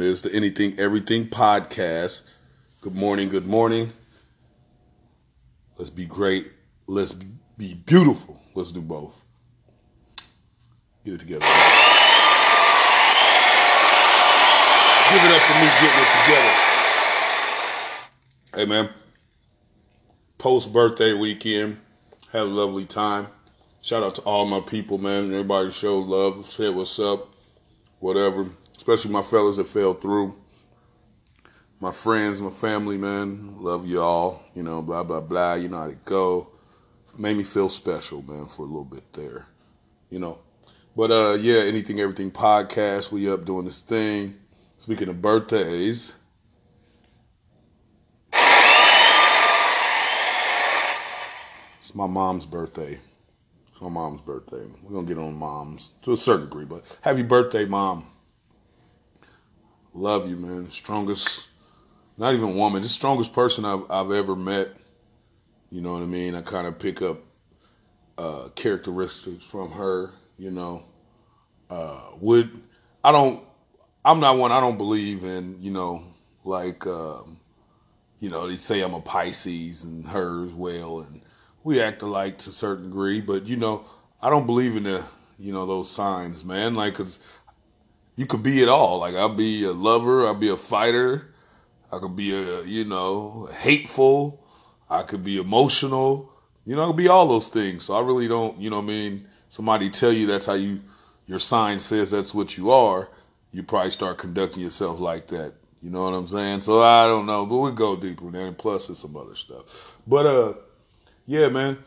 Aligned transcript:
it 0.00 0.06
is. 0.06 0.22
The 0.22 0.32
Anything 0.34 0.78
Everything 0.78 1.26
podcast. 1.26 2.22
Good 2.80 2.94
morning. 2.94 3.28
Good 3.28 3.46
morning. 3.46 3.92
Let's 5.76 5.90
be 5.90 6.06
great. 6.06 6.46
Let's 6.86 7.12
be 7.12 7.74
beautiful. 7.74 8.40
Let's 8.54 8.72
do 8.72 8.80
both. 8.82 9.20
Get 11.04 11.14
it 11.14 11.20
together. 11.20 11.46
Give 15.10 15.22
it 15.24 15.30
up 15.30 15.42
for 15.42 15.54
me 15.54 15.66
getting 15.80 16.00
it 16.00 16.10
together. 16.24 16.54
Hey, 18.54 18.66
man. 18.66 18.90
Post 20.38 20.72
birthday 20.72 21.14
weekend. 21.14 21.78
Had 22.32 22.42
a 22.42 22.44
lovely 22.44 22.84
time. 22.84 23.26
Shout 23.80 24.02
out 24.02 24.16
to 24.16 24.22
all 24.22 24.44
my 24.44 24.60
people, 24.60 24.98
man. 24.98 25.32
Everybody 25.32 25.70
showed 25.70 26.06
love, 26.06 26.50
said 26.50 26.74
what's 26.74 26.98
up, 26.98 27.28
whatever. 28.00 28.46
Especially 28.88 29.12
my 29.12 29.20
fellas 29.20 29.58
that 29.58 29.68
fell 29.68 29.92
through. 29.92 30.34
My 31.78 31.92
friends, 31.92 32.40
my 32.40 32.48
family, 32.48 32.96
man. 32.96 33.62
Love 33.62 33.86
y'all. 33.86 34.42
You 34.54 34.62
know, 34.62 34.80
blah, 34.80 35.04
blah, 35.04 35.20
blah. 35.20 35.56
You 35.56 35.68
know 35.68 35.76
how 35.76 35.88
it 35.88 36.02
go. 36.06 36.48
Made 37.18 37.36
me 37.36 37.42
feel 37.42 37.68
special, 37.68 38.22
man, 38.22 38.46
for 38.46 38.62
a 38.62 38.64
little 38.64 38.86
bit 38.86 39.12
there. 39.12 39.44
You 40.08 40.20
know. 40.20 40.38
But 40.96 41.10
uh 41.10 41.34
yeah, 41.34 41.58
anything, 41.64 42.00
everything 42.00 42.30
podcast. 42.30 43.12
We 43.12 43.30
up 43.30 43.44
doing 43.44 43.66
this 43.66 43.82
thing. 43.82 44.34
Speaking 44.78 45.10
of 45.10 45.20
birthdays. 45.20 46.14
It's 51.78 51.94
my 51.94 52.06
mom's 52.06 52.46
birthday. 52.46 52.98
It's 53.70 53.82
my 53.82 53.90
mom's 53.90 54.22
birthday. 54.22 54.64
We're 54.82 54.94
gonna 54.94 55.06
get 55.06 55.18
on 55.18 55.34
moms 55.34 55.90
to 56.04 56.12
a 56.12 56.16
certain 56.16 56.46
degree, 56.46 56.64
but 56.64 56.84
happy 57.02 57.22
birthday, 57.22 57.66
mom. 57.66 58.06
Love 59.98 60.30
you, 60.30 60.36
man. 60.36 60.70
Strongest, 60.70 61.48
not 62.18 62.32
even 62.32 62.54
woman, 62.54 62.82
just 62.82 62.94
strongest 62.94 63.32
person 63.32 63.64
I've, 63.64 63.82
I've 63.90 64.12
ever 64.12 64.36
met. 64.36 64.68
You 65.70 65.80
know 65.80 65.92
what 65.92 66.02
I 66.02 66.06
mean? 66.06 66.36
I 66.36 66.40
kind 66.40 66.68
of 66.68 66.78
pick 66.78 67.02
up 67.02 67.18
uh, 68.16 68.48
characteristics 68.54 69.44
from 69.44 69.72
her. 69.72 70.12
You 70.38 70.52
know, 70.52 70.84
uh, 71.68 72.00
would 72.20 72.48
I 73.02 73.10
don't. 73.10 73.42
I'm 74.04 74.20
not 74.20 74.38
one. 74.38 74.52
I 74.52 74.60
don't 74.60 74.78
believe 74.78 75.24
in 75.24 75.56
you 75.60 75.72
know 75.72 76.04
like 76.44 76.86
um, 76.86 77.36
you 78.20 78.30
know 78.30 78.46
they 78.46 78.54
say 78.54 78.82
I'm 78.82 78.94
a 78.94 79.00
Pisces 79.00 79.82
and 79.82 80.06
her 80.06 80.44
as 80.44 80.52
well, 80.52 81.00
and 81.00 81.20
we 81.64 81.82
act 81.82 82.02
alike 82.02 82.38
to 82.38 82.50
a 82.50 82.52
certain 82.52 82.84
degree. 82.84 83.20
But 83.20 83.48
you 83.48 83.56
know, 83.56 83.84
I 84.22 84.30
don't 84.30 84.46
believe 84.46 84.76
in 84.76 84.84
the 84.84 85.04
you 85.40 85.52
know 85.52 85.66
those 85.66 85.90
signs, 85.90 86.44
man. 86.44 86.76
Like, 86.76 86.94
cause 86.94 87.18
you 88.18 88.26
could 88.26 88.42
be 88.42 88.60
it 88.60 88.68
all. 88.68 88.98
Like, 88.98 89.14
I'll 89.14 89.34
be 89.34 89.62
a 89.62 89.70
lover. 89.70 90.26
I'll 90.26 90.34
be 90.34 90.48
a 90.48 90.56
fighter. 90.56 91.28
I 91.92 92.00
could 92.00 92.16
be 92.16 92.34
a 92.34 92.62
you 92.64 92.84
know 92.84 93.48
hateful. 93.60 94.44
I 94.90 95.02
could 95.02 95.24
be 95.24 95.38
emotional. 95.38 96.32
You 96.64 96.74
know, 96.74 96.82
I 96.82 96.86
could 96.88 96.96
be 96.96 97.06
all 97.06 97.28
those 97.28 97.46
things. 97.46 97.84
So 97.84 97.94
I 97.94 98.00
really 98.00 98.26
don't. 98.26 98.60
You 98.60 98.70
know, 98.70 98.78
I 98.78 98.82
mean, 98.82 99.24
somebody 99.48 99.88
tell 99.88 100.12
you 100.12 100.26
that's 100.26 100.46
how 100.46 100.54
you 100.54 100.80
your 101.26 101.38
sign 101.38 101.78
says 101.78 102.10
that's 102.10 102.34
what 102.34 102.58
you 102.58 102.72
are. 102.72 103.08
You 103.52 103.62
probably 103.62 103.92
start 103.92 104.18
conducting 104.18 104.64
yourself 104.64 104.98
like 104.98 105.28
that. 105.28 105.54
You 105.80 105.90
know 105.90 106.02
what 106.02 106.14
I'm 106.14 106.26
saying? 106.26 106.60
So 106.60 106.82
I 106.82 107.06
don't 107.06 107.24
know, 107.24 107.46
but 107.46 107.56
we'll 107.56 107.70
go 107.70 107.94
deeper 107.94 108.24
than 108.24 108.32
that. 108.32 108.46
And 108.48 108.58
plus, 108.58 108.88
there's 108.88 108.98
some 108.98 109.16
other 109.16 109.36
stuff. 109.36 109.96
But 110.08 110.26
uh 110.26 110.54
yeah, 111.26 111.48
man. 111.48 111.78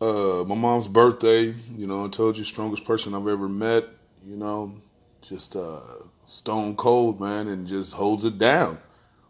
Uh, 0.00 0.42
my 0.48 0.56
mom's 0.56 0.88
birthday, 0.88 1.54
you 1.76 1.86
know, 1.86 2.06
I 2.06 2.08
told 2.08 2.36
you, 2.36 2.42
strongest 2.42 2.84
person 2.84 3.14
I've 3.14 3.28
ever 3.28 3.48
met, 3.48 3.84
you 4.26 4.36
know, 4.36 4.74
just 5.22 5.56
uh, 5.56 5.80
stone 6.24 6.76
cold, 6.76 7.20
man, 7.20 7.48
and 7.48 7.66
just 7.66 7.94
holds 7.94 8.24
it 8.24 8.38
down, 8.38 8.78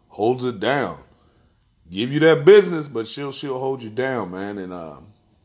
holds 0.09 0.43
it 0.45 0.59
down. 0.59 0.97
Give 1.89 2.11
you 2.11 2.19
that 2.21 2.45
business, 2.45 2.87
but 2.87 3.07
she'll 3.07 3.31
she'll 3.31 3.59
hold 3.59 3.81
you 3.81 3.89
down, 3.89 4.31
man, 4.31 4.57
and 4.57 4.73
uh, 4.73 4.97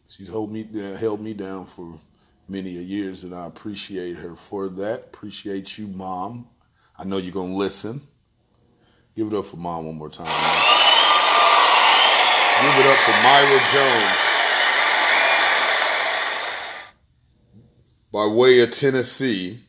she's 0.08 0.28
hold 0.28 0.50
me 0.50 0.66
uh, 0.75 0.97
held 0.97 1.20
me 1.20 1.34
down 1.34 1.66
for 1.66 1.98
many 2.48 2.70
years, 2.70 3.25
and 3.25 3.34
I 3.34 3.47
appreciate 3.47 4.16
her 4.16 4.34
for 4.34 4.69
that. 4.69 5.00
Appreciate 5.00 5.76
you, 5.78 5.87
mom. 5.88 6.48
I 6.98 7.04
know 7.04 7.19
you're 7.19 7.32
gonna 7.32 7.54
listen. 7.54 8.00
Give 9.14 9.26
it 9.26 9.34
up 9.34 9.47
for 9.47 9.56
mom 9.56 9.87
one 9.87 9.97
more 9.97 10.08
time. 10.08 10.26
Man. 10.26 10.78
Give 12.60 12.84
it 12.84 12.87
up 12.87 12.98
for 12.98 13.12
Myra 13.22 13.60
Jones. 13.72 14.19
By 18.10 18.26
way 18.26 18.60
of 18.60 18.70
Tennessee, 18.70 19.60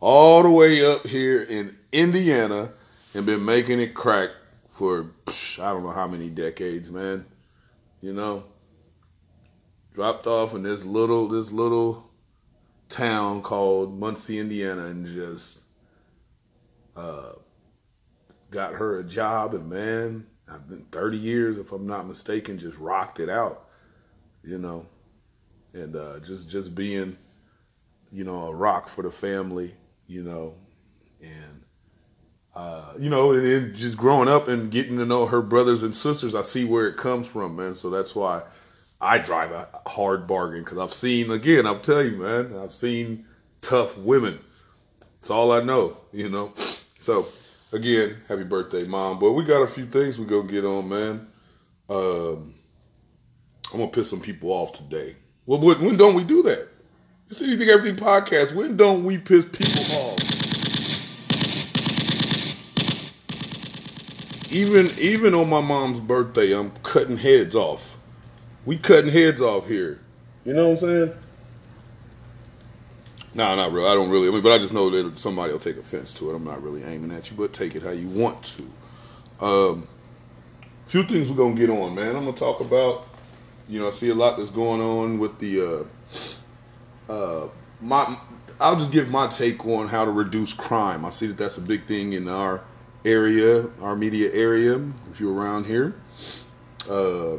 all 0.00 0.42
the 0.42 0.50
way 0.50 0.84
up 0.84 1.06
here 1.06 1.42
in 1.42 1.76
Indiana, 1.92 2.70
and 3.14 3.26
been 3.26 3.44
making 3.44 3.80
it 3.80 3.94
crack 3.94 4.30
for 4.68 5.10
I 5.60 5.72
don't 5.72 5.82
know 5.82 5.90
how 5.90 6.06
many 6.06 6.30
decades, 6.30 6.90
man. 6.90 7.24
You 8.00 8.12
know, 8.12 8.44
dropped 9.92 10.26
off 10.26 10.54
in 10.54 10.62
this 10.62 10.84
little 10.84 11.26
this 11.28 11.50
little 11.50 12.08
town 12.88 13.42
called 13.42 13.98
Muncie, 13.98 14.38
Indiana, 14.38 14.86
and 14.86 15.06
just 15.06 15.62
uh, 16.96 17.32
got 18.50 18.74
her 18.74 19.00
a 19.00 19.04
job, 19.04 19.54
and 19.54 19.68
man, 19.68 20.26
I've 20.50 20.68
been 20.68 20.84
30 20.92 21.16
years, 21.16 21.58
if 21.58 21.72
I'm 21.72 21.86
not 21.86 22.06
mistaken, 22.06 22.58
just 22.58 22.78
rocked 22.78 23.20
it 23.20 23.28
out, 23.28 23.68
you 24.42 24.58
know, 24.58 24.86
and 25.74 25.96
uh, 25.96 26.20
just 26.20 26.48
just 26.48 26.74
being, 26.74 27.16
you 28.10 28.24
know, 28.24 28.46
a 28.46 28.54
rock 28.54 28.88
for 28.88 29.02
the 29.02 29.10
family, 29.10 29.72
you 30.08 30.24
know, 30.24 30.54
and 31.22 31.62
uh, 32.56 32.92
you 32.98 33.10
know, 33.10 33.32
and, 33.32 33.46
and 33.46 33.74
just 33.76 33.96
growing 33.96 34.28
up 34.28 34.48
and 34.48 34.72
getting 34.72 34.98
to 34.98 35.06
know 35.06 35.26
her 35.26 35.40
brothers 35.42 35.84
and 35.84 35.94
sisters, 35.94 36.34
I 36.34 36.42
see 36.42 36.64
where 36.64 36.88
it 36.88 36.96
comes 36.96 37.28
from, 37.28 37.54
man. 37.54 37.76
So 37.76 37.90
that's 37.90 38.16
why 38.16 38.42
I 39.00 39.18
drive 39.18 39.52
a 39.52 39.68
hard 39.86 40.26
bargain 40.26 40.64
because 40.64 40.78
I've 40.78 40.92
seen 40.92 41.30
again. 41.30 41.66
I'll 41.66 41.78
tell 41.78 42.02
you, 42.02 42.16
man, 42.16 42.56
I've 42.58 42.72
seen 42.72 43.26
tough 43.60 43.96
women. 43.96 44.40
It's 45.18 45.30
all 45.30 45.52
I 45.52 45.60
know, 45.60 45.96
you 46.12 46.30
know. 46.30 46.52
So 46.98 47.26
again, 47.72 48.16
happy 48.26 48.44
birthday, 48.44 48.84
mom. 48.84 49.20
But 49.20 49.32
we 49.32 49.44
got 49.44 49.62
a 49.62 49.68
few 49.68 49.86
things 49.86 50.18
we 50.18 50.24
gonna 50.24 50.48
get 50.48 50.64
on, 50.64 50.88
man. 50.88 51.28
Um, 51.90 52.54
I'm 53.72 53.80
gonna 53.80 53.88
piss 53.88 54.10
some 54.10 54.20
people 54.20 54.50
off 54.50 54.72
today. 54.72 55.14
Well, 55.46 55.60
when 55.60 55.96
don't 55.96 56.14
we 56.14 56.24
do 56.24 56.42
that? 56.42 56.68
It's 57.30 57.42
anything, 57.42 57.68
everything 57.68 58.02
podcast. 58.02 58.54
When 58.54 58.76
don't 58.76 59.04
we 59.04 59.18
piss 59.18 59.44
people 59.44 59.77
Even 64.50 64.88
even 64.98 65.34
on 65.34 65.48
my 65.48 65.60
mom's 65.60 66.00
birthday, 66.00 66.52
I'm 66.56 66.70
cutting 66.82 67.16
heads 67.16 67.54
off. 67.54 67.96
We 68.64 68.78
cutting 68.78 69.10
heads 69.10 69.42
off 69.42 69.66
here. 69.66 70.00
You 70.44 70.54
know 70.54 70.70
what 70.70 70.82
I'm 70.82 70.88
saying? 70.88 71.14
No, 73.34 73.54
not 73.54 73.72
really. 73.72 73.88
I 73.88 73.94
don't 73.94 74.10
really. 74.10 74.28
I 74.28 74.30
mean, 74.30 74.42
but 74.42 74.52
I 74.52 74.58
just 74.58 74.72
know 74.72 74.90
that 74.90 75.18
somebody 75.18 75.52
will 75.52 75.60
take 75.60 75.76
offense 75.76 76.12
to 76.14 76.30
it. 76.30 76.34
I'm 76.34 76.44
not 76.44 76.62
really 76.62 76.82
aiming 76.84 77.12
at 77.12 77.30
you, 77.30 77.36
but 77.36 77.52
take 77.52 77.76
it 77.76 77.82
how 77.82 77.90
you 77.90 78.08
want 78.08 78.42
to. 79.40 79.44
Um, 79.44 79.86
few 80.86 81.02
things 81.02 81.28
we're 81.28 81.36
gonna 81.36 81.54
get 81.54 81.70
on, 81.70 81.94
man. 81.94 82.16
I'm 82.16 82.24
gonna 82.24 82.36
talk 82.36 82.60
about. 82.60 83.06
You 83.68 83.80
know, 83.80 83.88
I 83.88 83.90
see 83.90 84.08
a 84.08 84.14
lot 84.14 84.38
that's 84.38 84.50
going 84.50 84.80
on 84.80 85.18
with 85.18 85.38
the. 85.38 85.86
Uh, 87.08 87.12
uh, 87.12 87.48
my, 87.80 88.18
I'll 88.60 88.76
just 88.76 88.90
give 88.90 89.08
my 89.10 89.28
take 89.28 89.64
on 89.66 89.88
how 89.88 90.04
to 90.04 90.10
reduce 90.10 90.52
crime. 90.52 91.04
I 91.04 91.10
see 91.10 91.26
that 91.26 91.36
that's 91.36 91.58
a 91.58 91.62
big 91.62 91.86
thing 91.86 92.14
in 92.14 92.28
our 92.28 92.62
area, 93.08 93.66
our 93.80 93.96
media 93.96 94.32
area. 94.32 94.80
If 95.10 95.20
you're 95.20 95.34
around 95.34 95.66
here, 95.66 95.94
uh, 96.88 97.36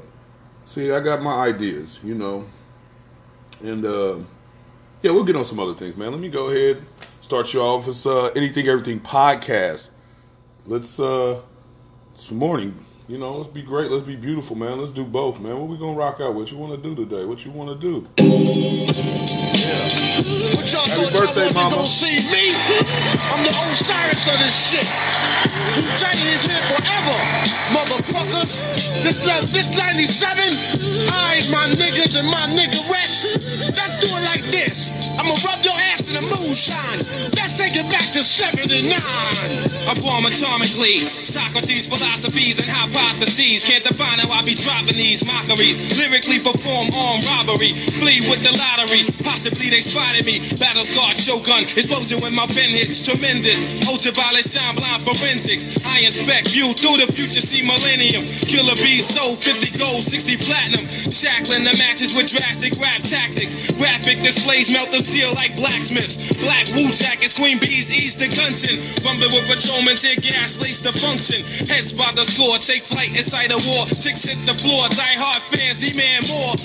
see, 0.66 0.92
I 0.92 1.00
got 1.00 1.21
my 1.21 1.33
ideas. 1.48 2.00
You 2.04 2.16
know, 2.16 2.45
and. 3.62 3.86
Uh, 3.86 4.19
yeah, 5.01 5.12
we'll 5.12 5.24
get 5.24 5.38
on 5.38 5.45
some 5.45 5.60
other 5.60 5.74
things, 5.74 5.95
man. 5.95 6.12
Let 6.12 6.19
me 6.19 6.27
go 6.27 6.50
ahead, 6.50 6.83
start 7.21 7.54
you 7.54 7.62
off. 7.62 7.88
It's 7.88 8.06
uh, 8.06 8.31
Anything 8.36 8.68
Everything 8.68 9.00
podcast. 9.00 9.92
Let's, 10.66 11.00
uh, 11.00 11.42
it's 12.13 12.30
morning. 12.31 12.75
You 13.07 13.18
know, 13.18 13.38
let's 13.38 13.48
be 13.48 13.62
great. 13.62 13.89
Let's 13.89 14.04
be 14.04 14.18
beautiful, 14.18 14.57
man. 14.57 14.77
Let's 14.77 14.92
do 14.92 15.06
both, 15.06 15.39
man. 15.39 15.57
What 15.57 15.69
we 15.69 15.77
gonna 15.77 15.98
rock 15.98 16.19
out? 16.19 16.36
What 16.36 16.51
you 16.51 16.57
want 16.57 16.74
to 16.74 16.89
do 16.89 16.95
today? 16.95 17.24
What 17.25 17.45
you 17.45 17.51
want 17.51 17.80
to 17.80 17.88
do? 17.88 18.07
Yeah. 19.56 20.08
Happy 20.19 21.16
birthday, 21.16 21.48
mama. 21.56 21.71
Gonna 21.71 21.88
see 21.88 22.19
me? 22.27 22.51
I'm 23.31 23.39
the 23.44 23.56
Osiris 23.56 24.27
of 24.27 24.38
this 24.44 24.51
shit. 24.51 24.88
Wu 25.80 25.83
Tang 25.95 26.19
is 26.27 26.44
here 26.44 26.60
forever, 26.68 27.18
motherfuckers. 27.71 28.60
This 29.00 29.19
this 29.51 29.71
97. 29.71 30.44
I 31.07 31.39
my 31.51 31.71
niggas 31.71 32.19
and 32.19 32.27
my 32.27 32.45
niggerettes. 32.51 33.24
Let's 33.71 33.95
do 34.04 34.07
it 34.12 34.24
like 34.27 34.44
this. 34.51 34.92
I'ma 35.19 35.36
rub 35.48 35.63
your 35.63 35.75
ass 35.92 36.04
in 36.07 36.16
the 36.16 36.24
moonshine. 36.36 37.00
Let's 37.36 37.57
take 37.57 37.75
it 37.75 37.88
back 37.92 38.04
to 38.15 38.24
79. 38.24 38.92
I 38.92 39.94
bomb 40.00 40.24
atomically. 40.27 41.07
Socrates' 41.25 41.88
philosophies 41.88 42.60
and 42.60 42.69
hypotheses. 42.69 43.63
Can't 43.63 43.83
define 43.83 44.19
how 44.19 44.31
I 44.31 44.44
be 44.44 44.56
dropping 44.56 44.95
these 44.95 45.24
mockeries. 45.25 45.80
Lyrically 46.00 46.39
perform 46.39 46.92
armed 46.95 47.25
robbery. 47.27 47.75
Flee 48.00 48.19
with 48.27 48.44
the 48.44 48.51
lottery. 48.56 49.07
Possibly 49.24 49.69
they 49.69 49.81
spotted 50.09 50.25
me. 50.25 50.39
Battle 50.57 50.83
scarred 50.83 51.17
shogun. 51.17 51.63
Explosion 51.77 52.21
when 52.21 52.33
my 52.33 52.45
pen 52.47 52.69
hits. 52.69 53.06
Tremendous. 53.06 53.61
Ultraviolet 53.88 54.45
shine 54.45 54.75
blind 54.75 55.03
forensics. 55.06 55.77
I 55.85 56.01
inspect 56.01 56.50
view 56.50 56.73
through 56.73 57.06
the 57.06 57.09
future. 57.13 57.41
See 57.41 57.61
millennium. 57.61 58.25
Killer 58.50 58.75
bees 58.81 59.06
sold 59.06 59.38
50 59.38 59.77
gold, 59.77 60.03
60 60.03 60.38
platinum. 60.38 60.85
Shackling 60.89 61.63
the 61.63 61.75
matches 61.77 62.15
with 62.17 62.31
drastic 62.31 62.73
rap 62.81 63.01
tactics. 63.06 63.71
Graphic 63.77 64.21
displays 64.25 64.71
melt 64.73 64.89
the 64.91 65.00
steel 65.00 65.29
like 65.38 65.56
blacksmiths. 65.56 66.33
Black 66.41 66.65
Wu 66.73 66.89
jackets, 66.89 67.38
Queen 67.38 67.59
Bees, 67.59 67.94
ease 67.94 68.15
the 68.15 68.29
Gunson. 68.33 68.81
Rumbling 69.05 69.33
with 69.33 69.45
patrolmen, 69.45 69.95
tear 69.95 70.17
gas, 70.17 70.57
lace 70.62 70.81
the 70.81 70.94
function. 70.97 71.45
Heads 71.69 71.94
by 71.94 72.09
the 72.15 72.25
score, 72.25 72.57
take 72.57 72.83
flight 72.83 73.13
inside 73.13 73.53
a 73.53 73.59
war. 73.69 73.85
Ticks 73.85 74.25
hit 74.25 74.41
the 74.50 74.57
floor, 74.57 74.89
die 74.89 75.17
hard 75.21 75.44
fans 75.53 75.77
demand 75.77 76.25
more. 76.33 76.55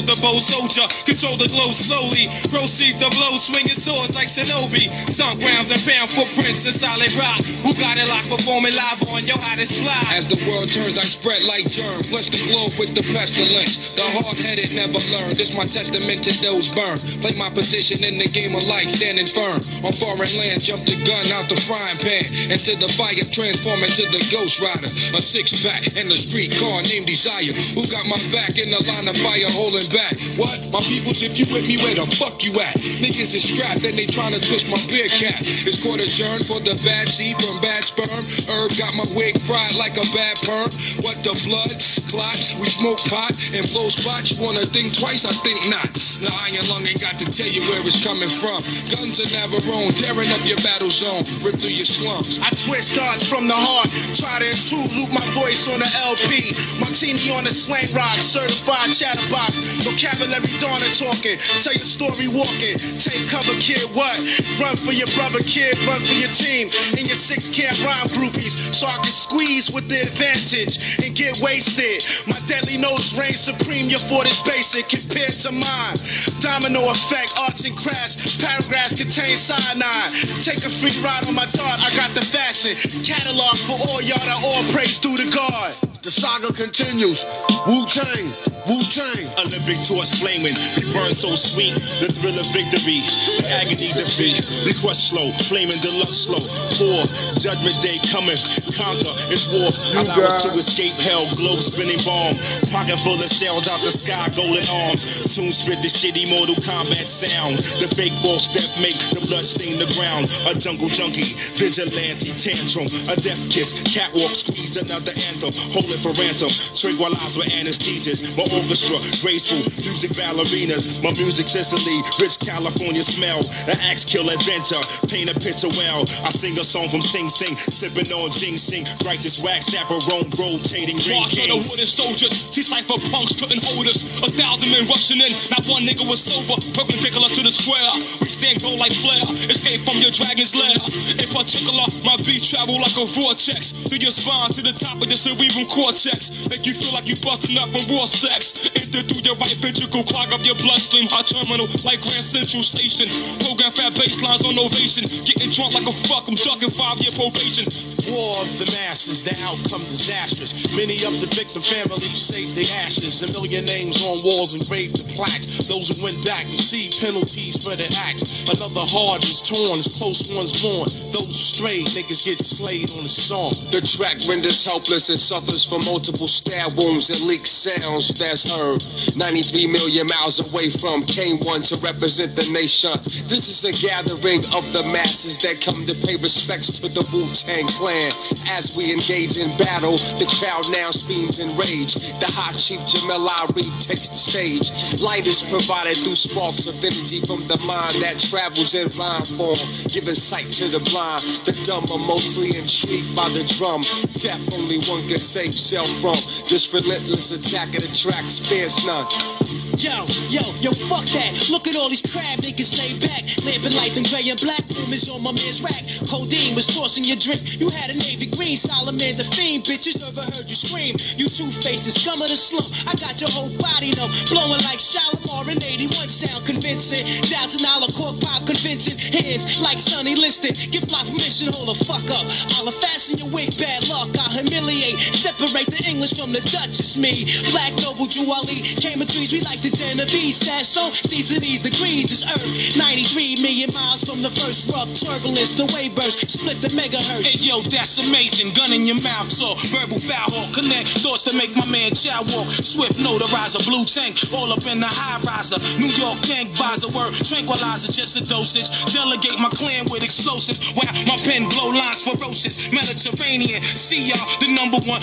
The 0.00 0.16
bow 0.24 0.40
soldier, 0.40 0.88
control 1.04 1.36
the 1.36 1.52
glow 1.52 1.68
slowly. 1.70 2.26
Proceeds 2.48 2.96
the 2.96 3.12
blow, 3.12 3.36
swinging 3.36 3.76
swords 3.76 4.16
like 4.16 4.26
Shinobi. 4.26 4.88
Stomp 5.12 5.38
grounds 5.38 5.68
and 5.68 5.78
found 5.78 6.08
footprints 6.08 6.64
in 6.64 6.72
solid 6.72 7.12
rock. 7.20 7.44
Who 7.62 7.76
got 7.76 8.00
it 8.00 8.08
locked, 8.08 8.32
performing 8.32 8.72
live 8.72 9.04
on 9.12 9.28
your 9.28 9.36
hottest 9.36 9.78
fly? 9.78 10.00
As 10.16 10.26
the 10.26 10.40
world 10.48 10.72
turns, 10.72 10.96
I 10.96 11.04
spread 11.04 11.44
like 11.44 11.68
germ. 11.68 12.02
Bless 12.08 12.32
the 12.32 12.40
globe 12.48 12.72
with 12.80 12.96
the 12.96 13.04
pestilence. 13.12 13.92
The 13.92 14.02
hard-headed 14.16 14.72
never 14.72 14.98
learn. 15.12 15.36
This 15.36 15.52
my 15.52 15.68
testament 15.68 16.24
to 16.24 16.32
those 16.40 16.72
burned. 16.72 17.04
Play 17.20 17.36
my 17.36 17.52
position 17.52 18.02
in 18.02 18.16
the 18.16 18.26
game 18.32 18.56
of 18.56 18.64
life, 18.66 18.88
standing 18.88 19.28
firm. 19.28 19.60
On 19.86 19.92
foreign 19.92 20.32
land, 20.40 20.64
jump 20.64 20.82
the 20.88 20.96
gun 21.04 21.26
out 21.36 21.46
the 21.52 21.58
frying 21.68 22.00
pan. 22.00 22.26
Into 22.48 22.74
the 22.80 22.88
fire, 22.90 23.22
transform 23.28 23.84
into 23.84 24.08
the 24.08 24.24
ghost 24.32 24.58
rider. 24.58 24.90
A 25.14 25.20
six-pack 25.22 26.00
and 26.00 26.10
a 26.10 26.18
street 26.18 26.56
car 26.58 26.82
named 26.88 27.06
Desire. 27.06 27.54
Who 27.76 27.86
got 27.86 28.08
my 28.08 28.18
back 28.34 28.56
in 28.58 28.72
the 28.72 28.82
line 28.88 29.06
of 29.06 29.16
fire 29.20 29.52
holding 29.52 29.81
back? 29.90 30.14
What? 30.38 30.58
My 30.70 30.80
peoples, 30.84 31.22
if 31.22 31.38
you 31.38 31.46
with 31.50 31.66
me, 31.66 31.78
where 31.80 31.94
the 31.94 32.06
fuck 32.18 32.42
you 32.44 32.52
at? 32.60 32.76
Niggas 33.02 33.34
is 33.34 33.42
strapped 33.42 33.84
and 33.86 33.96
they 33.98 34.06
trying 34.06 34.32
to 34.34 34.40
twist 34.40 34.68
my 34.70 34.78
beer 34.86 35.08
cap. 35.08 35.40
It's 35.42 35.80
court 35.80 35.98
adjourned 35.98 36.46
for 36.46 36.60
the 36.60 36.78
bad 36.84 37.08
seed 37.08 37.36
from 37.40 37.58
bad 37.60 37.84
sperm. 37.84 38.22
Herb 38.46 38.70
got 38.78 38.92
my 38.94 39.06
wig 39.16 39.40
fried 39.42 39.74
like 39.74 39.96
a 39.98 40.06
bad 40.14 40.36
perm. 40.44 40.70
What 41.02 41.18
the 41.24 41.34
blood? 41.48 41.72
Clots, 42.12 42.52
we 42.60 42.68
smoke 42.68 43.00
pot 43.08 43.32
and 43.56 43.64
blow 43.72 43.88
spots. 43.88 44.36
Wanna 44.36 44.68
think 44.68 44.92
twice? 44.92 45.24
I 45.24 45.32
think 45.40 45.64
not. 45.72 45.92
The 46.20 46.28
iron 46.28 46.66
lung 46.68 46.84
ain't 46.84 47.00
got 47.00 47.16
to 47.18 47.26
tell 47.32 47.48
you 47.48 47.64
where 47.68 47.80
it's 47.86 48.04
coming 48.04 48.28
from. 48.28 48.60
Guns 48.92 49.16
are 49.16 49.32
never 49.32 49.58
own, 49.72 49.96
tearing 49.96 50.28
up 50.36 50.44
your 50.44 50.60
battle 50.60 50.92
zone, 50.92 51.24
rip 51.40 51.56
through 51.56 51.72
your 51.72 51.88
slums. 51.88 52.36
I 52.42 52.52
twist 52.52 52.94
darts 52.94 53.24
from 53.24 53.48
the 53.48 53.56
heart, 53.56 53.88
try 54.12 54.38
to 54.40 54.46
intrude, 54.48 54.92
loop 54.92 55.10
my 55.14 55.24
voice 55.32 55.64
on 55.72 55.80
the 55.80 55.88
LP. 56.04 56.52
Martini 56.78 57.32
on 57.32 57.44
the 57.44 57.54
slang 57.54 57.88
rock, 57.96 58.20
certified 58.20 58.92
chatterbox. 58.92 59.71
Vocabulary 59.80 60.52
dawner 60.60 60.92
talking, 60.92 61.40
tell 61.64 61.72
your 61.72 61.88
story 61.88 62.28
walking. 62.28 62.76
Take 63.00 63.24
cover, 63.32 63.56
kid, 63.56 63.80
what? 63.96 64.16
Run 64.60 64.76
for 64.76 64.92
your 64.92 65.08
brother, 65.16 65.40
kid, 65.48 65.78
run 65.88 66.00
for 66.04 66.12
your 66.12 66.30
team. 66.30 66.68
In 67.00 67.08
your 67.08 67.16
six 67.16 67.48
camp 67.48 67.78
rhyme 67.80 68.08
groupies, 68.12 68.52
so 68.74 68.86
I 68.86 69.00
can 69.00 69.12
squeeze 69.12 69.70
with 69.70 69.88
the 69.88 70.02
advantage 70.02 71.00
and 71.00 71.16
get 71.16 71.40
wasted. 71.40 72.04
My 72.28 72.38
deadly 72.46 72.76
notes 72.76 73.16
reign 73.16 73.34
supreme, 73.34 73.88
your 73.88 74.00
fort 74.00 74.28
is 74.28 74.42
basic 74.42 74.88
compared 74.88 75.38
to 75.46 75.50
mine. 75.52 75.96
Domino 76.40 76.90
effect, 76.90 77.32
arts 77.40 77.64
and 77.64 77.76
crafts, 77.76 78.36
paragraphs 78.42 78.94
contain 78.94 79.36
cyanide. 79.36 80.12
Take 80.42 80.64
a 80.66 80.70
free 80.70 80.94
ride 81.02 81.26
on 81.26 81.34
my 81.34 81.46
dart, 81.56 81.80
I 81.80 81.88
got 81.96 82.10
the 82.14 82.22
fashion. 82.22 82.76
Catalog 83.02 83.56
for 83.56 83.78
all 83.88 84.02
y'all 84.02 84.20
that 84.20 84.40
all 84.42 84.62
praise 84.72 84.98
through 84.98 85.16
the 85.16 85.30
God. 85.34 85.91
The 86.02 86.10
saga 86.10 86.50
continues. 86.50 87.22
Wu 87.62 87.86
Tang, 87.86 88.26
Wu 88.66 88.82
Tang. 88.90 89.22
Olympic 89.46 89.78
torch 89.86 90.10
flaming, 90.18 90.50
we 90.74 90.82
burn 90.90 91.14
so 91.14 91.30
sweet. 91.38 91.78
The 92.02 92.10
thrill 92.10 92.34
of 92.34 92.46
victory, 92.50 93.06
the 93.38 93.46
agony 93.62 93.94
defeat. 93.94 94.42
We 94.66 94.74
crush 94.74 94.98
slow, 94.98 95.30
flaming 95.46 95.78
deluxe 95.78 96.26
slow. 96.26 96.42
Poor 96.74 97.06
judgment 97.38 97.78
day 97.78 98.02
coming, 98.10 98.34
conquer. 98.74 99.14
It's 99.30 99.46
war. 99.46 99.70
Allow 99.94 100.26
us 100.26 100.42
to 100.42 100.50
escape 100.58 100.98
hell. 101.06 101.22
Globe 101.38 101.62
spinning 101.62 102.02
bomb, 102.02 102.34
pocket 102.74 102.98
full 103.06 103.14
of 103.14 103.30
shells 103.30 103.70
out 103.70 103.78
the 103.86 103.94
sky, 103.94 104.26
golden 104.34 104.66
arms. 104.82 105.06
Tune 105.30 105.54
spit 105.54 105.78
the 105.86 105.90
shitty 105.90 106.26
Mortal 106.26 106.58
Kombat 106.66 107.06
sound. 107.06 107.62
The 107.78 107.86
fake 107.94 108.14
ball 108.26 108.42
step 108.42 108.66
make 108.82 108.98
the 109.14 109.22
blood 109.22 109.46
stain 109.46 109.78
the 109.78 109.86
ground. 109.94 110.26
A 110.50 110.58
jungle 110.58 110.90
junkie, 110.90 111.38
vigilante 111.54 112.34
tantrum, 112.34 112.90
a 113.06 113.14
death 113.22 113.42
kiss, 113.54 113.70
catwalk 113.86 114.34
squeeze 114.34 114.74
another 114.82 115.14
anthem. 115.30 115.54
Hold 115.70 115.91
it 115.92 116.00
for 116.00 116.12
ransom. 116.16 116.48
Tranquilize 116.72 117.36
with 117.36 117.52
anesthesias. 117.52 118.32
My 118.34 118.48
orchestra, 118.48 118.96
graceful 119.20 119.60
music 119.84 120.16
ballerinas. 120.16 120.98
My 121.04 121.12
music 121.12 121.46
Sicily, 121.46 122.00
rich 122.18 122.40
California 122.40 123.04
smell. 123.04 123.44
An 123.68 123.76
axe 123.84 124.04
kill 124.08 124.28
adventure, 124.32 124.80
paint 125.06 125.28
a 125.28 125.36
picture 125.36 125.68
well. 125.76 126.08
I 126.24 126.32
sing 126.32 126.56
a 126.56 126.64
song 126.64 126.88
from 126.88 127.04
Sing 127.04 127.28
Sing, 127.28 127.56
sipping 127.56 128.08
on 128.12 128.32
ginseng. 128.32 128.88
Righteous 129.04 129.38
wax 129.44 129.68
chaperone, 129.70 130.28
rotating 130.40 130.96
ring 131.04 131.20
March 131.20 131.36
of 131.36 131.46
the 131.46 131.60
wooden 131.60 131.90
soldiers. 131.90 132.32
See 132.50 132.64
cipher 132.64 132.96
punks 133.12 133.36
couldn't 133.36 133.60
hold 133.62 133.86
us. 133.86 134.00
A 134.24 134.30
thousand 134.32 134.72
men 134.72 134.88
rushing 134.88 135.20
in. 135.20 135.32
Not 135.52 135.68
one 135.68 135.84
nigga 135.84 136.08
was 136.08 136.24
sober. 136.24 136.56
Perpendicular 136.72 137.28
to 137.28 137.42
the 137.44 137.52
square. 137.52 137.92
We 138.24 138.32
stand 138.32 138.64
gold 138.64 138.80
like 138.80 138.92
flare. 138.96 139.24
Escape 139.52 139.84
from 139.84 140.00
your 140.00 140.10
dragon's 140.10 140.56
lair. 140.56 140.76
In 141.20 141.28
particular, 141.28 141.84
my 142.06 142.16
beats 142.24 142.48
travel 142.48 142.80
like 142.80 142.96
a 142.96 143.04
vortex. 143.04 143.72
Through 143.86 144.00
your 144.00 144.14
spine 144.14 144.50
to 144.56 144.62
the 144.62 144.72
top 144.72 144.96
of 145.02 145.08
your 145.08 145.20
cerebral 145.20 145.66
cortex. 145.82 146.46
Make 146.46 146.62
you 146.62 146.74
feel 146.74 146.94
like 146.94 147.10
you 147.10 147.18
busting 147.18 147.58
up 147.58 147.66
from 147.74 147.82
raw 147.90 148.06
sex. 148.06 148.70
Enter 148.78 149.02
through 149.02 149.26
your 149.26 149.34
right 149.42 149.58
ventricle. 149.58 150.06
Clog 150.06 150.30
up 150.30 150.46
your 150.46 150.54
bloodstream. 150.62 151.10
Hot 151.10 151.26
terminal 151.26 151.66
like 151.82 151.98
Grand 152.06 152.22
Central 152.22 152.62
Station. 152.62 153.10
Program 153.42 153.74
fat 153.74 153.90
baselines 153.98 154.46
on 154.46 154.54
ovation. 154.54 155.10
Getting 155.26 155.50
drunk 155.50 155.74
like 155.74 155.90
a 155.90 155.96
fuck. 156.06 156.30
I'm 156.30 156.38
ducking 156.38 156.70
five 156.70 157.02
year 157.02 157.10
probation. 157.18 157.66
War 158.06 158.46
of 158.46 158.50
the 158.62 158.68
masses, 158.78 159.26
the 159.26 159.34
outcome 159.42 159.82
disastrous. 159.90 160.70
Many 160.70 161.02
of 161.02 161.18
the 161.18 161.26
victim 161.34 161.62
families 161.66 162.22
saved 162.22 162.54
their 162.54 162.70
ashes. 162.86 163.26
A 163.26 163.32
million 163.34 163.66
names 163.66 163.98
on 164.06 164.22
walls 164.22 164.54
engraved 164.54 164.94
the 164.94 165.06
plaques. 165.18 165.66
Those 165.66 165.90
who 165.90 165.98
went 165.98 166.22
back 166.22 166.46
received 166.46 167.02
penalties 167.02 167.58
for 167.58 167.74
their 167.74 167.90
acts. 168.06 168.46
Another 168.46 168.86
heart 168.86 169.26
is 169.26 169.42
torn, 169.42 169.82
as 169.82 169.90
close 169.90 170.30
ones 170.30 170.54
mourn. 170.62 170.86
Those 171.10 171.34
stray 171.34 171.82
niggas 171.82 172.22
get 172.22 172.38
slayed 172.38 172.90
on 172.94 173.02
the 173.02 173.10
song. 173.10 173.50
The 173.74 173.82
track 173.82 174.18
renders 174.28 174.62
helpless 174.62 175.10
and 175.10 175.18
suffers 175.18 175.71
from 175.72 175.84
multiple 175.86 176.28
stab 176.28 176.76
wounds 176.76 177.08
and 177.08 177.24
leaked 177.24 177.48
sounds 177.48 178.12
that's 178.20 178.44
heard. 178.44 178.76
93 179.16 179.72
million 179.72 180.04
miles 180.04 180.36
away 180.36 180.68
from 180.68 181.00
K1 181.00 181.64
to 181.72 181.80
represent 181.80 182.36
the 182.36 182.44
nation. 182.52 182.92
This 183.24 183.48
is 183.48 183.64
a 183.64 183.72
gathering 183.72 184.44
of 184.52 184.68
the 184.76 184.84
masses 184.92 185.40
that 185.40 185.64
come 185.64 185.80
to 185.88 185.96
pay 186.04 186.20
respects 186.20 186.68
to 186.76 186.92
the 186.92 187.00
Wu 187.08 187.24
Tang 187.32 187.64
Clan. 187.72 188.12
As 188.52 188.76
we 188.76 188.92
engage 188.92 189.40
in 189.40 189.48
battle, 189.56 189.96
the 190.20 190.28
crowd 190.28 190.68
now 190.76 190.92
screams 190.92 191.40
in 191.40 191.48
rage. 191.56 191.96
The 192.20 192.28
hot 192.28 192.52
chief 192.60 192.84
Jamel 192.84 193.24
Irief 193.24 193.72
takes 193.80 194.12
the 194.12 194.20
stage. 194.20 194.68
Light 195.00 195.24
is 195.24 195.40
provided 195.40 195.96
through 195.96 196.20
sparks 196.20 196.68
of 196.68 196.76
energy 196.84 197.24
from 197.24 197.48
the 197.48 197.56
mind 197.64 197.96
that 198.04 198.20
travels 198.20 198.76
in 198.76 198.92
rhyme 199.00 199.24
form, 199.40 199.56
giving 199.88 200.12
sight 200.12 200.52
to 200.60 200.68
the 200.68 200.84
blind. 200.92 201.24
The 201.48 201.56
dumb 201.64 201.88
are 201.88 202.04
mostly 202.04 202.60
intrigued 202.60 203.16
by 203.16 203.32
the 203.32 203.48
drum. 203.56 203.80
Death 204.20 204.52
only 204.52 204.76
one 204.84 205.00
can 205.08 205.16
save 205.16 205.61
from. 205.70 206.14
This 206.48 206.74
relentless 206.74 207.30
attack 207.30 207.68
of 207.76 207.82
the 207.82 207.94
track 207.94 208.28
spares 208.30 208.84
none. 208.86 209.71
Yo, 209.80 209.96
yo, 210.28 210.44
yo, 210.60 210.70
fuck 210.90 211.06
that. 211.16 211.32
Look 211.48 211.64
at 211.66 211.76
all 211.76 211.88
these 211.88 212.04
crab 212.04 212.44
niggas 212.44 212.76
lay 212.76 212.92
back. 213.00 213.24
Lamping 213.40 213.72
light 213.72 213.96
and 213.96 214.04
gray 214.04 214.28
and 214.28 214.36
black. 214.36 214.60
Room 214.76 214.92
is 214.92 215.08
on 215.08 215.24
my 215.24 215.32
man's 215.32 215.64
rack. 215.64 215.80
Codeine 216.12 216.52
was 216.52 216.68
tossing 216.68 217.08
your 217.08 217.16
drink. 217.16 217.40
You 217.56 217.72
had 217.72 217.88
a 217.88 217.96
navy 217.96 218.28
green. 218.28 218.56
Solomon 218.60 219.16
the 219.16 219.24
fiend. 219.24 219.64
Bitches 219.64 219.96
never 220.04 220.20
heard 220.20 220.44
you 220.44 220.58
scream. 220.58 220.92
You 221.16 221.24
two 221.32 221.48
faces, 221.64 221.96
scum 221.96 222.20
of 222.20 222.28
the 222.28 222.36
slump. 222.36 222.68
I 222.84 222.92
got 223.00 223.16
your 223.16 223.32
whole 223.32 223.48
body 223.56 223.96
numb. 223.96 224.12
Blowing 224.28 224.60
like 224.68 224.76
Shalimar 224.76 225.48
in 225.48 225.64
81 225.64 225.88
sound 226.12 226.44
convincing. 226.44 227.08
Thousand 227.32 227.64
dollar 227.64 227.88
cork 227.96 228.20
pop 228.20 228.44
convention. 228.44 229.00
Hands 229.00 229.42
like 229.64 229.80
Sonny 229.80 230.20
Liston. 230.20 230.52
Give 230.68 230.84
my 230.92 231.00
permission, 231.08 231.48
hold 231.48 231.72
the 231.72 231.78
fuck 231.88 232.04
up. 232.12 232.28
I'll 232.60 232.76
fasten 232.76 233.24
your 233.24 233.32
wig, 233.32 233.56
bad 233.56 233.88
luck. 233.88 234.12
I'll 234.20 234.36
humiliate. 234.36 235.00
Separate 235.00 235.72
the 235.72 235.80
English 235.88 236.12
from 236.12 236.36
the 236.36 236.44
Dutch. 236.44 236.76
It's 236.76 237.00
me. 237.00 237.24
Black 237.48 237.72
noble 237.80 238.04
Juwali. 238.04 238.60
Came 238.76 239.00
in 239.00 239.08
trees. 239.08 239.32
We 239.32 239.40
like 239.40 239.61
The 239.62 239.70
Genovese 239.70 240.42
says 240.42 240.66
so. 240.66 240.90
Season 240.90 241.38
these 241.38 241.62
degrees 241.62 242.10
is 242.10 242.26
Earth. 242.26 242.74
93 242.74 243.38
million 243.38 243.70
miles 243.70 244.02
from 244.02 244.18
the 244.18 244.30
first 244.30 244.66
rough 244.74 244.90
turbulence. 244.90 245.54
The 245.54 245.70
wave 245.70 245.94
burst 245.94 246.26
split 246.26 246.58
the 246.58 246.74
megahertz. 246.74 247.30
Hey 247.30 247.38
yo, 247.46 247.62
that's 247.70 248.02
amazing. 248.02 248.50
Gun 248.58 248.74
in 248.74 248.82
your 248.82 248.98
mouth, 249.06 249.30
so 249.30 249.54
verbal 249.70 250.02
foul 250.02 250.34
hawk. 250.34 250.50
Connect 250.50 250.90
thoughts 250.98 251.22
to 251.30 251.32
make 251.38 251.54
my 251.54 251.66
man 251.70 251.94
chow 251.94 252.26
walk. 252.34 252.50
Swift 252.50 252.98
notarizer, 252.98 253.62
blue 253.70 253.86
tank, 253.86 254.18
all 254.34 254.50
up 254.50 254.66
in 254.66 254.82
the 254.82 254.90
high 254.90 255.22
riser. 255.22 255.62
New 255.78 255.94
York 255.94 256.18
gang 256.26 256.50
visor 256.58 256.90
word, 256.90 257.14
tranquilizer, 257.22 257.94
just 257.94 258.18
a 258.18 258.22
dosage. 258.26 258.66
Delegate 258.90 259.38
my 259.38 259.50
clan 259.54 259.86
with 259.94 260.02
explosives. 260.02 260.74
Wow, 260.74 260.90
my 261.06 261.14
pen 261.22 261.46
blow 261.46 261.70
lines 261.70 262.02
ferocious. 262.02 262.66
Mediterranean, 262.74 263.62
see 263.62 264.10
y'all, 264.10 264.26
the 264.42 264.50
number 264.58 264.82
one 264.90 264.98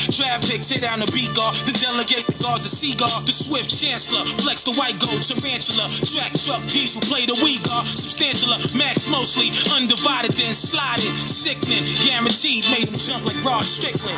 pick. 0.49 0.61
Tear 0.67 0.81
down 0.81 0.99
the 0.99 1.09
beat 1.15 1.31
guard, 1.31 1.55
the 1.63 1.71
delegate 1.77 2.27
guard, 2.43 2.59
the 2.59 2.67
seagull, 2.67 3.09
the 3.23 3.31
swift 3.31 3.71
chancellor. 3.71 4.25
Flex 4.49 4.63
the 4.63 4.73
white 4.73 4.97
gold, 4.97 5.21
tarantula. 5.21 5.85
Track 6.09 6.33
truck, 6.33 6.65
diesel, 6.65 7.05
play 7.05 7.23
the 7.27 7.37
we 7.45 7.59
guard. 7.59 7.85
Uh, 7.85 7.85
substantial, 7.85 8.49
uh, 8.49 8.57
max 8.75 9.07
mostly. 9.07 9.53
Undivided, 9.77 10.31
then 10.31 10.55
sliding. 10.55 11.13
Sickening, 11.29 11.85
guaranteed, 12.01 12.65
made 12.73 12.89
him 12.89 12.97
jump 12.97 13.29
like 13.29 13.37
Ross 13.45 13.67
Strickland. 13.69 14.17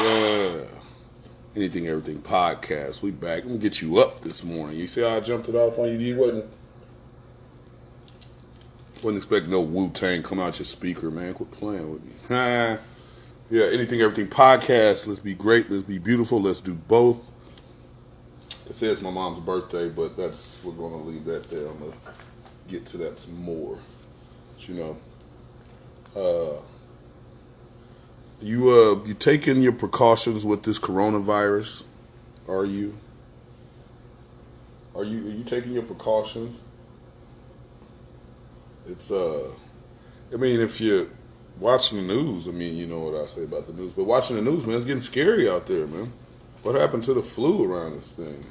Yeah. 0.00 0.64
Anything, 1.54 1.88
everything 1.88 2.22
podcast. 2.22 3.02
We 3.02 3.10
back. 3.10 3.42
I'm 3.42 3.48
gonna 3.48 3.60
get 3.60 3.82
you 3.82 3.98
up 3.98 4.22
this 4.22 4.42
morning. 4.42 4.78
You 4.78 4.86
see 4.86 5.02
how 5.02 5.16
I 5.16 5.20
jumped 5.20 5.50
it 5.50 5.54
off 5.54 5.78
on 5.78 5.88
you? 5.88 5.98
You 5.98 6.16
wasn't 6.16 6.46
wasn't 9.02 9.18
expecting 9.18 9.50
no 9.50 9.60
Wu 9.60 9.90
Tang 9.90 10.22
come 10.22 10.40
out 10.40 10.58
your 10.58 10.64
speaker, 10.64 11.10
man. 11.10 11.34
Quit 11.34 11.50
playing 11.50 11.92
with 11.92 12.30
me. 12.30 12.78
yeah. 13.50 13.66
Anything, 13.66 14.00
everything 14.00 14.28
podcast. 14.28 15.06
Let's 15.06 15.20
be 15.20 15.34
great. 15.34 15.70
Let's 15.70 15.82
be 15.82 15.98
beautiful. 15.98 16.40
Let's 16.40 16.60
do 16.60 16.74
both. 16.74 17.26
It 18.66 18.74
says 18.74 19.02
my 19.02 19.10
mom's 19.10 19.40
birthday, 19.40 19.88
but 19.88 20.16
that's 20.16 20.62
we're 20.62 20.72
gonna 20.72 21.02
leave 21.02 21.24
that 21.24 21.50
there. 21.50 21.66
I'm 21.66 21.78
gonna 21.80 21.92
get 22.68 22.86
to 22.86 22.98
that 22.98 23.18
some 23.18 23.36
more. 23.42 23.78
But, 24.54 24.68
you 24.68 24.74
know, 24.76 24.96
uh, 26.16 26.62
you 28.40 28.70
uh, 28.70 29.04
you 29.04 29.14
taking 29.14 29.60
your 29.60 29.72
precautions 29.72 30.44
with 30.44 30.62
this 30.62 30.78
coronavirus? 30.78 31.82
Are 32.48 32.64
you? 32.64 32.94
Are 34.94 35.04
you 35.04 35.26
are 35.26 35.32
you 35.32 35.44
taking 35.44 35.72
your 35.72 35.82
precautions? 35.82 36.62
It's 38.88 39.10
uh, 39.10 39.50
I 40.32 40.36
mean, 40.36 40.60
if 40.60 40.80
you're 40.80 41.06
watching 41.60 41.98
the 41.98 42.14
news, 42.14 42.48
I 42.48 42.52
mean, 42.52 42.76
you 42.76 42.86
know 42.86 43.00
what 43.00 43.22
I 43.22 43.26
say 43.26 43.44
about 43.44 43.66
the 43.66 43.74
news, 43.74 43.92
but 43.92 44.04
watching 44.04 44.36
the 44.36 44.42
news, 44.42 44.66
man, 44.66 44.76
it's 44.76 44.84
getting 44.84 45.02
scary 45.02 45.48
out 45.48 45.66
there, 45.66 45.86
man. 45.86 46.12
What 46.62 46.74
happened 46.74 47.04
to 47.04 47.14
the 47.14 47.22
flu 47.22 47.70
around 47.70 47.96
this 47.96 48.12
thing? 48.12 48.44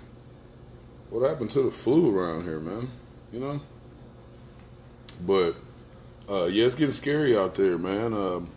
What 1.10 1.28
happened 1.28 1.52
to 1.52 1.64
the 1.64 1.72
flu 1.72 2.16
around 2.16 2.44
here, 2.44 2.60
man? 2.60 2.90
You 3.34 3.40
know. 3.40 3.62
But 5.26 5.56
uh, 6.30 6.46
yeah, 6.46 6.66
it's 6.66 6.76
getting 6.76 6.94
scary 6.94 7.38
out 7.38 7.56
there, 7.56 7.78
man. 7.78 8.14
Um, 8.14 8.50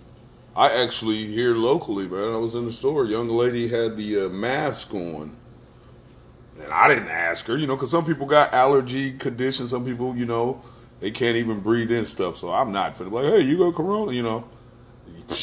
I 0.54 0.70
actually 0.82 1.26
here 1.26 1.54
locally, 1.54 2.06
man. 2.06 2.32
I 2.32 2.36
was 2.36 2.54
in 2.54 2.66
the 2.66 2.72
store. 2.72 3.06
Young 3.06 3.28
lady 3.28 3.68
had 3.68 3.96
the 3.96 4.26
uh, 4.26 4.28
mask 4.28 4.94
on, 4.94 5.36
and 6.62 6.72
I 6.72 6.88
didn't 6.88 7.08
ask 7.08 7.46
her, 7.46 7.56
you 7.56 7.66
know, 7.66 7.74
because 7.74 7.90
some 7.90 8.04
people 8.04 8.26
got 8.26 8.52
allergy 8.52 9.12
conditions. 9.12 9.70
Some 9.70 9.84
people, 9.84 10.14
you 10.14 10.26
know, 10.26 10.62
they 11.02 11.10
can't 11.10 11.36
even 11.36 11.58
breathe 11.58 11.90
in 11.90 12.06
stuff. 12.06 12.36
So 12.36 12.48
I'm 12.50 12.70
not 12.70 12.96
for 12.96 13.04
like, 13.04 13.24
hey, 13.24 13.40
you 13.40 13.58
go 13.58 13.72
corona, 13.72 14.12
you 14.12 14.22
know. 14.22 14.44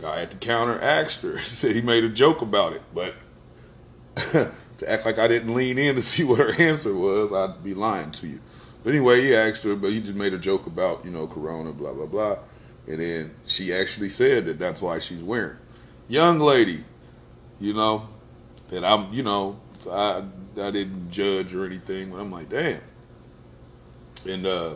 Guy 0.00 0.22
at 0.22 0.30
the 0.30 0.38
counter 0.38 0.80
asked 0.80 1.20
her. 1.22 1.38
Said 1.42 1.76
he 1.76 1.82
made 1.82 2.04
a 2.04 2.08
joke 2.08 2.40
about 2.40 2.72
it, 2.72 2.80
but 2.94 3.14
to 4.78 4.90
act 4.90 5.04
like 5.04 5.18
I 5.18 5.28
didn't 5.28 5.52
lean 5.52 5.76
in 5.76 5.94
to 5.96 6.02
see 6.02 6.24
what 6.24 6.38
her 6.38 6.54
answer 6.58 6.94
was, 6.94 7.34
I'd 7.34 7.62
be 7.62 7.74
lying 7.74 8.10
to 8.12 8.26
you. 8.26 8.40
But 8.82 8.94
anyway, 8.94 9.20
he 9.20 9.34
asked 9.34 9.62
her, 9.64 9.76
but 9.76 9.90
he 9.90 10.00
just 10.00 10.14
made 10.14 10.32
a 10.32 10.38
joke 10.38 10.66
about, 10.66 11.04
you 11.04 11.10
know, 11.10 11.26
corona, 11.26 11.72
blah 11.72 11.92
blah 11.92 12.06
blah. 12.06 12.38
And 12.86 13.00
then 13.00 13.34
she 13.46 13.74
actually 13.74 14.08
said 14.08 14.46
that 14.46 14.58
that's 14.58 14.80
why 14.80 15.00
she's 15.00 15.22
wearing. 15.22 15.58
Young 16.08 16.38
lady, 16.38 16.82
you 17.60 17.74
know, 17.74 18.08
that 18.70 18.84
I'm, 18.84 19.12
you 19.12 19.22
know, 19.22 19.60
I 19.90 20.22
I 20.58 20.70
didn't 20.70 21.10
judge 21.10 21.52
or 21.54 21.66
anything, 21.66 22.10
but 22.10 22.20
I'm 22.20 22.32
like, 22.32 22.48
damn. 22.48 22.80
And 24.26 24.46
uh, 24.46 24.74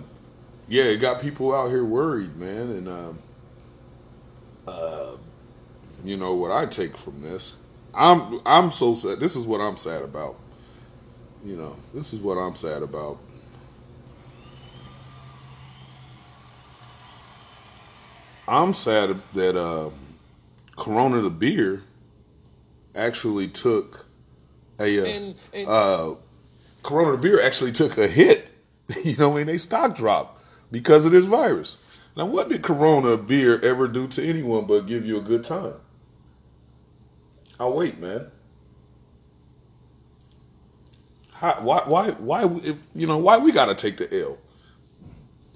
yeah, 0.68 0.84
it 0.84 0.98
got 0.98 1.20
people 1.20 1.54
out 1.54 1.68
here 1.68 1.84
worried, 1.84 2.36
man. 2.36 2.70
And 2.70 2.88
uh, 2.88 3.12
uh, 4.70 5.16
you 6.04 6.16
know 6.16 6.34
what 6.34 6.50
I 6.50 6.66
take 6.66 6.96
from 6.96 7.22
this? 7.22 7.56
I'm 7.94 8.40
I'm 8.46 8.70
so 8.70 8.94
sad. 8.94 9.20
This 9.20 9.36
is 9.36 9.46
what 9.46 9.60
I'm 9.60 9.76
sad 9.76 10.02
about. 10.02 10.36
You 11.44 11.56
know, 11.56 11.76
this 11.92 12.12
is 12.12 12.20
what 12.20 12.36
I'm 12.38 12.54
sad 12.54 12.82
about. 12.82 13.18
I'm 18.48 18.74
sad 18.74 19.20
that 19.34 19.56
uh, 19.56 19.90
Corona 20.76 21.20
the 21.20 21.30
beer 21.30 21.82
actually 22.94 23.48
took 23.48 24.06
a 24.78 25.00
uh, 25.00 25.04
And- 25.04 25.34
and- 25.54 25.68
uh, 25.68 26.14
Corona 26.82 27.12
the 27.12 27.18
beer 27.18 27.40
actually 27.40 27.72
took 27.72 27.96
a 27.98 28.06
hit. 28.08 28.41
You 29.04 29.16
know, 29.16 29.30
when 29.30 29.46
they 29.46 29.58
stock 29.58 29.96
drop 29.96 30.42
because 30.70 31.06
of 31.06 31.12
this 31.12 31.24
virus. 31.24 31.76
Now, 32.16 32.26
what 32.26 32.48
did 32.48 32.62
Corona 32.62 33.16
beer 33.16 33.60
ever 33.60 33.88
do 33.88 34.06
to 34.08 34.22
anyone 34.22 34.66
but 34.66 34.86
give 34.86 35.06
you 35.06 35.16
a 35.18 35.22
good 35.22 35.44
time? 35.44 35.74
I'll 37.58 37.72
wait, 37.72 37.98
man. 37.98 38.26
How, 41.32 41.54
why, 41.60 41.82
why, 41.86 42.10
why? 42.12 42.44
If 42.62 42.76
you 42.94 43.06
know, 43.06 43.18
why 43.18 43.38
we 43.38 43.52
gotta 43.52 43.74
take 43.74 43.96
the 43.96 44.22
L? 44.22 44.38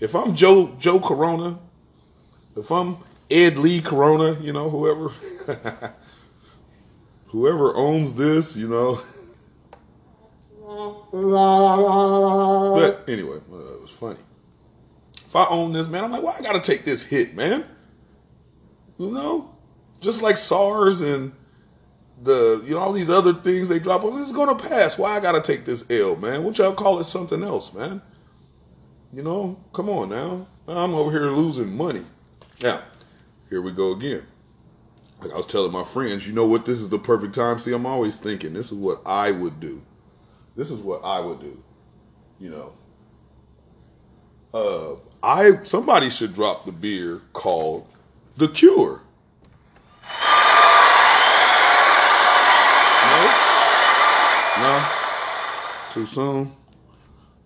If 0.00 0.14
I'm 0.14 0.34
Joe 0.34 0.74
Joe 0.78 0.98
Corona, 0.98 1.58
if 2.56 2.70
I'm 2.70 2.98
Ed 3.30 3.56
Lee 3.56 3.80
Corona, 3.80 4.32
you 4.40 4.52
know, 4.52 4.68
whoever, 4.70 5.08
whoever 7.26 7.76
owns 7.76 8.14
this, 8.14 8.56
you 8.56 8.68
know. 8.68 9.00
But 11.12 13.04
anyway, 13.08 13.38
uh, 13.52 13.74
it 13.74 13.82
was 13.82 13.90
funny. 13.90 14.18
If 15.16 15.34
I 15.34 15.46
own 15.46 15.72
this, 15.72 15.86
man, 15.88 16.04
I'm 16.04 16.10
like, 16.12 16.22
why 16.22 16.36
I 16.38 16.42
gotta 16.42 16.60
take 16.60 16.84
this 16.84 17.02
hit, 17.02 17.34
man? 17.34 17.64
You 18.98 19.10
know, 19.10 19.54
just 20.00 20.22
like 20.22 20.36
SARS 20.36 21.00
and 21.00 21.32
the 22.22 22.62
you 22.64 22.74
know 22.74 22.80
all 22.80 22.92
these 22.92 23.10
other 23.10 23.34
things 23.34 23.68
they 23.68 23.78
drop. 23.78 24.04
on. 24.04 24.12
This 24.12 24.26
is 24.26 24.32
gonna 24.32 24.54
pass. 24.54 24.98
Why 24.98 25.16
I 25.16 25.20
gotta 25.20 25.40
take 25.40 25.64
this 25.64 25.90
L, 25.90 26.16
man? 26.16 26.42
What 26.44 26.58
y'all 26.58 26.72
call 26.72 26.98
it 26.98 27.04
something 27.04 27.42
else, 27.42 27.74
man? 27.74 28.00
You 29.12 29.22
know, 29.22 29.58
come 29.72 29.88
on 29.88 30.08
now. 30.08 30.46
I'm 30.68 30.94
over 30.94 31.10
here 31.10 31.30
losing 31.30 31.76
money. 31.76 32.04
Now, 32.62 32.80
here 33.48 33.62
we 33.62 33.72
go 33.72 33.92
again. 33.92 34.22
Like 35.20 35.32
I 35.32 35.36
was 35.36 35.46
telling 35.46 35.72
my 35.72 35.84
friends, 35.84 36.26
you 36.26 36.32
know 36.32 36.46
what? 36.46 36.64
This 36.64 36.80
is 36.80 36.90
the 36.90 36.98
perfect 36.98 37.34
time. 37.34 37.58
See, 37.58 37.72
I'm 37.72 37.86
always 37.86 38.16
thinking 38.16 38.52
this 38.52 38.66
is 38.66 38.78
what 38.78 39.02
I 39.06 39.30
would 39.30 39.60
do. 39.60 39.82
This 40.56 40.70
is 40.70 40.80
what 40.80 41.04
I 41.04 41.20
would 41.20 41.40
do. 41.40 41.62
You 42.40 42.50
know. 42.50 42.72
Uh, 44.54 44.96
I 45.22 45.62
somebody 45.64 46.08
should 46.10 46.32
drop 46.34 46.64
the 46.64 46.72
beer 46.72 47.20
called 47.32 47.86
The 48.36 48.48
Cure. 48.48 49.02
No? 53.06 53.34
No? 54.60 54.88
Too 55.92 56.06
soon? 56.06 56.52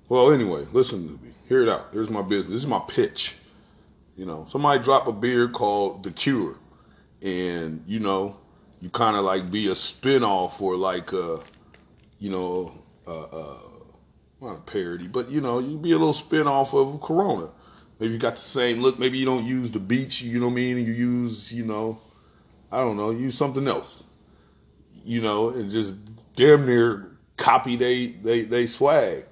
Well, 0.08 0.32
anyway, 0.32 0.66
listen 0.72 1.06
to 1.06 1.24
me. 1.24 1.32
Hear 1.48 1.62
it 1.62 1.68
out. 1.68 1.88
Here's 1.92 2.10
my 2.10 2.22
business. 2.22 2.52
This 2.52 2.62
is 2.62 2.68
my 2.68 2.82
pitch. 2.88 3.36
You 4.16 4.26
know, 4.26 4.44
somebody 4.48 4.82
drop 4.82 5.06
a 5.06 5.12
beer 5.12 5.48
called 5.48 6.02
The 6.02 6.10
Cure. 6.10 6.56
And, 7.22 7.82
you 7.86 8.00
know, 8.00 8.36
you 8.80 8.90
kind 8.90 9.16
of 9.16 9.24
like 9.24 9.50
be 9.50 9.68
a 9.68 9.74
spin-off 9.74 10.60
or 10.60 10.76
like 10.76 11.12
a, 11.12 11.40
you 12.18 12.30
know, 12.30 12.72
uh, 13.10 13.26
uh, 13.32 13.58
not 14.40 14.56
a 14.56 14.60
parody, 14.60 15.08
but, 15.08 15.30
you 15.30 15.40
know, 15.40 15.58
you 15.58 15.76
be 15.76 15.92
a 15.92 15.98
little 15.98 16.12
spin-off 16.12 16.74
of 16.74 17.00
Corona. 17.00 17.50
Maybe 17.98 18.14
you 18.14 18.18
got 18.18 18.36
the 18.36 18.40
same 18.40 18.80
look. 18.80 18.98
Maybe 18.98 19.18
you 19.18 19.26
don't 19.26 19.44
use 19.44 19.70
the 19.70 19.78
beach, 19.78 20.22
you 20.22 20.40
know 20.40 20.46
what 20.46 20.52
I 20.52 20.56
mean? 20.56 20.78
You 20.78 20.92
use, 20.92 21.52
you 21.52 21.64
know, 21.64 22.00
I 22.72 22.78
don't 22.78 22.96
know, 22.96 23.10
use 23.10 23.36
something 23.36 23.68
else. 23.68 24.04
You 25.04 25.20
know, 25.20 25.50
and 25.50 25.70
just 25.70 25.94
damn 26.34 26.66
near 26.66 27.10
copy 27.36 27.76
they 27.76 28.08
they 28.08 28.42
they 28.42 28.66
swag. 28.66 29.24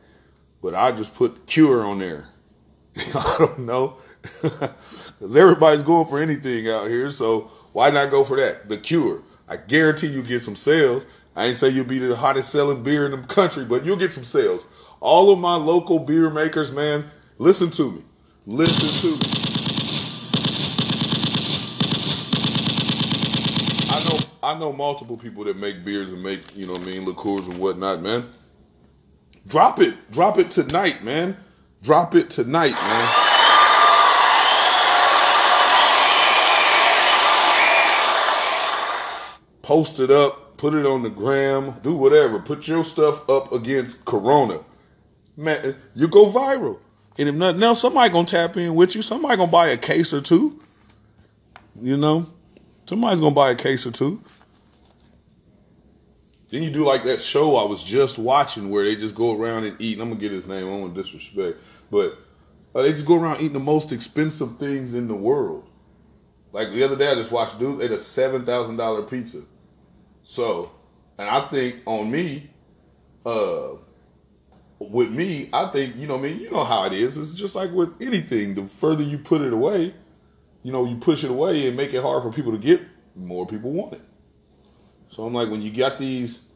But 0.63 0.75
I 0.75 0.93
just 0.93 1.15
put 1.15 1.47
cure 1.47 1.85
on 1.85 1.99
there. 1.99 2.27
I 2.97 3.37
don't 3.39 3.61
know. 3.61 3.97
Because 5.19 5.35
everybody's 5.35 5.83
going 5.83 6.07
for 6.07 6.21
anything 6.21 6.69
out 6.69 6.87
here. 6.87 7.11
So 7.11 7.51
why 7.73 7.91
not 7.91 8.09
go 8.09 8.23
for 8.23 8.37
that? 8.37 8.69
The 8.69 8.77
cure. 8.77 9.21
I 9.49 9.57
guarantee 9.57 10.07
you 10.07 10.23
get 10.23 10.43
some 10.43 10.55
sales. 10.55 11.07
I 11.37 11.47
ain't 11.47 11.57
say 11.57 11.69
you'll 11.69 11.85
be 11.85 11.99
the 11.99 12.17
hottest 12.17 12.51
selling 12.51 12.83
beer 12.83 13.07
in 13.07 13.13
the 13.13 13.27
country, 13.27 13.65
but 13.65 13.85
you'll 13.85 13.97
get 13.97 14.13
some 14.13 14.25
sales. 14.25 14.67
All 15.01 15.31
of 15.31 15.39
my 15.39 15.55
local 15.55 16.01
beer 16.01 16.31
makers, 16.31 16.73
man, 16.73 17.05
listen 17.39 17.71
to 17.73 17.93
me. 17.93 18.03
Listen 18.47 19.11
to 19.11 19.17
me. 19.17 19.23
I 23.91 24.05
know 24.05 24.19
I 24.43 24.59
know 24.59 24.73
multiple 24.73 25.17
people 25.17 25.45
that 25.45 25.57
make 25.57 25.85
beers 25.85 26.13
and 26.13 26.23
make, 26.23 26.41
you 26.57 26.67
know 26.67 26.73
what 26.73 26.83
I 26.83 26.87
mean, 26.87 27.05
liqueurs 27.05 27.47
and 27.47 27.59
whatnot, 27.59 28.03
man. 28.03 28.29
Drop 29.47 29.81
it. 29.81 29.95
Drop 30.11 30.39
it 30.39 30.51
tonight, 30.51 31.05
man. 31.05 31.37
Drop 31.83 32.15
it 32.15 32.31
tonight, 32.31 32.73
man. 32.73 33.15
Post 39.63 40.01
it 40.01 40.11
up, 40.11 40.48
put 40.59 40.75
it 40.75 40.85
on 40.85 41.03
the 41.03 41.09
gram, 41.09 41.75
do 41.83 41.95
whatever. 41.95 42.38
Put 42.38 42.69
your 42.69 42.85
stuff 42.85 43.29
up 43.31 43.53
against 43.53 44.05
Corona. 44.05 44.61
Man, 45.37 45.75
you 45.95 46.09
go 46.09 46.27
viral. 46.27 46.81
And 47.17 47.29
if 47.29 47.35
nothing 47.35 47.62
else, 47.62 47.81
somebody 47.81 48.12
gonna 48.12 48.27
tap 48.27 48.57
in 48.57 48.75
with 48.75 48.95
you. 48.95 49.03
Somebody 49.03 49.37
gonna 49.37 49.50
buy 49.50 49.69
a 49.69 49.77
case 49.77 50.12
or 50.12 50.21
two. 50.21 50.61
You 51.75 51.97
know? 51.97 52.27
Somebody's 52.87 53.21
gonna 53.21 53.35
buy 53.35 53.50
a 53.50 53.55
case 53.55 53.87
or 53.87 53.93
two. 53.93 54.21
Then 56.50 56.62
you 56.62 56.71
do 56.71 56.85
like 56.85 57.05
that 57.05 57.21
show 57.21 57.57
I 57.57 57.65
was 57.65 57.83
just 57.83 58.19
watching 58.19 58.71
where 58.71 58.85
they 58.85 58.97
just 58.97 59.15
go 59.15 59.38
around 59.38 59.65
and 59.65 59.81
eat. 59.81 59.95
and 59.95 60.03
I'm 60.03 60.09
gonna 60.09 60.21
get 60.21 60.33
his 60.33 60.49
name. 60.49 60.67
I 60.67 60.71
don't 60.71 60.81
want 60.81 60.95
disrespect, 60.95 61.59
but 61.91 62.19
uh, 62.75 62.83
they 62.83 62.93
just 62.93 63.07
go 63.07 63.21
around 63.21 63.37
eating 63.37 63.53
the 63.53 63.61
most 63.61 63.93
expensive 63.93 64.57
things 64.59 64.95
in 64.95 65.09
the 65.09 65.15
world. 65.15 65.69
Like 66.53 66.71
the 66.71 66.83
other 66.83 66.97
day, 66.97 67.09
I 67.09 67.15
just 67.15 67.31
watched 67.31 67.59
dude 67.59 67.83
ate 67.83 67.91
a 67.91 67.99
seven 67.99 68.47
thousand 68.47 68.77
dollar 68.77 69.03
pizza. 69.03 69.43
So, 70.31 70.71
and 71.17 71.27
I 71.27 71.49
think 71.49 71.77
on 71.87 72.11
me, 72.11 72.51
uh, 73.25 73.77
with 74.79 75.11
me, 75.11 75.49
I 75.55 75.69
think 75.69 75.97
you 75.97 76.07
know, 76.07 76.19
I 76.19 76.21
mean, 76.21 76.39
you 76.39 76.51
know 76.51 76.65
how 76.65 76.85
it 76.85 76.93
is. 76.93 77.17
It's 77.17 77.33
just 77.33 77.55
like 77.55 77.73
with 77.73 77.95
anything. 78.03 78.55
The 78.55 78.67
further 78.67 79.03
you 79.03 79.17
put 79.17 79.41
it 79.41 79.55
away, 79.55 79.95
you 80.63 80.71
know, 80.71 80.85
you 80.85 80.97
push 80.97 81.25
it 81.25 81.31
away 81.31 81.67
and 81.67 81.79
make 81.79 81.95
it 81.95 82.03
hard 82.03 82.23
for 82.23 82.31
people 82.31 82.53
to 82.53 82.59
get. 82.59 82.83
More 83.17 83.47
people 83.47 83.73
want 83.73 83.95
it. 83.95 84.03
So 85.07 85.25
I'm 85.25 85.33
like, 85.33 85.49
when 85.49 85.63
you 85.63 85.71
got 85.71 85.97
these 85.97 86.47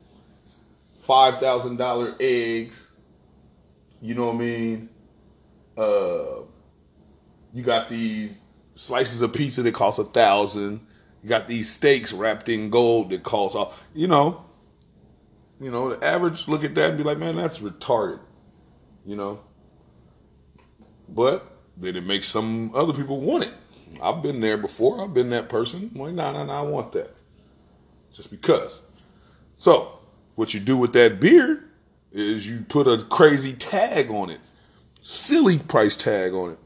five 1.00 1.41
thousand 1.41 1.79
dollar 1.79 2.14
eggs, 2.21 2.87
you 4.02 4.14
know 4.14 4.26
what 4.26 4.35
I 4.35 4.38
mean? 4.38 4.88
Uh, 5.79 6.43
you 7.55 7.62
got 7.62 7.88
these 7.88 8.38
slices 8.75 9.23
of 9.23 9.33
pizza 9.33 9.62
that 9.62 9.73
cost 9.73 9.99
a 9.99 10.05
thousand. 10.05 10.87
You 11.23 11.29
got 11.29 11.49
these 11.49 11.71
steaks 11.71 12.12
wrapped 12.12 12.49
in 12.49 12.71
gold 12.71 13.11
that 13.11 13.23
cost 13.23 13.57
all. 13.57 13.75
You 13.95 14.09
know, 14.09 14.45
you 15.61 15.71
know, 15.71 15.95
the 15.95 16.05
average 16.05 16.49
look 16.49 16.64
at 16.64 16.75
that 16.75 16.91
and 16.91 16.99
be 16.99 17.05
like, 17.05 17.19
man, 17.19 17.37
that's 17.37 17.61
retarded. 17.61 18.21
You 19.07 19.17
know, 19.17 19.41
but 21.09 21.47
then 21.76 21.97
it 21.97 22.05
makes 22.05 22.29
some 22.29 22.75
other 22.75 22.93
people 22.93 23.21
want 23.21 23.45
it. 23.45 23.52
I've 24.02 24.23
been 24.23 24.41
there 24.41 24.57
before. 24.57 25.00
I've 25.02 25.14
been 25.14 25.31
that 25.31 25.49
person. 25.49 25.91
I'm 25.95 26.00
like, 26.00 26.14
nah, 26.14 26.33
nah, 26.33 26.45
nah, 26.45 26.61
I 26.61 26.62
want 26.62 26.93
that 26.93 27.14
just 28.12 28.31
because. 28.31 28.83
So, 29.57 29.99
what 30.35 30.55
you 30.55 30.61
do 30.61 30.76
with 30.76 30.93
that 30.95 31.21
beer 31.21 31.64
is 32.12 32.49
you 32.49 32.61
put 32.69 32.87
a 32.87 33.02
crazy 33.05 33.52
tag 33.52 34.11
on 34.11 34.31
it, 34.31 34.41
silly 35.00 35.59
price 35.59 35.97
tag 35.97 36.33
on 36.33 36.52
it, 36.52 36.59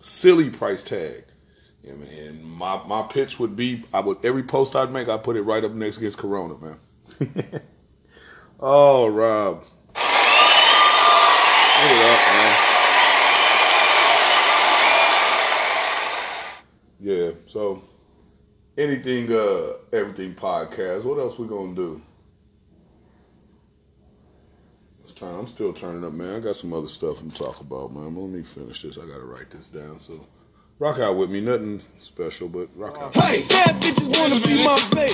silly 0.00 0.50
price 0.50 0.82
tag. 0.82 1.24
Yeah, 1.82 1.94
man. 1.94 2.08
And 2.08 2.44
my 2.58 2.80
my 2.86 3.02
pitch 3.02 3.38
would 3.40 3.56
be, 3.56 3.82
I 3.92 4.00
would 4.00 4.24
every 4.24 4.42
post 4.42 4.76
I'd 4.76 4.92
make, 4.92 5.08
I 5.08 5.16
put 5.16 5.36
it 5.36 5.42
right 5.42 5.64
up 5.64 5.72
next 5.72 5.98
against 5.98 6.18
Corona, 6.18 6.56
man. 6.58 6.78
oh, 8.60 9.08
Rob. 9.08 9.62
Give 9.94 10.02
it 11.90 12.04
up, 12.04 12.20
man. 12.28 12.66
Yeah, 17.02 17.30
so 17.46 17.82
anything 18.76 19.32
uh 19.32 19.72
everything 19.92 20.34
podcast. 20.34 21.04
What 21.04 21.18
else 21.18 21.38
we 21.38 21.46
gonna 21.46 21.74
do? 21.74 22.02
Turn 25.16 25.38
I'm 25.38 25.46
still 25.46 25.74
turning 25.74 26.02
up, 26.04 26.14
man. 26.14 26.36
I 26.36 26.40
got 26.40 26.56
some 26.56 26.72
other 26.72 26.88
stuff 26.88 27.20
I'm 27.20 27.30
talk 27.30 27.60
about, 27.60 27.92
man. 27.92 28.14
Let 28.14 28.30
me 28.30 28.42
finish 28.42 28.80
this. 28.80 28.96
I 28.96 29.06
gotta 29.06 29.24
write 29.24 29.50
this 29.50 29.68
down. 29.68 29.98
So 29.98 30.18
rock 30.80 30.98
out 30.98 31.16
with 31.16 31.30
me. 31.30 31.40
Nothing 31.40 31.80
special, 32.00 32.48
but 32.48 32.68
rock 32.74 32.96
out. 32.98 33.14
Hey, 33.14 33.44
bad 33.48 33.80
bitches 33.80 34.08
wanna 34.18 34.40
be 34.42 34.64
my 34.64 34.80
babe. 34.96 35.12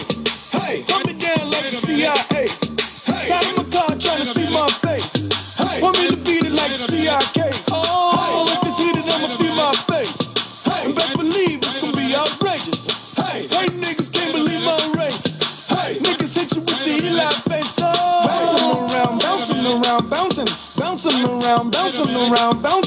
Hey, 0.63 0.87
hold 0.89 1.05
me 1.07 1.13
down 1.19 1.51
like 1.51 1.67
the 1.67 1.77
CIA. 1.77 2.15
Hey, 2.31 2.47
side 2.47 3.45
of 3.51 3.57
my 3.59 3.65
car 3.75 3.91
trying 3.99 4.23
to 4.23 4.29
see 4.31 4.49
my 4.49 4.69
face. 4.87 5.59
Hey, 5.59 5.83
want 5.83 5.99
me 5.99 6.09
to 6.09 6.17
beat 6.17 6.47
it 6.47 6.53
like 6.53 6.73
the 6.73 6.87
TIK. 6.87 7.53
Oh, 7.73 8.47
if 8.49 8.69
it's 8.71 8.79
heated, 8.79 9.05
I'ma 9.05 9.27
see 9.27 9.53
my 9.55 9.73
face. 9.91 10.65
Hey, 10.65 10.87
and 10.87 10.95
best 10.95 11.17
believe 11.19 11.59
it's 11.59 11.83
gonna 11.83 11.97
be 11.99 12.15
outrageous. 12.15 13.17
Hey, 13.19 13.49
white 13.49 13.75
niggas 13.75 14.11
can't 14.13 14.33
believe 14.33 14.63
my 14.63 14.79
race. 14.97 15.69
Hey, 15.69 15.99
niggas 15.99 16.33
hit 16.39 16.55
you 16.55 16.63
with 16.63 16.79
the 16.87 16.95
Eli 17.11 17.31
face. 17.51 17.75
Oh, 17.83 17.91
bouncing 18.31 18.71
around, 18.95 19.19
bouncing 19.21 19.67
around, 19.67 20.11
bouncing, 20.11 20.49
bouncing 20.79 21.25
around, 21.27 21.73
bouncing 21.73 22.15
around, 22.15 22.63
bouncing, 22.63 22.86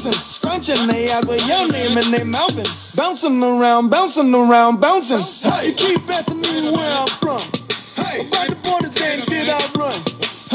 scrunching 0.70 0.88
they 0.88 1.12
out 1.12 1.26
with 1.26 1.48
your 1.48 1.68
name 1.72 1.98
and 1.98 2.14
they 2.14 2.24
mouthing, 2.24 2.66
bouncing 2.96 3.42
around, 3.44 3.90
bouncing 3.90 4.34
around, 4.34 4.80
bouncing. 4.80 5.52
Hey, 5.52 5.68
you 5.68 5.74
keep 5.74 6.10
asking 6.10 6.42
me 6.42 6.72
where 6.72 6.92
I'm 6.92 7.08
from. 7.08 7.40
Hey, 8.06 8.28
about 8.28 8.50
the 8.50 8.58
borders 8.64 9.02
and 9.02 9.26
did 9.26 9.50
I 9.50 9.60
run? 9.78 9.94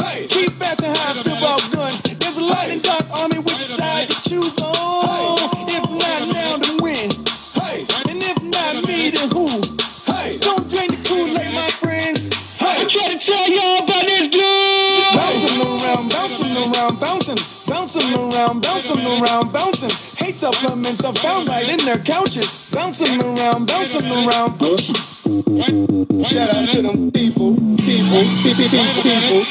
Hey, 0.05 0.27
keep 0.27 0.61
asking 0.61 0.89
how 0.89 1.09
I 1.09 1.13
feel 1.13 1.37
about 1.37 1.71
guns. 1.71 2.01
There's 2.01 2.37
a 2.37 2.43
light 2.45 2.69
and 2.71 2.81
dark 2.81 3.05
army, 3.11 3.39
which 3.39 3.55
side 3.55 4.09
to 4.09 4.29
choose 4.29 4.61
on? 4.61 4.74
Bouncing, 17.85 18.15
around, 18.15 18.61
bouncing 18.63 19.05
around, 19.05 19.53
bouncing. 19.53 20.25
Hate 20.25 20.33
supplements 20.33 21.03
are 21.03 21.13
found 21.13 21.47
right 21.47 21.69
in 21.69 21.77
their 21.85 21.99
couches. 21.99 22.73
Bouncing 22.73 23.21
around, 23.21 23.67
bouncing 23.67 24.09
around. 24.09 24.57
Shout 26.25 26.49
out 26.49 26.69
to 26.69 26.81
them 26.81 27.11
people, 27.11 27.53
people, 27.77 28.25
people, 28.41 28.81
people, 29.05 29.45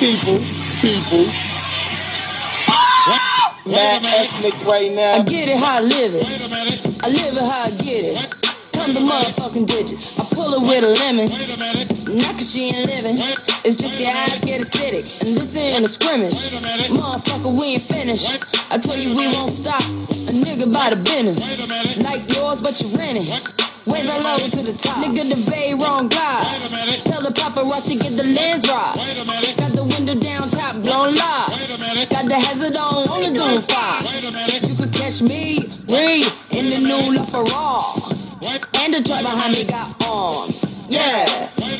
people, 0.00 0.38
people. 0.80 1.26
Mad 3.66 4.06
ethnic 4.06 4.54
right 4.64 4.92
now. 4.92 5.12
I 5.12 5.22
get 5.24 5.48
it 5.50 5.60
how 5.60 5.76
I 5.76 5.80
live 5.80 6.14
it. 6.14 6.24
I 7.04 7.08
live 7.08 7.36
it 7.36 7.42
how 7.42 7.64
I 7.66 7.70
get 7.84 8.04
it. 8.14 8.45
Come 8.86 8.94
to 8.94 9.02
motherfucking 9.02 9.66
digits. 9.66 10.14
I 10.22 10.36
pull 10.36 10.54
it 10.54 10.62
with 10.62 10.86
a 10.86 10.94
lemon. 11.02 11.26
Not 12.22 12.38
cause 12.38 12.54
she 12.54 12.70
ain't 12.70 12.86
living. 12.86 13.18
It's 13.66 13.74
just 13.74 13.98
your 13.98 14.14
eyes 14.14 14.38
get 14.46 14.62
acidic. 14.62 15.10
And 15.26 15.34
this 15.34 15.56
ain't 15.58 15.82
a 15.82 15.88
scrimmage. 15.90 16.38
Motherfucker, 16.94 17.50
we 17.50 17.74
ain't 17.74 17.82
finished. 17.82 18.46
I 18.70 18.78
tell 18.78 18.94
you 18.94 19.10
we 19.18 19.26
won't 19.34 19.50
stop. 19.50 19.82
A 19.82 20.32
nigga 20.38 20.70
by 20.70 20.94
the 20.94 21.02
business. 21.02 21.42
Like 21.98 22.30
yours, 22.30 22.62
but 22.62 22.78
you 22.78 22.86
rent 22.94 23.26
it. 23.26 23.34
Wave 23.90 24.06
that 24.06 24.22
low 24.22 24.38
to 24.38 24.62
the 24.62 24.78
top. 24.78 25.02
Nigga, 25.02 25.34
the 25.34 25.50
bay 25.50 25.74
wrong 25.74 26.06
guy. 26.06 26.46
Tell 27.10 27.26
the 27.26 27.34
paparazzi 27.34 27.98
get 27.98 28.14
the 28.14 28.30
lens 28.30 28.70
right. 28.70 28.94
Got 29.58 29.74
the 29.74 29.82
window 29.82 30.14
down 30.14 30.46
top 30.46 30.78
blown 30.86 31.10
live. 31.10 31.50
Got 32.14 32.30
the 32.30 32.38
hazard 32.38 32.78
on 32.78 33.02
on 33.10 33.18
the 33.26 33.34
doom 33.34 33.66
fire. 33.66 33.98
You 34.62 34.78
could 34.78 34.94
catch 34.94 35.22
me, 35.26 35.58
read 35.90 36.22
in 36.54 36.70
the 36.70 36.78
new 36.86 37.18
LaFerrari. 37.18 38.25
And 38.46 38.94
the 38.94 39.02
truck 39.02 39.22
behind 39.22 39.52
me 39.54 39.64
got 39.64 40.00
arms. 40.06 40.86
Yeah, 40.88 41.26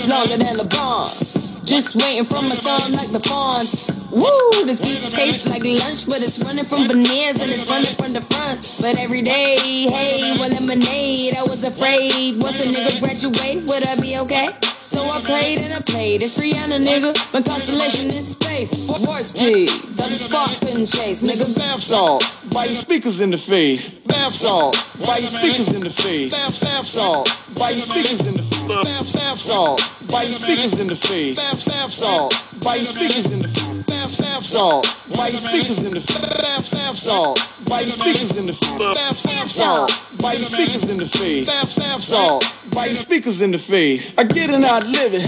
longer 0.08 0.36
than 0.36 0.56
LeBron. 0.56 1.64
Just 1.64 1.96
waiting 1.96 2.24
for 2.24 2.42
my 2.42 2.54
thumb 2.54 2.92
like 2.92 3.10
the 3.12 3.20
fawns. 3.20 4.08
Woo, 4.12 4.64
this 4.64 4.80
beat 4.80 4.98
tastes 4.98 5.48
like 5.48 5.62
lunch, 5.62 6.06
but 6.06 6.22
it's 6.22 6.42
running 6.44 6.64
from 6.64 6.86
veneers 6.88 7.40
and 7.40 7.50
it's 7.50 7.68
running 7.70 7.94
from 7.94 8.12
the 8.12 8.20
fronts. 8.20 8.80
But 8.80 8.98
every 8.98 9.22
day, 9.22 9.56
hey, 9.58 10.38
well, 10.38 10.48
lemonade. 10.48 11.34
I 11.36 11.42
was 11.42 11.64
afraid 11.64 12.42
once 12.42 12.60
a 12.60 12.70
nigga 12.70 13.00
graduate, 13.00 13.62
would 13.66 13.86
I 13.86 14.00
be 14.00 14.16
okay? 14.18 14.75
So 14.96 15.02
I 15.02 15.20
prayed 15.20 15.60
and 15.60 15.74
I 15.74 15.80
played. 15.80 16.22
It's 16.22 16.40
Rihanna, 16.40 16.80
nigga. 16.80 17.12
My 17.34 17.42
constellation 17.42 18.06
is 18.06 18.32
space. 18.32 18.88
Warp 18.88 19.24
speed, 19.24 19.68
double 19.94 20.16
spark 20.16 20.58
couldn't 20.62 20.86
chase, 20.86 21.20
nigga. 21.20 21.44
Bath 21.58 21.82
salt, 21.82 22.24
biting 22.50 22.76
speakers 22.76 23.20
in 23.20 23.28
the 23.28 23.36
face. 23.36 23.96
Bath 24.08 24.32
salt, 24.32 24.72
biting 25.04 25.28
speakers 25.28 25.74
in 25.74 25.82
the 25.82 25.90
face. 25.90 26.32
Bath, 26.32 26.86
salt, 26.86 27.28
biting 27.58 27.82
speakers 27.82 28.26
in 28.26 28.36
the 28.36 28.42
face. 28.42 28.64
Bath, 28.66 29.38
salt, 29.38 29.82
biting 30.08 30.32
speakers 30.32 30.80
in 30.80 30.88
the 30.88 30.96
face. 30.96 31.36
Bath, 31.36 31.58
salt, 31.92 32.32
biting 32.64 32.86
speakers 32.86 33.30
in 33.30 33.40
the 33.40 33.48
face. 33.48 33.84
Bath, 33.84 34.44
salt, 34.44 34.86
biting 35.14 35.38
speakers 35.38 35.84
in 35.84 35.92
the 35.92 36.00
face. 36.00 36.72
Bath, 36.72 36.96
salt, 36.96 37.38
biting 37.68 37.90
speakers 37.90 38.36
in 38.36 38.46
the 38.46 38.54
face. 38.54 38.78
Bath, 38.78 39.50
salt, 39.50 40.06
biting 40.22 40.44
speakers 40.44 40.88
in 40.88 40.96
the 40.96 41.06
face. 41.06 41.46
Bath, 41.46 42.02
salt, 42.02 42.44
biting 42.72 42.96
speakers 42.96 43.42
in 43.42 43.50
the 43.50 43.58
face. 43.58 44.16
I 44.18 44.24
get 44.24 44.50
it 44.50 44.64
how 44.64 44.76
I 44.76 44.85
live 44.86 45.14
it. 45.14 45.26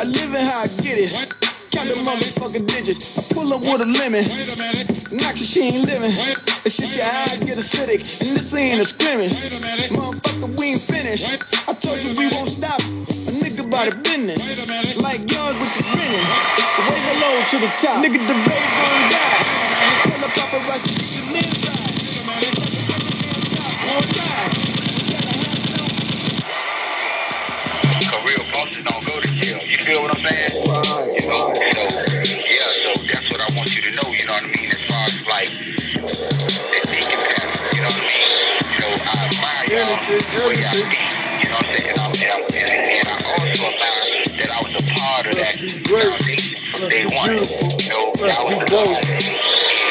I 0.00 0.04
live 0.04 0.34
it 0.34 0.42
how 0.42 0.66
I 0.66 0.68
get 0.82 0.98
it. 0.98 1.12
Count 1.70 1.88
the 1.88 1.96
motherfucking 2.04 2.66
digits. 2.66 3.30
I 3.30 3.34
pull 3.34 3.52
up 3.54 3.62
with 3.62 3.82
a 3.82 3.86
lemon. 3.86 4.26
Knock 5.14 5.36
she 5.36 5.72
ain't 5.72 5.86
living. 5.86 6.12
It's 6.66 6.76
just 6.76 6.96
your 6.96 7.06
eyes 7.06 7.38
get 7.40 7.58
acidic. 7.58 8.02
And 8.02 8.30
this 8.36 8.54
ain't 8.54 8.80
a 8.80 8.84
scrimmage. 8.84 9.32
Motherfucker, 9.94 10.58
we 10.58 10.74
ain't 10.74 10.82
finished. 10.82 11.26
I 11.68 11.74
told 11.74 12.02
you 12.02 12.12
we 12.18 12.28
won't 12.34 12.50
stop. 12.50 12.80
A 12.82 13.32
nigga 13.40 13.70
by 13.70 13.88
the 13.88 13.96
business. 14.02 14.42
Like 14.98 15.30
yours 15.30 15.56
with 15.56 15.72
the 15.78 15.84
grinning. 15.94 16.26
Way 16.90 16.98
hello 17.06 17.30
to 17.48 17.56
the 17.62 17.70
top. 17.78 18.04
Nigga, 18.04 18.18
the 18.18 18.36
babe 18.46 18.70
gon' 18.78 19.04
die. 19.14 19.40
Tell 20.10 20.20
the 20.20 20.30
paparazzi 20.34 20.90
get 21.30 21.30
the 21.30 21.38
inside. 21.38 21.92
So 23.84 24.81
You 29.82 29.98
feel 29.98 30.02
what 30.06 30.14
I'm 30.14 30.22
saying? 30.22 30.54
You 31.10 31.26
know, 31.26 31.50
so 31.74 31.82
yeah, 32.46 32.70
so 32.86 32.94
that's 33.02 33.34
what 33.34 33.42
I 33.42 33.50
want 33.58 33.74
you 33.74 33.82
to 33.82 33.90
know, 33.98 34.14
you 34.14 34.22
know 34.30 34.38
what 34.38 34.46
I 34.46 34.54
mean, 34.54 34.70
as 34.70 34.78
far 34.86 35.02
as 35.10 35.18
like 35.26 35.50
that 36.70 36.86
deacon 36.86 37.18
pattern, 37.18 37.58
you 37.74 37.82
know 37.82 37.90
what 37.90 37.98
I 37.98 38.06
mean? 38.06 38.22
You 38.70 38.78
know, 38.78 38.94
I 38.94 39.26
admire 39.26 39.66
y'all 39.74 39.98
the 39.98 40.38
way 40.46 40.62
y'all 40.62 40.78
speak, 40.78 41.10
you 41.42 41.50
know 41.50 41.58
what 41.58 41.66
I'm 41.66 41.74
saying? 41.74 41.90
And 41.90 41.98
I, 41.98 42.06
and, 42.14 42.30
I, 42.30 42.78
and, 42.94 43.06
I 43.10 43.16
also 43.34 43.74
admire 43.74 44.06
that 44.38 44.50
I 44.54 44.58
was 44.62 44.74
a 44.78 44.84
part 44.94 45.26
of 45.26 45.34
that 45.34 45.58
foundation 45.58 46.62
from 46.62 46.86
day 46.86 47.02
one. 47.18 47.34
You 47.82 47.90
know, 47.90 48.14
y'all 48.22 48.46
was 48.46 48.54
the 48.62 49.81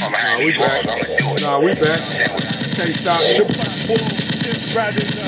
Nah, 0.00 0.38
we 0.38 0.52
back. 0.56 0.84
Nah, 1.42 1.60
we 1.60 1.72
back. 1.76 2.00
Can't 2.72 2.94
stop 2.96 3.20
me. 3.20 3.36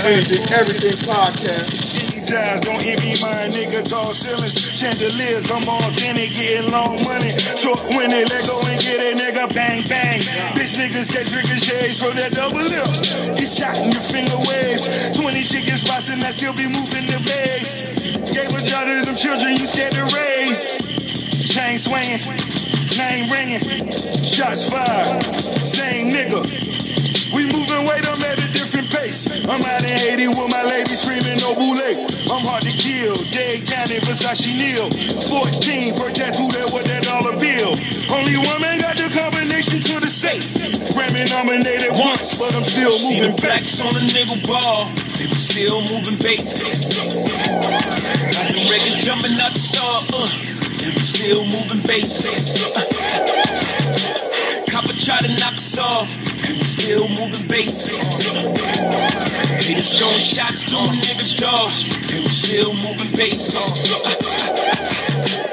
Anything, 0.08 0.52
everything 0.56 0.96
podcast. 1.04 2.11
Jazz, 2.32 2.62
don't 2.62 2.80
envy 2.80 3.12
my 3.20 3.44
nigga 3.52 3.84
tall 3.84 4.16
ceilings, 4.16 4.56
chandeliers. 4.56 5.52
I'm 5.52 5.68
authentic, 5.68 6.32
getting 6.32 6.72
long 6.72 6.96
money. 7.04 7.28
Short 7.60 7.76
when 7.92 8.08
they 8.08 8.24
let 8.24 8.48
go 8.48 8.56
and 8.72 8.80
get 8.80 9.04
a 9.04 9.12
nigga 9.20 9.52
bang 9.52 9.84
bang. 9.84 10.16
Bitch 10.56 10.80
niggas 10.80 11.12
get 11.12 11.28
ricochets 11.28 12.00
from 12.00 12.16
that 12.16 12.32
double 12.32 12.56
lip. 12.56 12.88
Get 13.36 13.52
shot 13.52 13.76
in 13.84 13.92
your 13.92 14.00
finger 14.00 14.40
waves. 14.48 15.12
20 15.12 15.44
chicken 15.44 15.76
spots 15.76 16.08
and 16.08 16.24
I 16.24 16.32
still 16.32 16.56
be 16.56 16.64
moving 16.72 17.04
the 17.12 17.20
base. 17.20 17.84
Gave 18.32 18.48
a 18.48 18.64
job 18.64 18.88
to 18.88 19.04
them 19.04 19.12
children 19.12 19.52
you 19.60 19.68
scared 19.68 19.92
to 19.92 20.08
raise. 20.16 20.80
Chain 21.36 21.76
swinging, 21.76 22.24
name 22.96 23.28
ringing, 23.28 23.60
shots 24.24 24.72
fired. 24.72 25.20
Same 25.68 26.08
nigga. 26.08 26.40
We 27.36 27.44
moving 27.44 27.84
weight, 27.84 28.08
I'm 28.08 28.24
at 28.24 28.40
a 28.40 28.48
different 28.56 28.88
pace. 28.88 29.28
I'm 29.28 29.60
out 29.60 29.84
in 29.84 29.92
Haiti 30.00 30.28
with 30.28 30.48
my 30.48 30.64
lady 30.64 30.96
screaming 30.96 31.36
no 31.44 31.52
boule. 31.54 32.11
I'm 32.32 32.40
hard 32.48 32.64
to 32.64 32.72
kill. 32.72 33.12
Dade 33.28 33.60
County, 33.68 34.00
Versace 34.08 34.56
Neal. 34.56 34.88
14, 34.88 35.92
first 36.00 36.16
tattoo 36.16 36.48
that 36.56 36.64
was 36.72 36.88
that 36.88 37.04
dollar 37.04 37.36
bill. 37.36 37.76
Only 38.08 38.40
woman 38.40 38.80
got 38.80 38.96
the 38.96 39.12
combination 39.12 39.84
to 39.84 40.00
the 40.00 40.08
safe. 40.08 40.40
Grammy 40.96 41.28
nominated 41.28 41.92
once, 41.92 42.40
but 42.40 42.56
I'm 42.56 42.64
still 42.64 42.96
moving 43.04 43.36
the 43.36 43.42
back. 43.44 43.60
on 43.84 43.92
the 43.92 44.00
nigga 44.16 44.40
ball. 44.48 44.88
They 45.20 45.28
was 45.28 45.44
still 45.44 45.84
moving 45.92 46.16
bases. 46.24 46.88
Got 48.32 48.48
the 48.48 48.64
records 48.64 49.04
jumping 49.04 49.36
out 49.36 49.52
the 49.52 49.60
star. 49.60 50.00
Uh, 50.16 50.24
they 50.80 50.88
was 50.88 51.04
still 51.04 51.44
moving 51.44 51.84
bases. 51.84 52.64
Copper 54.72 54.96
try 54.96 55.20
to 55.20 55.28
knock 55.36 55.60
us 55.60 55.76
off. 55.76 56.08
Still 56.46 57.08
moving 57.08 57.46
bases. 57.48 58.26
They 59.46 59.74
just 59.74 59.98
throwing 59.98 60.18
shots 60.18 60.64
through 60.64 60.82
the 60.90 60.98
nigga 61.06 61.38
dog. 61.38 61.70
They 62.10 62.20
was 62.22 62.36
still 62.36 62.74
moving 62.74 63.12
bases. 63.16 63.92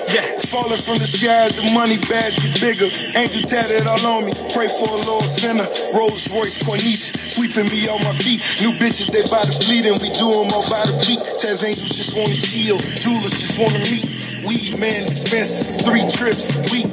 Yeah, 0.10 0.26
falling 0.50 0.82
from 0.82 0.98
the 0.98 1.06
skies, 1.06 1.54
the 1.54 1.70
money 1.70 2.02
bag 2.10 2.34
get 2.42 2.58
bigger. 2.58 2.90
Angel 3.14 3.46
tatted 3.46 3.86
all 3.86 4.02
on 4.10 4.26
me. 4.26 4.34
Pray 4.58 4.66
for 4.66 4.90
a 4.90 4.98
little 4.98 5.22
sinner. 5.22 5.70
Rolls 5.94 6.26
Royce 6.34 6.58
Corniche, 6.66 7.14
sweeping 7.14 7.70
me 7.70 7.86
on 7.86 8.02
my 8.02 8.18
feet. 8.18 8.42
New 8.58 8.74
bitches, 8.82 9.14
they 9.14 9.22
by 9.30 9.46
the 9.46 9.54
fleet, 9.54 9.86
and 9.86 10.02
we 10.02 10.10
do 10.18 10.26
'em 10.42 10.50
all 10.50 10.66
by 10.66 10.82
the 10.90 10.98
beat. 11.06 11.22
Taz 11.38 11.62
angels 11.62 11.94
just 11.94 12.18
wanna 12.18 12.34
chill, 12.34 12.82
jewelers 12.82 13.38
just 13.38 13.60
wanna 13.62 13.78
meet. 13.86 14.10
Weed 14.48 14.80
man 14.80 15.06
expensive, 15.08 15.84
three 15.86 16.06
trips 16.12 16.56
a 16.56 16.62
week. 16.72 16.88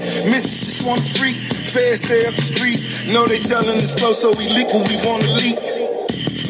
Just 0.67 0.87
wanna 0.87 1.03
freak, 1.19 1.37
fast 1.37 2.07
stay 2.07 2.27
up 2.27 2.35
the 2.35 2.43
street. 2.43 2.81
Know 3.13 3.27
they 3.27 3.39
telling 3.39 3.79
us 3.79 3.95
go, 4.01 4.13
so 4.13 4.33
we 4.35 4.49
leak 4.51 4.69
when 4.75 4.85
we 4.89 4.97
wanna 5.07 5.29
leak. 5.39 5.59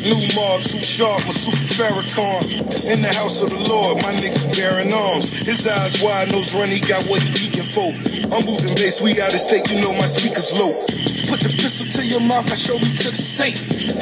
New 0.06 0.22
mob, 0.38 0.62
too 0.62 0.80
sharp, 0.80 1.18
my 1.26 1.34
super 1.34 1.58
Farrakhan. 1.76 2.46
In 2.88 3.02
the 3.02 3.12
house 3.18 3.42
of 3.42 3.50
the 3.50 3.62
Lord, 3.68 4.02
my 4.02 4.12
niggas 4.14 4.46
bearing 4.56 4.92
arms. 4.92 5.30
His 5.44 5.66
eyes 5.66 6.02
wide, 6.02 6.32
nose 6.32 6.54
run, 6.54 6.68
he 6.68 6.80
got 6.80 7.02
what 7.10 7.22
he 7.22 7.30
geeking 7.34 7.66
for. 7.66 7.90
I'm 8.32 8.46
moving 8.46 8.74
bass, 8.76 9.02
we 9.02 9.18
out 9.20 9.34
of 9.34 9.40
state, 9.40 9.66
you 9.70 9.82
know 9.82 9.92
my 9.98 10.06
speakers 10.06 10.54
low. 10.58 10.72
Put 11.28 11.42
the 11.42 11.50
pistol 11.58 11.86
to 11.90 12.06
your 12.06 12.20
mouth, 12.22 12.46
I 12.50 12.54
show 12.56 12.78
me 12.78 12.88
to 13.02 13.10
the 13.10 13.18
safe. 13.18 13.58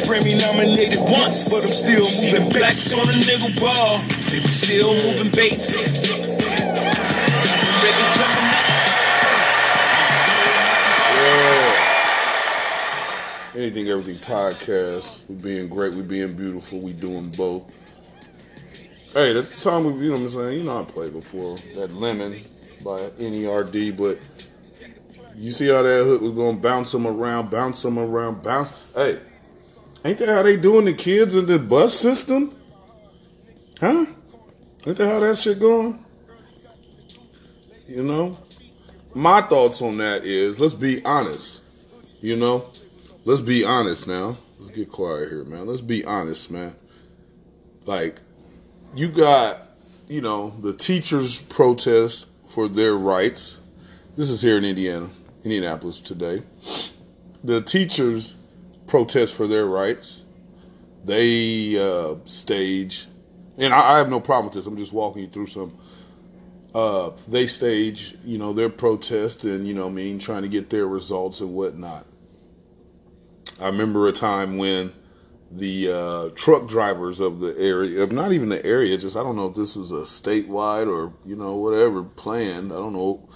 Grammy 0.07 0.37
nominated 0.45 1.01
once, 1.01 1.49
but 1.49 1.65
I'm 1.65 1.73
still 1.73 2.05
moving 2.05 2.51
blacks 2.53 2.93
bass. 2.93 3.01
on 3.01 3.09
a 3.09 3.17
nigga 3.25 3.51
ball. 3.61 3.99
They 4.29 4.45
still 4.45 4.93
moving 4.95 5.33
bases. 5.33 6.04
Anything, 13.65 13.89
everything 13.89 14.17
podcast. 14.17 15.27
We 15.27 15.37
being 15.37 15.69
great. 15.69 15.95
We 15.95 16.03
being 16.03 16.35
beautiful. 16.35 16.81
We 16.81 16.93
doing 16.93 17.31
both. 17.31 17.65
Hey, 19.15 19.33
that's 19.33 19.65
the 19.65 19.71
time 19.71 19.87
we, 19.87 20.05
you 20.05 20.11
know 20.11 20.17
what 20.17 20.21
I'm 20.21 20.29
saying? 20.29 20.59
You 20.59 20.65
know 20.65 20.81
I 20.81 20.85
played 20.85 21.15
before. 21.15 21.57
That 21.75 21.95
Lemon 21.95 22.45
by 22.85 22.99
NERD, 23.19 23.97
but 23.97 24.19
you 25.35 25.51
see 25.51 25.69
how 25.69 25.81
that 25.81 26.05
hook 26.05 26.21
was 26.21 26.33
going 26.33 26.57
to 26.57 26.63
bounce 26.63 26.93
them 26.93 27.07
around, 27.07 27.51
bounce 27.51 27.81
them 27.81 27.99
around, 27.99 28.43
bounce. 28.43 28.71
Hey, 28.95 29.19
ain't 30.05 30.19
that 30.19 30.29
how 30.29 30.43
they 30.43 30.59
doing 30.59 30.85
the 30.85 30.93
kids 30.93 31.35
in 31.35 31.47
the 31.47 31.59
bus 31.59 31.95
system? 31.95 32.55
Huh? 33.81 34.05
Ain't 34.87 34.99
that 34.99 35.09
how 35.09 35.21
that 35.21 35.39
shit 35.39 35.59
going? 35.59 36.05
You 37.89 38.03
know? 38.03 38.37
My 39.15 39.41
thoughts 39.41 39.81
on 39.81 39.97
that 39.97 40.27
is, 40.27 40.61
let's 40.61 40.75
be 40.75 41.03
honest. 41.07 41.63
You 42.21 42.37
know? 42.37 42.71
Let's 43.27 43.41
be 43.41 43.65
honest 43.65 44.07
now. 44.07 44.37
Let's 44.61 44.77
get 44.77 44.91
quiet 44.91 45.31
here, 45.31 45.45
man. 45.45 45.67
Let's 45.67 45.81
be 45.81 46.05
honest, 46.05 46.51
man. 46.51 46.75
Like, 47.87 48.21
you 48.95 49.09
got, 49.09 49.61
you 50.09 50.21
know, 50.21 50.51
the 50.61 50.75
teachers 50.75 51.41
protest 51.41 52.29
for 52.47 52.69
their 52.69 52.95
rights. 52.95 53.59
This 54.15 54.29
is 54.29 54.43
here 54.43 54.59
in 54.59 54.65
Indiana, 54.67 55.09
Indianapolis 55.43 56.03
today. 56.03 56.43
The 57.43 57.63
teachers 57.63 58.35
protest 58.87 59.35
for 59.35 59.47
their 59.47 59.65
rights. 59.65 60.21
They 61.07 61.79
uh, 61.79 62.17
stage, 62.25 63.07
and 63.57 63.73
I, 63.73 63.95
I 63.95 63.99
have 63.99 64.11
no 64.11 64.21
problem 64.21 64.47
with 64.47 64.55
this. 64.55 64.67
I'm 64.67 64.77
just 64.77 64.93
walking 64.93 65.23
you 65.23 65.29
through 65.29 65.47
some. 65.47 65.79
Uh, 66.75 67.11
they 67.29 67.47
stage, 67.47 68.17
you 68.23 68.37
know, 68.37 68.53
their 68.53 68.69
protest 68.69 69.45
and 69.45 69.67
you 69.67 69.73
know, 69.73 69.87
I 69.87 69.91
mean, 69.91 70.19
trying 70.19 70.43
to 70.43 70.49
get 70.49 70.69
their 70.71 70.87
results 70.87 71.41
and 71.41 71.55
whatnot. 71.55 72.07
I 73.61 73.67
remember 73.67 74.09
a 74.09 74.13
time 74.13 74.59
when 74.59 74.93
the 75.51 75.93
uh, 75.93 76.29
truck 76.35 76.67
drivers 76.67 77.21
of 77.21 77.41
the 77.41 77.57
area, 77.59 78.03
of 78.03 78.13
not 78.13 78.33
even 78.33 78.49
the 78.49 78.65
area, 78.67 78.97
just 78.99 79.17
I 79.17 79.23
don't 79.23 79.37
know 79.37 79.49
if 79.49 79.55
this 79.55 79.77
was 79.77 79.93
a 79.93 80.03
statewide 80.03 80.89
or 80.89 81.13
you 81.25 81.37
know 81.37 81.57
whatever 81.57 82.03
planned. 82.03 82.73
I 82.73 82.77
don't 82.77 82.93
know, 82.93 83.29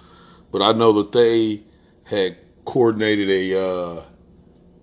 but 0.51 0.63
I 0.63 0.73
know 0.73 0.93
that 0.95 1.13
they 1.13 1.63
had 2.05 2.37
coordinated 2.65 3.31
a 3.31 3.61
uh, 3.61 4.03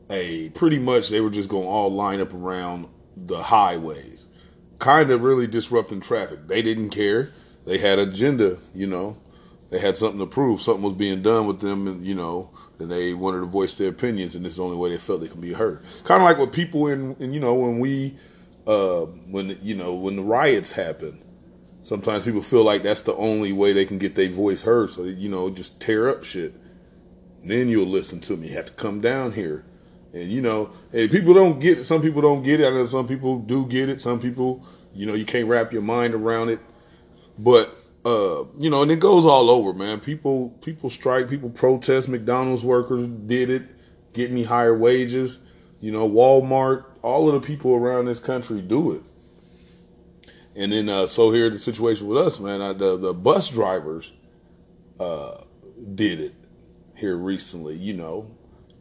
a 0.09 0.49
pretty 0.51 0.79
much 0.79 1.09
they 1.09 1.21
were 1.21 1.29
just 1.29 1.49
going 1.49 1.63
to 1.63 1.69
all 1.69 1.91
line 1.91 2.21
up 2.21 2.33
around 2.33 2.87
the 3.17 3.41
highways, 3.41 4.27
kind 4.79 5.11
of 5.11 5.23
really 5.23 5.47
disrupting 5.47 5.99
traffic. 5.99 6.47
They 6.47 6.61
didn't 6.61 6.91
care. 6.91 7.31
They 7.65 7.77
had 7.77 7.99
agenda, 7.99 8.59
you 8.73 8.87
know. 8.87 9.17
They 9.71 9.79
had 9.79 9.97
something 9.97 10.19
to 10.19 10.27
prove. 10.27 10.61
Something 10.61 10.83
was 10.83 10.93
being 10.93 11.21
done 11.21 11.47
with 11.47 11.59
them, 11.59 11.87
and 11.87 12.05
you 12.05 12.15
know, 12.15 12.51
and 12.79 12.91
they 12.91 13.13
wanted 13.13 13.39
to 13.41 13.45
voice 13.47 13.75
their 13.75 13.89
opinions, 13.89 14.35
and 14.35 14.45
this 14.45 14.53
is 14.53 14.57
the 14.57 14.63
only 14.63 14.77
way 14.77 14.89
they 14.91 14.97
felt 14.97 15.21
they 15.21 15.27
could 15.29 15.41
be 15.41 15.53
heard. 15.53 15.81
Kind 16.05 16.21
of 16.21 16.25
like 16.25 16.37
what 16.39 16.53
people 16.53 16.87
in, 16.87 17.15
in 17.19 17.33
you 17.33 17.39
know, 17.41 17.55
when 17.55 17.79
we, 17.79 18.15
uh, 18.67 19.01
when 19.29 19.57
you 19.61 19.75
know, 19.75 19.95
when 19.95 20.15
the 20.17 20.23
riots 20.23 20.71
happen, 20.73 21.23
sometimes 21.83 22.25
people 22.25 22.41
feel 22.41 22.63
like 22.63 22.83
that's 22.83 23.03
the 23.03 23.15
only 23.15 23.53
way 23.53 23.73
they 23.73 23.85
can 23.85 23.97
get 23.99 24.15
their 24.15 24.29
voice 24.29 24.63
heard. 24.63 24.89
So 24.91 25.03
you 25.05 25.29
know, 25.29 25.49
just 25.51 25.81
tear 25.81 26.09
up 26.09 26.23
shit. 26.23 26.55
Then 27.43 27.69
you'll 27.69 27.87
listen 27.87 28.19
to 28.21 28.37
me. 28.37 28.49
You 28.49 28.55
have 28.55 28.67
to 28.67 28.73
come 28.73 29.01
down 29.01 29.31
here 29.33 29.65
And 30.13 30.29
you 30.31 30.41
know, 30.41 30.71
and 30.93 31.11
people 31.11 31.33
don't 31.33 31.59
get 31.59 31.79
it. 31.79 31.85
Some 31.85 32.01
people 32.01 32.21
don't 32.21 32.43
get 32.43 32.61
it. 32.61 32.67
I 32.67 32.71
know 32.71 32.85
some 32.87 33.07
people 33.07 33.39
do 33.39 33.65
get 33.67 33.89
it. 33.89 34.01
Some 34.01 34.19
people, 34.19 34.65
you 34.93 35.05
know, 35.05 35.15
you 35.15 35.25
can't 35.25 35.47
wrap 35.47 35.73
your 35.73 35.83
mind 35.83 36.15
around 36.15 36.49
it. 36.49 36.59
But 37.39 37.75
uh, 38.05 38.45
you 38.59 38.69
know, 38.69 38.83
and 38.83 38.91
it 38.91 38.99
goes 38.99 39.25
all 39.25 39.49
over, 39.49 39.73
man. 39.73 39.99
People 39.99 40.49
people 40.61 40.89
strike, 40.89 41.27
people 41.27 41.49
protest. 41.49 42.07
McDonald's 42.07 42.63
workers 42.63 43.07
did 43.07 43.49
it, 43.49 43.63
get 44.13 44.31
me 44.31 44.43
higher 44.43 44.77
wages. 44.77 45.39
You 45.79 45.91
know, 45.91 46.07
Walmart, 46.07 46.85
all 47.01 47.27
of 47.27 47.41
the 47.41 47.45
people 47.45 47.73
around 47.73 48.05
this 48.05 48.19
country 48.19 48.61
do 48.61 48.91
it. 48.93 49.01
And 50.55 50.71
then 50.71 50.87
uh, 50.87 51.07
so 51.07 51.31
here 51.31 51.49
the 51.49 51.57
situation 51.57 52.07
with 52.07 52.17
us, 52.19 52.39
man. 52.39 52.61
Uh, 52.61 52.73
the 52.73 52.95
the 52.95 53.13
bus 53.13 53.49
drivers 53.49 54.13
uh, 54.99 55.41
did 55.95 56.19
it 56.19 56.35
here 56.95 57.17
recently, 57.17 57.75
you 57.75 57.93
know, 57.93 58.29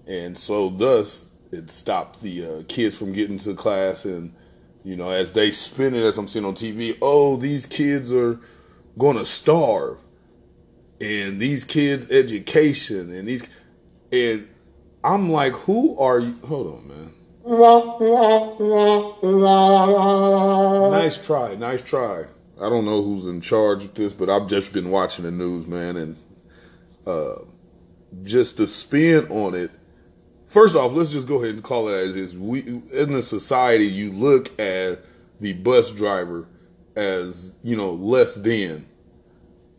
and 0.07 0.37
so 0.37 0.69
thus 0.69 1.29
it 1.51 1.71
stopped 1.71 2.21
the 2.21 2.45
uh, 2.45 2.63
kids 2.69 2.99
from 2.99 3.13
getting 3.13 3.39
to 3.39 3.55
class 3.55 4.05
and 4.05 4.35
you 4.83 4.97
know 4.97 5.11
as 5.11 5.33
they 5.33 5.51
spin 5.51 5.95
it 5.95 6.03
as 6.03 6.19
i'm 6.19 6.29
seeing 6.29 6.45
on 6.45 6.55
tv 6.55 6.97
oh 7.01 7.37
these 7.37 7.65
kids 7.65 8.13
are 8.13 8.41
going 8.99 9.17
to 9.17 9.25
starve. 9.25 10.03
And 11.01 11.41
these 11.41 11.65
kids 11.65 12.11
education 12.11 13.11
and 13.15 13.27
these 13.29 13.49
and 14.13 14.49
i'm 15.03 15.31
like 15.31 15.53
who 15.53 15.99
are 15.99 16.21
you 16.21 16.35
hold 16.47 16.79
on 16.79 16.89
man. 16.89 17.13
Nice 20.93 21.19
try 21.27 21.57
nice 21.57 21.83
try. 21.83 22.25
I 22.61 22.69
don't 22.71 22.85
know 22.85 23.03
who's 23.03 23.27
in 23.27 23.41
charge 23.41 23.85
of 23.85 23.95
this 23.95 24.13
but 24.13 24.31
i've 24.31 24.49
just 24.49 24.73
been 24.73 24.91
watching 24.91 25.25
the 25.25 25.33
news 25.33 25.67
man 25.67 25.97
and 25.97 26.17
uh 27.07 27.35
just 28.23 28.57
the 28.57 28.67
spin 28.67 29.27
on 29.31 29.55
it. 29.55 29.71
First 30.47 30.77
off, 30.77 30.93
let's 30.93 31.11
just 31.11 31.27
go 31.27 31.37
ahead 31.37 31.55
and 31.55 31.63
call 31.63 31.89
it 31.89 31.95
as 31.95 32.15
is. 32.15 32.39
We 32.39 32.61
in 32.93 33.13
the 33.13 33.23
society, 33.23 33.87
you 33.87 34.13
look 34.13 34.59
at 34.61 35.01
the 35.41 35.55
bus 35.55 35.91
driver 35.91 36.47
as 36.97 37.53
you 37.63 37.77
know 37.77 37.93
less 37.93 38.35
than 38.35 38.87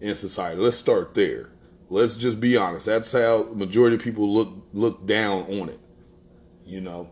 in 0.02 0.16
society. 0.16 0.60
Let's 0.62 0.78
start 0.78 1.14
there. 1.14 1.50
Let's 1.90 2.18
just 2.18 2.40
be 2.40 2.58
honest. 2.58 2.86
That's 2.86 3.12
how 3.12 3.44
majority 3.54 3.96
of 3.96 4.02
people 4.02 4.32
look 4.32 4.54
look 4.74 5.06
down 5.06 5.44
on 5.44 5.70
it. 5.70 5.80
You 6.66 6.82
know. 6.82 7.10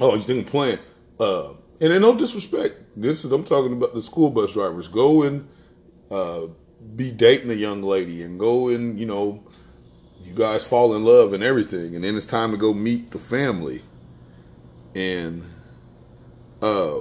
Oh, 0.00 0.14
you 0.14 0.22
think 0.22 0.46
I'm 0.46 0.50
playing? 0.50 0.78
Uh, 1.20 1.50
and 1.80 1.92
then 1.92 2.00
no 2.00 2.14
disrespect. 2.16 2.76
This 2.96 3.24
is 3.24 3.32
I'm 3.32 3.44
talking 3.44 3.72
about 3.72 3.94
the 3.94 4.02
school 4.02 4.30
bus 4.30 4.52
drivers. 4.52 4.88
Go 4.88 5.24
and 5.24 5.48
uh, 6.10 6.42
be 6.96 7.10
dating 7.10 7.50
a 7.50 7.54
young 7.54 7.82
lady 7.82 8.22
and 8.22 8.38
go 8.38 8.68
and 8.68 8.98
you 8.98 9.06
know 9.06 9.44
you 10.22 10.34
guys 10.34 10.66
fall 10.66 10.94
in 10.94 11.04
love 11.04 11.32
and 11.32 11.42
everything, 11.42 11.94
and 11.94 12.04
then 12.04 12.16
it's 12.16 12.26
time 12.26 12.52
to 12.52 12.56
go 12.56 12.72
meet 12.72 13.10
the 13.10 13.18
family. 13.18 13.82
And 14.94 15.44
uh, 16.60 17.00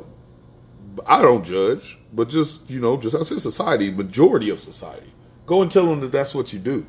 I 1.07 1.21
don't 1.21 1.43
judge, 1.45 1.97
but 2.13 2.29
just 2.29 2.69
you 2.69 2.79
know, 2.79 2.97
just 2.97 3.15
I 3.15 3.21
said 3.23 3.41
society, 3.41 3.91
majority 3.91 4.49
of 4.49 4.59
society, 4.59 5.11
go 5.45 5.61
and 5.61 5.71
tell 5.71 5.85
them 5.85 6.01
that 6.01 6.11
that's 6.11 6.33
what 6.33 6.53
you 6.53 6.59
do, 6.59 6.85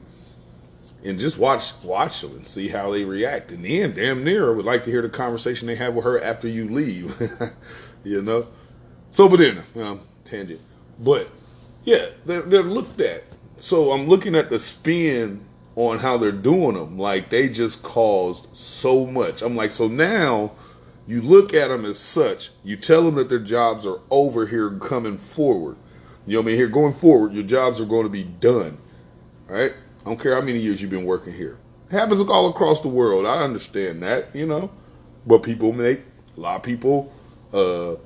and 1.05 1.19
just 1.19 1.39
watch 1.39 1.73
watch 1.83 2.21
them 2.21 2.33
and 2.33 2.47
see 2.47 2.69
how 2.69 2.91
they 2.91 3.05
react. 3.05 3.53
And 3.53 3.65
then, 3.65 3.95
damn 3.95 4.25
near, 4.25 4.49
I 4.49 4.57
would 4.57 4.65
like 4.65 4.83
to 4.85 4.91
hear 4.91 5.03
the 5.03 5.09
conversation 5.09 5.69
they 5.69 5.77
have 5.77 5.95
with 5.95 6.05
her 6.05 6.23
after 6.23 6.49
you 6.49 6.69
leave. 6.69 7.15
you 8.05 8.23
know. 8.23 8.49
So, 9.11 9.29
but 9.29 9.39
then, 9.39 9.63
um, 9.77 10.01
tangent, 10.25 10.61
but 10.99 11.29
yeah, 11.85 12.07
they're 12.25 12.43
they're 12.43 12.63
looked 12.63 13.01
at. 13.01 13.25
So 13.57 13.93
I'm 13.93 14.09
looking 14.09 14.35
at 14.35 14.51
the 14.51 14.59
spin 14.59 15.45
on 15.77 15.99
how 15.99 16.19
they're 16.19 16.33
doing 16.33 16.75
them. 16.75 16.99
Like 16.99 17.31
they 17.31 17.49
just 17.49 17.83
caused 17.83 18.49
so 18.57 19.07
much. 19.07 19.43
I'm 19.43 19.57
like, 19.57 19.73
so 19.73 19.89
now 19.89 20.53
you 21.07 21.23
look 21.23 21.55
at 21.55 21.69
them 21.69 21.85
as 21.85 21.99
such. 21.99 22.51
You 22.65 22.77
tell 22.77 23.03
them 23.03 23.17
that 23.17 23.29
their 23.29 23.39
jobs 23.39 23.87
are 23.87 24.01
over 24.11 24.47
here 24.47 24.71
coming 24.79 25.19
forward. 25.19 25.77
You 26.27 26.35
know 26.35 26.41
what 26.41 26.45
I 26.45 26.47
mean? 26.49 26.57
Here 26.57 26.69
going 26.69 26.93
forward, 26.93 27.33
your 27.33 27.43
jobs 27.43 27.81
are 27.81 27.87
going 27.87 28.05
to 28.05 28.11
be 28.11 28.25
done. 28.25 28.79
All 29.49 29.57
right? 29.57 29.73
I 30.01 30.05
don't 30.05 30.21
care 30.21 30.35
how 30.35 30.41
many 30.41 30.59
years 30.59 30.81
you've 30.81 30.91
been 30.91 31.05
working 31.05 31.33
here. 31.33 31.59
It 31.91 31.95
happens 31.95 32.21
all 32.23 32.49
across 32.49 32.81
the 32.81 32.89
world. 32.89 33.27
I 33.27 33.43
understand 33.43 34.03
that, 34.03 34.35
you 34.35 34.47
know. 34.47 34.71
But 35.27 35.43
people 35.43 35.73
make 35.73 36.01
a 36.37 36.41
lot 36.41 36.57
of 36.57 36.63
people 36.63 37.13
uh, 37.53 37.97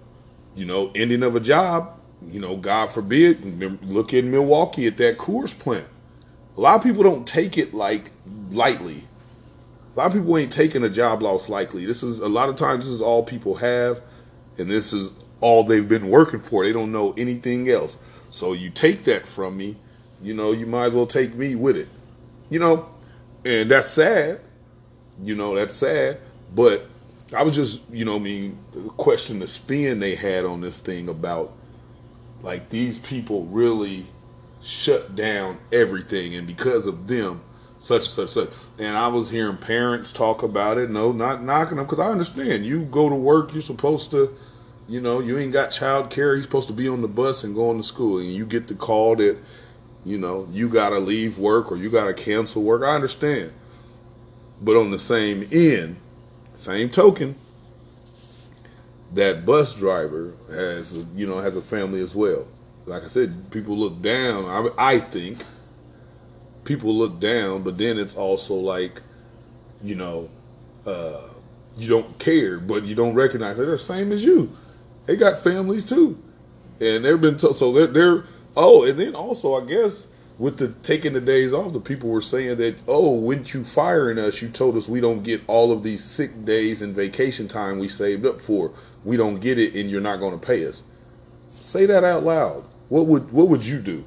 you 0.55 0.65
know, 0.65 0.91
ending 0.95 1.23
of 1.23 1.37
a 1.37 1.41
job, 1.41 1.99
you 2.31 2.41
know, 2.41 2.57
God 2.57 2.91
forbid, 2.91 3.63
look 3.85 4.13
in 4.13 4.31
Milwaukee 4.31 4.87
at 4.87 4.97
that 4.97 5.19
Coors 5.19 5.57
plant 5.57 5.87
a 6.57 6.61
lot 6.61 6.77
of 6.77 6.83
people 6.83 7.03
don't 7.03 7.27
take 7.27 7.59
it 7.59 7.75
like 7.75 8.11
lightly. 8.51 9.05
A 9.97 10.01
lot 10.01 10.07
of 10.09 10.13
people 10.13 10.37
ain't 10.37 10.53
taking 10.53 10.85
a 10.85 10.91
job 10.91 11.23
loss 11.23 11.49
likely. 11.49 11.87
This 11.87 12.03
is 12.03 12.19
a 12.19 12.29
lot 12.29 12.51
of 12.51 12.57
times 12.57 12.85
this 12.85 12.93
is 12.93 13.01
all 13.01 13.23
people 13.23 13.55
have, 13.55 14.03
and 14.59 14.69
this 14.69 14.93
is 14.93 15.11
all 15.41 15.65
they've 15.65 15.89
been 15.89 16.11
working 16.11 16.41
for. 16.41 16.65
They 16.65 16.73
don't 16.75 16.93
know 16.93 17.15
anything 17.17 17.71
else. 17.71 17.97
So 18.29 18.53
you 18.53 18.69
take 18.69 19.05
that 19.05 19.27
from 19.27 19.57
me, 19.57 19.77
you 20.21 20.35
know, 20.35 20.53
you 20.53 20.67
might 20.67 20.87
as 20.87 20.93
well 20.93 21.07
take 21.07 21.35
me 21.35 21.55
with 21.55 21.79
it. 21.79 21.89
You 22.51 22.59
know, 22.59 22.91
and 23.47 23.71
that's 23.71 23.91
sad. 23.91 24.41
You 25.23 25.35
know, 25.35 25.55
that's 25.55 25.75
sad. 25.75 26.19
But 26.55 26.87
I 27.35 27.43
was 27.43 27.55
just, 27.55 27.83
you 27.91 28.05
know, 28.05 28.17
I 28.17 28.19
mean, 28.19 28.59
the 28.73 28.91
question 28.91 29.39
the 29.39 29.47
spin 29.47 29.99
they 29.99 30.15
had 30.15 30.45
on 30.45 30.61
this 30.61 30.79
thing 30.79 31.09
about 31.09 31.55
like 32.43 32.69
these 32.69 32.99
people 32.99 33.45
really 33.47 34.05
shut 34.63 35.17
down 35.17 35.57
everything, 35.73 36.35
and 36.35 36.47
because 36.47 36.87
of 36.87 37.07
them, 37.07 37.41
such 37.79 38.03
and 38.03 38.11
such 38.11 38.31
such. 38.31 38.51
And 38.79 38.97
I 38.97 39.09
was 39.09 39.31
hearing 39.31 39.57
parents 39.57 40.13
talk 40.13 40.43
about 40.43 40.79
it. 40.79 40.91
No, 40.91 41.13
not 41.13 41.43
knocking 41.43 41.77
them 41.77 41.87
because 41.87 42.01
I 42.01 42.11
understand. 42.11 42.67
You 42.67 42.83
go 42.85 43.09
to 43.09 43.15
work, 43.15 43.53
you're 43.53 43.63
supposed 43.63 44.11
to, 44.13 44.35
you 44.89 45.01
know, 45.01 45.21
you 45.21 45.39
ain't 45.39 45.53
got 45.53 45.71
child 45.71 46.11
care. 46.11 46.35
You're 46.35 46.43
supposed 46.43 46.69
to 46.69 46.75
be 46.75 46.89
on 46.89 47.03
the 47.03 47.09
bus 47.09 47.45
and 47.45 47.55
going 47.55 47.79
to 47.79 47.85
school, 47.85 48.19
and 48.19 48.33
you 48.33 48.47
get 48.47 48.69
the 48.69 48.75
call 48.75 49.17
that, 49.17 49.37
you 50.05 50.19
know, 50.19 50.49
you 50.51 50.69
gotta 50.69 50.99
leave 50.99 51.39
work 51.39 51.71
or 51.71 51.77
you 51.77 51.91
gotta 51.91 52.15
cancel 52.15 52.63
work. 52.63 52.83
I 52.83 52.95
understand, 52.95 53.53
but 54.63 54.77
on 54.77 54.91
the 54.91 54.99
same 54.99 55.47
end, 55.53 55.97
same 56.55 56.91
token, 56.91 57.37
that 59.15 59.45
bus 59.45 59.75
driver 59.75 60.33
has, 60.51 61.05
you 61.15 61.27
know, 61.27 61.39
has 61.39 61.57
a 61.57 61.63
family 61.63 62.01
as 62.01 62.15
well 62.15 62.47
like 62.87 63.05
I 63.05 63.09
said, 63.09 63.51
people 63.51 63.77
look 63.77 64.01
down. 64.01 64.45
I, 64.47 64.95
I 64.95 64.99
think 64.99 65.45
people 66.67 66.95
look 66.95 67.19
down, 67.19 67.63
but 67.63 67.79
then 67.79 67.99
it's 67.99 68.17
also 68.17 68.55
like, 68.55 69.01
you 69.83 69.95
know, 69.95 70.29
uh, 70.85 71.23
you 71.79 71.89
don't 71.89 72.19
care, 72.19 72.59
but 72.59 72.85
you 72.85 72.95
don't 72.95 73.15
recognize 73.15 73.57
they're 73.57 73.67
the 73.67 73.79
same 73.79 74.13
as 74.13 74.23
you. 74.23 74.51
They 75.07 75.17
got 75.17 75.43
families 75.43 75.85
too, 75.85 76.21
and 76.81 77.05
they've 77.05 77.21
been. 77.21 77.39
So 77.39 77.73
they're 77.73 77.87
they're 77.87 78.25
oh, 78.57 78.85
and 78.85 78.99
then 78.99 79.15
also 79.15 79.55
I 79.55 79.67
guess 79.67 80.09
with 80.39 80.59
the 80.59 80.69
taking 80.83 81.13
the 81.13 81.21
days 81.21 81.53
off, 81.53 81.73
the 81.73 81.81
people 81.81 82.11
were 82.11 82.21
saying 82.21 82.59
that 82.59 82.77
oh, 82.89 83.13
when 83.13 83.45
you 83.47 83.65
firing 83.65 84.19
us, 84.19 84.43
you 84.43 84.49
told 84.49 84.77
us 84.77 84.89
we 84.89 85.01
don't 85.01 85.23
get 85.23 85.43
all 85.47 85.71
of 85.71 85.83
these 85.83 86.03
sick 86.03 86.45
days 86.45 86.83
and 86.83 86.95
vacation 86.95 87.47
time 87.47 87.79
we 87.79 87.89
saved 87.89 88.27
up 88.27 88.41
for. 88.41 88.73
We 89.05 89.17
don't 89.17 89.41
get 89.41 89.59
it, 89.59 89.77
and 89.77 89.91
you're 89.91 90.01
not 90.01 90.19
going 90.19 90.39
to 90.39 90.45
pay 90.45 90.67
us. 90.67 90.83
Say 91.61 91.87
that 91.87 92.05
out 92.05 92.25
loud. 92.25 92.65
What 92.89 93.07
would 93.07 93.31
what 93.33 93.49
would 93.49 93.65
you 93.65 93.81
do? 93.81 94.05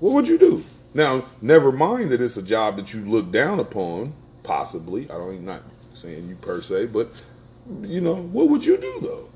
What 0.00 0.12
would 0.12 0.28
you 0.28 0.38
do? 0.38 0.64
Now, 0.94 1.26
never 1.42 1.70
mind 1.70 2.10
that 2.10 2.20
it's 2.20 2.36
a 2.36 2.42
job 2.42 2.76
that 2.76 2.94
you 2.94 3.04
look 3.04 3.30
down 3.30 3.60
upon, 3.60 4.14
possibly. 4.42 5.04
I 5.10 5.14
don't 5.14 5.34
even 5.34 5.44
not 5.44 5.62
saying 5.92 6.28
you 6.28 6.36
per 6.36 6.62
se, 6.62 6.86
but 6.86 7.20
you 7.82 8.00
know, 8.00 8.16
what 8.16 8.48
would 8.48 8.64
you 8.64 8.78
do 8.78 8.98
though? 9.02 9.30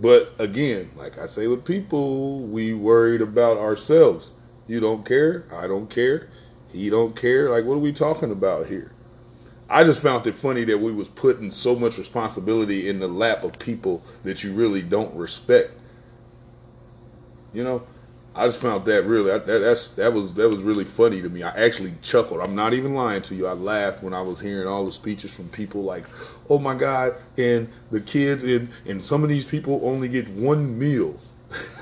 But 0.00 0.32
again, 0.38 0.90
like 0.96 1.18
I 1.18 1.26
say 1.26 1.46
with 1.46 1.64
people, 1.64 2.40
we 2.40 2.74
worried 2.74 3.20
about 3.20 3.58
ourselves. 3.58 4.32
You 4.66 4.80
don't 4.80 5.04
care, 5.04 5.44
I 5.52 5.66
don't 5.66 5.90
care, 5.90 6.28
he 6.72 6.90
don't 6.90 7.14
care. 7.16 7.50
Like 7.50 7.64
what 7.64 7.74
are 7.74 7.78
we 7.78 7.92
talking 7.92 8.30
about 8.30 8.66
here? 8.66 8.92
I 9.68 9.82
just 9.82 10.00
found 10.00 10.26
it 10.26 10.36
funny 10.36 10.64
that 10.64 10.78
we 10.78 10.92
was 10.92 11.08
putting 11.08 11.50
so 11.50 11.74
much 11.74 11.96
responsibility 11.98 12.88
in 12.88 13.00
the 13.00 13.08
lap 13.08 13.44
of 13.44 13.58
people 13.58 14.02
that 14.22 14.44
you 14.44 14.52
really 14.52 14.82
don't 14.82 15.14
respect. 15.16 15.72
You 17.52 17.64
know, 17.64 17.82
I 18.36 18.46
just 18.46 18.60
found 18.60 18.84
that 18.86 19.04
really 19.04 19.30
that, 19.30 19.46
that's 19.46 19.88
that 19.88 20.12
was 20.12 20.34
that 20.34 20.48
was 20.48 20.60
really 20.62 20.84
funny 20.84 21.22
to 21.22 21.28
me. 21.28 21.44
I 21.44 21.50
actually 21.50 21.94
chuckled. 22.02 22.40
I'm 22.40 22.56
not 22.56 22.74
even 22.74 22.94
lying 22.94 23.22
to 23.22 23.34
you. 23.34 23.46
I 23.46 23.52
laughed 23.52 24.02
when 24.02 24.12
I 24.12 24.22
was 24.22 24.40
hearing 24.40 24.66
all 24.66 24.84
the 24.84 24.90
speeches 24.90 25.32
from 25.32 25.48
people 25.50 25.84
like, 25.84 26.04
"Oh 26.50 26.58
my 26.58 26.74
God!" 26.74 27.14
and 27.38 27.68
the 27.92 28.00
kids 28.00 28.42
and 28.42 28.70
and 28.86 29.04
some 29.04 29.22
of 29.22 29.28
these 29.28 29.46
people 29.46 29.80
only 29.84 30.08
get 30.08 30.28
one 30.30 30.76
meal. 30.76 31.18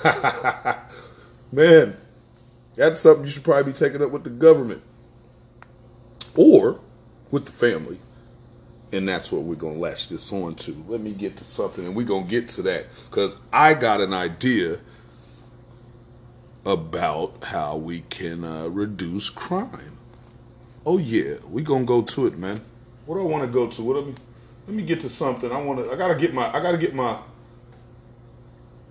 Man, 1.53 1.97
that's 2.75 3.01
something 3.01 3.25
you 3.25 3.31
should 3.31 3.45
probably 3.45 3.73
be 3.73 3.79
taking 3.79 4.03
up 4.03 4.11
with 4.11 4.25
the 4.25 4.31
government 4.31 4.83
or 6.37 6.81
with 7.31 7.47
the 7.47 7.53
family. 7.53 7.99
And 8.93 9.09
that's 9.09 9.33
what 9.33 9.43
we're 9.45 9.55
going 9.55 9.75
to 9.75 9.81
latch 9.81 10.09
this 10.09 10.31
on 10.35 10.55
to. 10.57 10.85
Let 10.87 11.01
me 11.01 11.13
get 11.13 11.37
to 11.39 11.45
something 11.45 11.87
and 11.87 11.97
we're 11.97 12.07
going 12.07 12.25
to 12.25 12.31
get 12.31 12.49
to 12.51 12.63
that 12.63 12.87
because 13.09 13.39
I 13.51 13.73
got 13.73 14.03
an 14.03 14.13
idea 14.13 14.79
about 16.65 17.45
how 17.45 17.77
we 17.77 18.01
can 18.03 18.45
uh, 18.45 18.69
reduce 18.69 19.31
crime. 19.31 19.99
Oh 20.87 20.99
yeah, 20.99 21.35
we 21.49 21.63
gonna 21.63 21.85
go 21.85 22.03
to 22.03 22.27
it, 22.27 22.39
man. 22.39 22.61
What 23.07 23.17
do 23.17 23.21
I 23.23 23.25
want 23.25 23.45
to 23.45 23.51
go 23.51 23.69
to? 23.69 23.83
What 23.83 23.97
let 23.97 24.07
me 24.07 24.15
let 24.67 24.77
me 24.77 24.83
get 24.83 25.01
to 25.01 25.09
something. 25.09 25.51
I 25.51 25.61
want 25.61 25.81
to. 25.81 25.93
I 25.93 25.97
gotta 25.97 26.15
get 26.15 26.35
my. 26.35 26.49
I 26.53 26.61
gotta 26.61 26.79
get 26.79 26.95
my. 26.95 27.19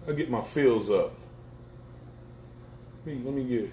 I 0.08 0.12
get 0.14 0.30
my 0.30 0.42
feels 0.42 0.90
up. 0.90 1.14
Let 3.06 3.16
me 3.16 3.22
let 3.24 3.34
me 3.34 3.44
get. 3.44 3.72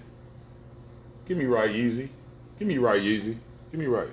Give 1.27 1.37
me 1.37 1.45
right 1.45 1.69
easy. 1.69 2.09
Give 2.57 2.67
me 2.67 2.77
right 2.77 3.01
easy. 3.01 3.37
Give 3.71 3.79
me 3.79 3.85
right. 3.85 4.09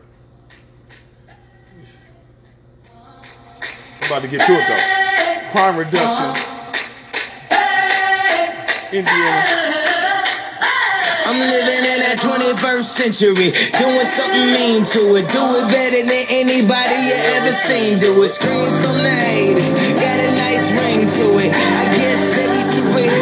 I'm 4.01 4.07
about 4.07 4.23
to 4.23 4.29
get 4.29 4.47
to 4.47 4.53
it 4.53 4.69
though. 4.69 5.51
Crime 5.51 5.77
reduction. 5.79 6.43
Indiana. 8.93 9.76
I'm 11.27 11.41
living 11.41 11.83
in 11.83 11.99
that 12.07 12.23
21st 12.23 12.87
century, 12.87 13.51
doing 13.75 14.07
something 14.07 14.47
mean 14.55 14.87
to 14.95 15.19
it. 15.19 15.27
Do 15.27 15.43
it 15.59 15.67
better 15.75 16.07
than 16.07 16.27
anybody 16.31 16.99
you 17.03 17.19
ever 17.35 17.51
seen. 17.51 17.99
Do 17.99 18.23
it. 18.23 18.31
Screams 18.31 18.79
from 18.79 19.03
the 19.03 19.11
haters, 19.11 19.67
got 19.99 20.23
a 20.23 20.31
nice 20.39 20.71
ring 20.71 21.11
to 21.19 21.27
it. 21.43 21.51
I 21.51 21.83
guess 21.99 22.23
every 22.39 22.63
superhero 22.63 23.16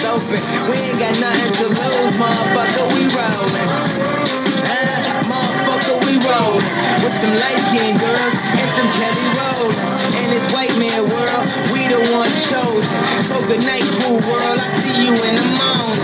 the 0.00 0.10
open. 0.12 0.40
We 0.70 0.76
ain't 0.80 0.98
got 0.98 1.12
nothing 1.20 1.52
to 1.60 1.66
lose, 1.68 2.14
motherfucker, 2.16 2.86
we 2.96 3.04
rollin'. 3.12 3.68
Uh, 4.64 5.28
motherfucker, 5.28 5.96
we 6.08 6.14
rollin'. 6.24 6.64
With 7.04 7.16
some 7.20 7.32
light-skinned 7.32 8.00
girls 8.00 8.34
and 8.60 8.68
some 8.76 8.88
Kelly 8.96 9.28
Rowlands. 9.36 9.92
In 10.16 10.30
this 10.30 10.46
white 10.52 10.72
man 10.78 11.04
world, 11.04 11.44
we 11.72 11.88
the 11.88 12.00
ones 12.16 12.32
chosen. 12.48 13.00
So 13.28 13.40
good 13.46 13.64
night, 13.64 13.84
cool 14.04 14.20
world, 14.24 14.58
I 14.60 14.68
see 14.80 15.04
you 15.04 15.12
in 15.12 15.34
the 15.36 15.48
morning. 15.60 16.00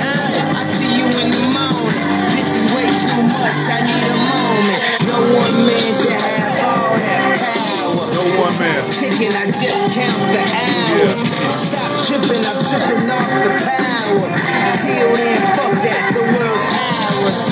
Uh, 0.00 0.60
I 0.60 0.64
see 0.76 0.92
you 0.98 1.06
in 1.24 1.28
the 1.32 1.44
morning. 1.56 2.04
This 2.36 2.48
is 2.52 2.64
way 2.76 2.88
too 3.08 3.24
much, 3.24 3.60
I 3.70 3.80
need 3.80 4.08
a 4.12 4.18
moment. 4.28 4.80
No 5.08 5.18
one 5.40 5.56
man 5.64 5.90
should 5.94 6.20
have 6.20 6.58
all 6.68 6.96
that 7.00 7.32
power. 7.80 8.04
No 8.12 8.24
one 8.44 8.56
man. 8.58 8.84
Ticking, 8.84 9.32
I 9.32 9.48
just 9.50 9.94
count 9.94 10.20
the 10.32 10.42
hours. 10.42 10.73
I'm 12.14 12.22
tripping 12.22 12.46
off 12.46 12.60
the 12.62 13.50
power. 13.66 14.30
Till 14.76 15.10
then, 15.14 15.34
fuck 15.54 15.74
that, 15.82 16.14
the 16.14 16.22
world's 16.22 16.62
ours. 17.10 17.42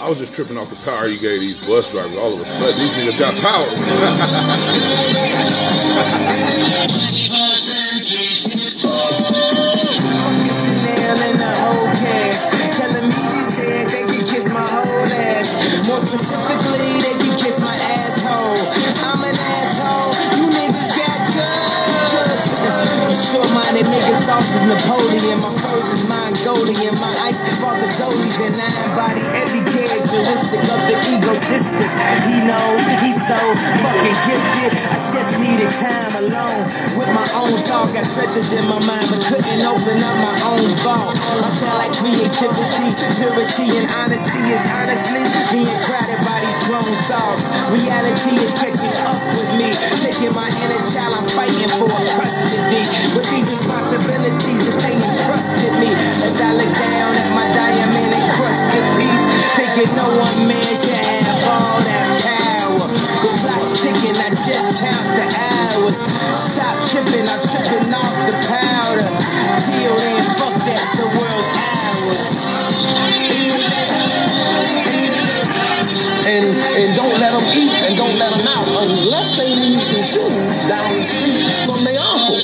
I 0.00 0.08
was 0.08 0.18
just 0.18 0.34
tripping 0.34 0.58
off 0.58 0.68
the 0.68 0.76
power 0.76 1.06
you 1.06 1.20
gave 1.20 1.40
these 1.40 1.64
bus 1.64 1.92
drivers. 1.92 2.16
All 2.16 2.32
of 2.34 2.40
a 2.40 2.44
sudden, 2.44 2.76
these 2.80 2.94
niggas 2.94 3.18
got 3.20 3.36
power. 3.40 3.68
is 24.54 24.62
Napoleon. 24.64 25.40
My 25.40 25.54
furs 25.60 25.88
is 25.94 26.04
Mongolian. 26.08 26.94
My 27.00 27.12
ice 27.28 27.38
the 27.80 27.88
goalies 27.98 28.38
and 28.44 28.56
I 28.60 28.70
embody 28.84 29.17
every 29.34 29.62
characteristic 29.66 30.62
of 30.68 30.80
the 30.88 30.96
egotistic. 30.96 31.90
He 32.28 32.40
knows 32.44 32.82
he's 33.02 33.18
so 33.18 33.38
fucking 33.82 34.18
gifted. 34.28 34.70
I 34.88 34.98
just 35.04 35.36
needed 35.40 35.70
time 35.70 36.12
alone 36.24 36.62
with 36.96 37.10
my 37.12 37.28
own 37.36 37.56
thought. 37.64 37.92
Got 37.92 38.06
treasures 38.12 38.52
in 38.52 38.64
my 38.68 38.80
mind, 38.84 39.08
but 39.10 39.24
couldn't 39.24 39.62
open 39.64 39.98
up 40.00 40.16
my 40.20 40.36
own 40.48 40.70
vault. 40.84 41.16
I 41.18 41.50
tell 41.58 41.76
like 41.78 41.94
creativity, 41.96 42.88
purity, 43.16 43.66
and 43.78 43.86
honesty 43.98 44.42
is 44.52 44.64
honestly 44.72 45.24
being 45.52 45.78
crowded 45.84 46.20
by 46.24 46.38
these 46.44 46.60
grown 46.68 46.92
thoughts. 47.08 47.42
Reality 47.72 48.36
is 48.40 48.52
catching 48.54 48.94
up 49.08 49.18
with 49.34 49.50
me, 49.56 49.72
taking 50.00 50.32
my 50.34 50.48
inner 50.62 50.82
child. 50.92 51.18
I'm 51.18 51.28
fighting 51.32 51.68
for 51.80 51.88
custody 51.88 52.84
with 53.16 53.26
these 53.32 53.48
responsibilities 53.48 54.68
that 54.68 54.78
they 54.84 54.94
entrusted 54.94 55.72
me. 55.80 55.90
As 56.24 56.36
I 56.40 56.52
look 56.52 56.72
down 56.74 57.16
at 57.16 57.28
my 57.34 57.46
diamond 57.54 58.12
encrusted 58.12 58.58
piece, 58.58 58.67
down 80.68 80.84
the 80.92 81.04
street 81.04 81.64
from 81.64 81.80
their 81.84 81.96
uncle. 81.96 82.36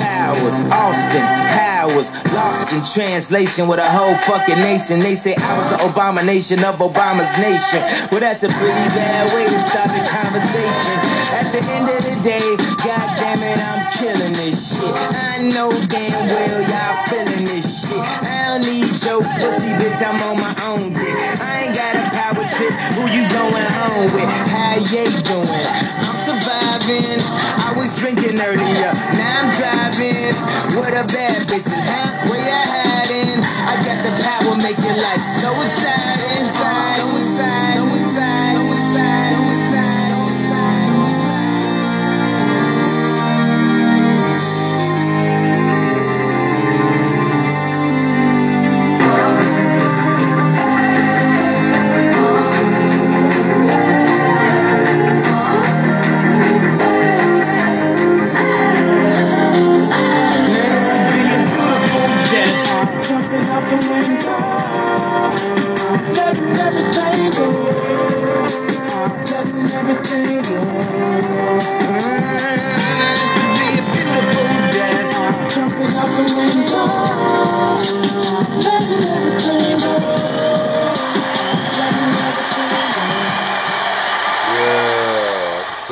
Powers, 0.00 0.64
Austin, 0.72 1.24
Powers, 1.52 2.08
lost 2.32 2.72
in 2.72 2.80
translation 2.84 3.68
with 3.68 3.78
a 3.78 3.84
whole 3.84 4.16
fucking 4.24 4.56
nation. 4.64 5.00
They 5.00 5.14
say 5.14 5.36
I 5.36 5.52
was 5.58 5.66
the 5.68 5.78
abomination 5.84 6.64
of 6.64 6.80
Obama's 6.80 7.36
nation. 7.36 7.84
Well, 8.10 8.20
that's 8.20 8.42
a 8.44 8.48
pretty 8.48 8.86
bad 8.96 9.28
way 9.36 9.44
to 9.44 9.60
start 9.60 9.92
the 9.92 10.00
conversation. 10.08 10.96
At 11.36 11.52
the 11.52 11.60
end 11.76 11.88
of 11.92 12.00
the 12.00 12.16
day, 12.24 12.48
god 12.80 13.04
damn 13.20 13.44
it, 13.44 13.60
I'm 13.60 13.84
killing 13.92 14.32
this 14.32 14.80
shit. 14.80 14.88
I 14.88 15.44
know 15.52 15.68
damn 15.92 16.24
well 16.32 16.60
y'all 16.64 16.96
feeling 17.12 17.44
this 17.44 17.84
shit. 17.84 18.00
I 18.24 18.56
don't 18.56 18.64
need 18.64 18.88
your 19.04 19.20
pussy, 19.36 19.68
bitch, 19.76 20.00
I'm 20.00 20.16
on 20.32 20.40
my 20.40 20.54
own 20.72 20.92
dick. 20.96 21.16
I 21.40 21.68
ain't 21.68 21.74
got 21.76 21.92
a 21.92 22.04
power 22.16 22.44
trip, 22.48 22.72
who 22.96 23.04
you 23.12 23.28
going 23.28 23.68
home 23.76 24.08
with? 24.16 24.53
You 24.84 25.08
doing? 25.22 25.48
I'm 25.48 26.18
surviving. 26.28 27.16
I 27.56 27.72
was 27.74 27.98
drinking 27.98 28.38
earlier, 28.38 28.92
now 29.16 29.40
I'm 29.40 29.48
driving. 29.56 30.34
What 30.76 30.92
a 30.92 31.04
bad 31.08 31.48
bitches, 31.48 31.84
huh? 31.88 32.28
Where 32.28 32.38
you 32.38 32.52
hiding? 32.52 33.40
I 33.40 33.80
got 33.80 34.04
the 34.04 34.12
power, 34.22 34.54
make 34.60 34.76
your 34.84 34.96
life 35.00 35.24
so 35.40 35.50
exciting. 35.62 35.83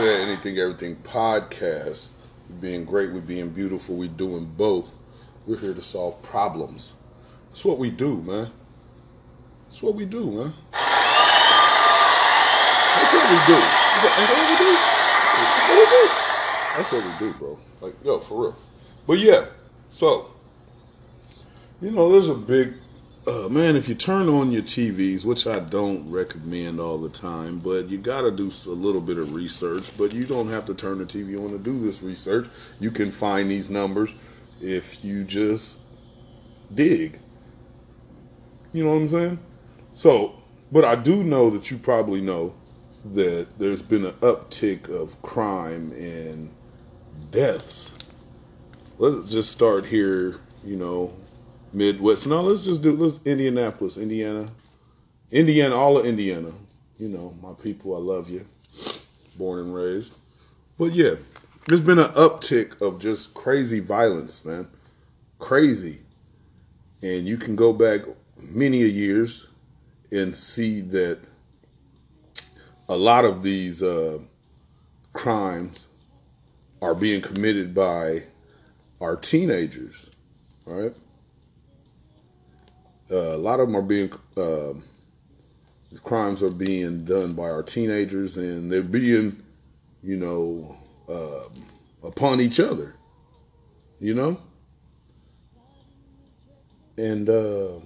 Said, 0.03 0.21
anything, 0.29 0.59
everything 0.59 0.97
podcast. 0.97 2.09
We 2.51 2.57
being 2.57 2.85
great, 2.85 3.13
we're 3.13 3.21
being 3.21 3.51
beautiful, 3.51 3.95
we're 3.95 4.09
doing 4.09 4.47
both. 4.57 4.99
We're 5.47 5.61
here 5.61 5.75
to 5.75 5.81
solve 5.81 6.21
problems. 6.25 6.95
That's 7.49 7.65
what 7.65 7.79
we 7.79 7.93
do, 7.93 8.17
man. 8.23 8.51
That's 9.67 9.81
what 9.81 9.95
we 9.95 10.05
do, 10.05 10.25
man. 10.25 10.55
That's 12.91 13.15
what 13.15 13.31
we 13.31 13.37
do? 13.47 13.61
That's 13.95 14.09
what 15.69 15.79
we 15.79 15.87
do. 15.87 16.09
That's 16.75 16.91
what 16.91 17.05
we 17.05 17.13
do, 17.21 17.33
bro. 17.39 17.59
Like, 17.81 17.95
yo, 18.05 18.19
for 18.19 18.43
real. 18.43 18.57
But 19.07 19.21
yeah, 19.21 19.45
so 19.89 20.33
you 21.81 21.93
know, 21.93 22.11
there's 22.11 22.29
a 22.29 22.35
big 22.35 22.75
uh, 23.27 23.49
man. 23.49 23.77
If 23.77 23.89
you 23.89 23.95
turn 23.95 24.29
on 24.29 24.51
your 24.51 24.63
TVs, 24.63 25.25
which 25.25 25.47
I 25.47 25.61
don't 25.61 26.11
recommend 26.11 26.81
all 26.81 26.99
the 26.99 27.09
time, 27.09 27.59
but 27.59 27.89
you 27.89 27.99
got 27.99 28.23
to 28.23 28.31
do 28.31 28.51
a 28.67 28.71
little 28.71 29.01
bit 29.01 29.19
of 29.19 29.33
research. 29.33 29.97
But 29.97 30.13
you 30.13 30.25
don't 30.25 30.49
have 30.49 30.67
to 30.67 30.75
turn 30.75 30.99
the 30.99 31.05
TV 31.05 31.43
on 31.43 31.51
to 31.51 31.59
do 31.59 31.79
this 31.81 32.03
research. 32.03 32.49
You 32.81 32.91
can 32.91 33.11
find 33.11 33.51
these 33.51 33.71
numbers 33.71 34.15
if 34.61 35.05
you 35.05 35.25
just 35.25 35.79
dig. 36.75 37.19
You 38.73 38.85
know 38.85 38.91
what 38.91 38.97
I'm 38.97 39.09
saying? 39.09 39.39
So, 39.93 40.35
but 40.71 40.85
I 40.85 40.97
do 40.97 41.23
know 41.23 41.51
that 41.51 41.71
you 41.71 41.79
probably 41.79 42.21
know 42.21 42.55
that 43.13 43.59
there's 43.59 43.83
been 43.83 44.07
an 44.07 44.13
uptick 44.21 44.89
of 44.89 45.21
crime 45.23 45.93
and 45.93 46.51
deaths. 47.31 47.95
Let's 48.99 49.31
just 49.31 49.51
start 49.51 49.85
here, 49.85 50.41
you 50.65 50.77
know, 50.77 51.13
Midwest. 51.73 52.27
No, 52.27 52.43
let's 52.43 52.65
just 52.65 52.83
do 52.83 52.97
let's 52.97 53.21
Indianapolis, 53.25 53.97
Indiana. 53.97 54.51
Indiana, 55.31 55.75
all 55.75 55.99
of 55.99 56.07
Indiana. 56.07 56.53
You 56.99 57.09
know, 57.09 57.35
my 57.43 57.53
people, 57.55 57.95
I 57.95 57.99
love 57.99 58.29
you. 58.29 58.47
Born 59.37 59.61
and 59.61 59.75
raised. 59.75 60.17
But 60.79 60.93
yeah, 60.93 61.15
there's 61.67 61.81
been 61.81 61.99
an 61.99 62.11
uptick 62.11 62.81
of 62.81 63.01
just 63.01 63.35
crazy 63.35 63.81
violence, 63.81 64.45
man. 64.45 64.69
Crazy. 65.39 66.01
And 67.03 67.27
you 67.27 67.37
can 67.37 67.57
go 67.57 67.73
back 67.73 68.03
many 68.37 68.79
years 68.79 69.47
and 70.11 70.37
see 70.37 70.81
that 70.83 71.19
a 72.89 72.97
lot 72.97 73.25
of 73.25 73.43
these 73.43 73.83
uh, 73.83 74.19
crimes 75.13 75.87
are 76.83 76.95
being 76.95 77.23
committed 77.23 77.75
by 77.75 78.23
our 79.01 79.17
teenagers, 79.17 80.11
right? 80.67 80.93
Uh, 83.13 83.37
a 83.37 83.37
lot 83.37 83.61
of 83.61 83.69
them 83.69 83.77
are 83.77 83.83
being 83.83 84.11
uh, 84.39 84.73
crimes 86.03 86.43
are 86.43 86.51
being 86.51 87.05
done 87.05 87.35
by 87.35 87.51
our 87.51 87.63
teenagers, 87.63 88.37
and 88.39 88.73
they're 88.73 88.83
being, 88.83 89.43
you 90.03 90.17
know, 90.17 90.77
uh, 91.09 92.07
upon 92.07 92.41
each 92.41 92.59
other, 92.59 92.95
you 93.99 94.15
know, 94.15 94.41
and 96.97 97.29
uh, 97.29 97.79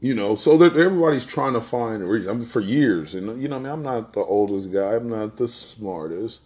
you 0.00 0.14
know, 0.14 0.34
so 0.34 0.58
that 0.58 0.76
everybody's 0.76 1.24
trying 1.24 1.52
to 1.52 1.60
find 1.60 2.02
a 2.02 2.06
reason. 2.06 2.30
I 2.30 2.34
mean, 2.34 2.46
for 2.46 2.60
years, 2.60 3.14
and 3.14 3.40
you 3.40 3.48
know, 3.48 3.56
I 3.56 3.58
mean, 3.60 3.72
I'm 3.72 3.82
not 3.82 4.12
the 4.14 4.20
oldest 4.20 4.72
guy, 4.72 4.96
I'm 4.96 5.08
not 5.08 5.36
the 5.36 5.46
smartest, 5.46 6.40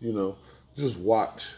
you 0.00 0.12
know, 0.12 0.36
just 0.76 0.96
watch. 0.96 1.56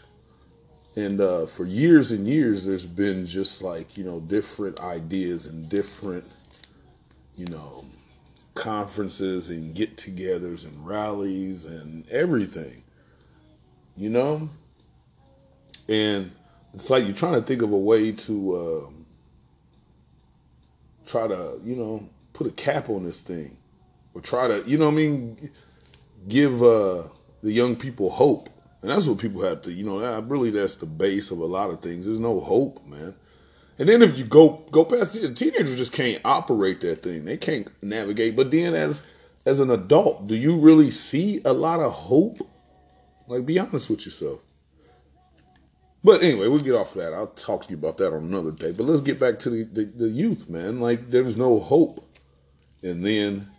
And 0.95 1.21
uh, 1.21 1.45
for 1.45 1.65
years 1.65 2.11
and 2.11 2.27
years, 2.27 2.65
there's 2.65 2.85
been 2.85 3.25
just 3.25 3.61
like 3.61 3.97
you 3.97 4.03
know 4.03 4.19
different 4.19 4.79
ideas 4.81 5.45
and 5.45 5.69
different, 5.69 6.25
you 7.35 7.45
know, 7.45 7.85
conferences 8.55 9.49
and 9.49 9.73
get-togethers 9.73 10.65
and 10.65 10.85
rallies 10.85 11.65
and 11.65 12.09
everything, 12.09 12.83
you 13.95 14.09
know. 14.09 14.49
And 15.87 16.31
it's 16.73 16.89
like 16.89 17.05
you're 17.05 17.15
trying 17.15 17.33
to 17.33 17.41
think 17.41 17.61
of 17.61 17.71
a 17.71 17.77
way 17.77 18.11
to 18.11 18.55
uh, 18.55 18.89
try 21.05 21.27
to, 21.27 21.59
you 21.63 21.75
know, 21.75 22.07
put 22.33 22.47
a 22.47 22.51
cap 22.51 22.89
on 22.89 23.03
this 23.03 23.21
thing, 23.21 23.57
or 24.13 24.21
try 24.21 24.47
to, 24.47 24.63
you 24.67 24.77
know, 24.77 24.85
what 24.85 24.93
I 24.93 24.97
mean, 24.97 25.51
give 26.27 26.61
uh, 26.61 27.03
the 27.41 27.51
young 27.51 27.75
people 27.75 28.09
hope. 28.09 28.49
And 28.81 28.89
that's 28.89 29.07
what 29.07 29.17
people 29.17 29.41
have 29.41 29.61
to, 29.63 29.71
you 29.71 29.83
know, 29.83 29.99
that, 29.99 30.27
really 30.29 30.51
that's 30.51 30.75
the 30.75 30.85
base 30.85 31.31
of 31.31 31.39
a 31.39 31.45
lot 31.45 31.69
of 31.69 31.81
things. 31.81 32.05
There's 32.05 32.19
no 32.19 32.39
hope, 32.39 32.85
man. 32.85 33.13
And 33.77 33.87
then 33.87 34.01
if 34.01 34.17
you 34.17 34.25
go 34.25 34.63
go 34.71 34.83
past 34.83 35.13
the 35.13 35.31
teenagers 35.33 35.77
just 35.77 35.93
can't 35.93 36.21
operate 36.25 36.81
that 36.81 37.01
thing. 37.01 37.25
They 37.25 37.37
can't 37.37 37.67
navigate. 37.81 38.35
But 38.35 38.51
then 38.51 38.73
as 38.73 39.03
as 39.45 39.59
an 39.59 39.71
adult, 39.71 40.27
do 40.27 40.35
you 40.35 40.57
really 40.57 40.91
see 40.91 41.41
a 41.45 41.53
lot 41.53 41.79
of 41.79 41.91
hope? 41.91 42.39
Like 43.27 43.45
be 43.45 43.59
honest 43.59 43.89
with 43.89 44.05
yourself. 44.05 44.41
But 46.03 46.23
anyway, 46.23 46.47
we'll 46.47 46.59
get 46.59 46.75
off 46.75 46.95
of 46.95 47.01
that. 47.01 47.13
I'll 47.13 47.27
talk 47.27 47.63
to 47.63 47.69
you 47.69 47.77
about 47.77 47.97
that 47.97 48.13
on 48.13 48.23
another 48.23 48.51
day. 48.51 48.71
But 48.71 48.85
let's 48.85 49.01
get 49.01 49.19
back 49.19 49.39
to 49.39 49.49
the, 49.49 49.63
the, 49.63 49.85
the 49.85 50.07
youth, 50.09 50.49
man. 50.49 50.79
Like 50.79 51.09
there's 51.09 51.37
no 51.37 51.59
hope. 51.59 52.05
And 52.83 53.05
then 53.05 53.49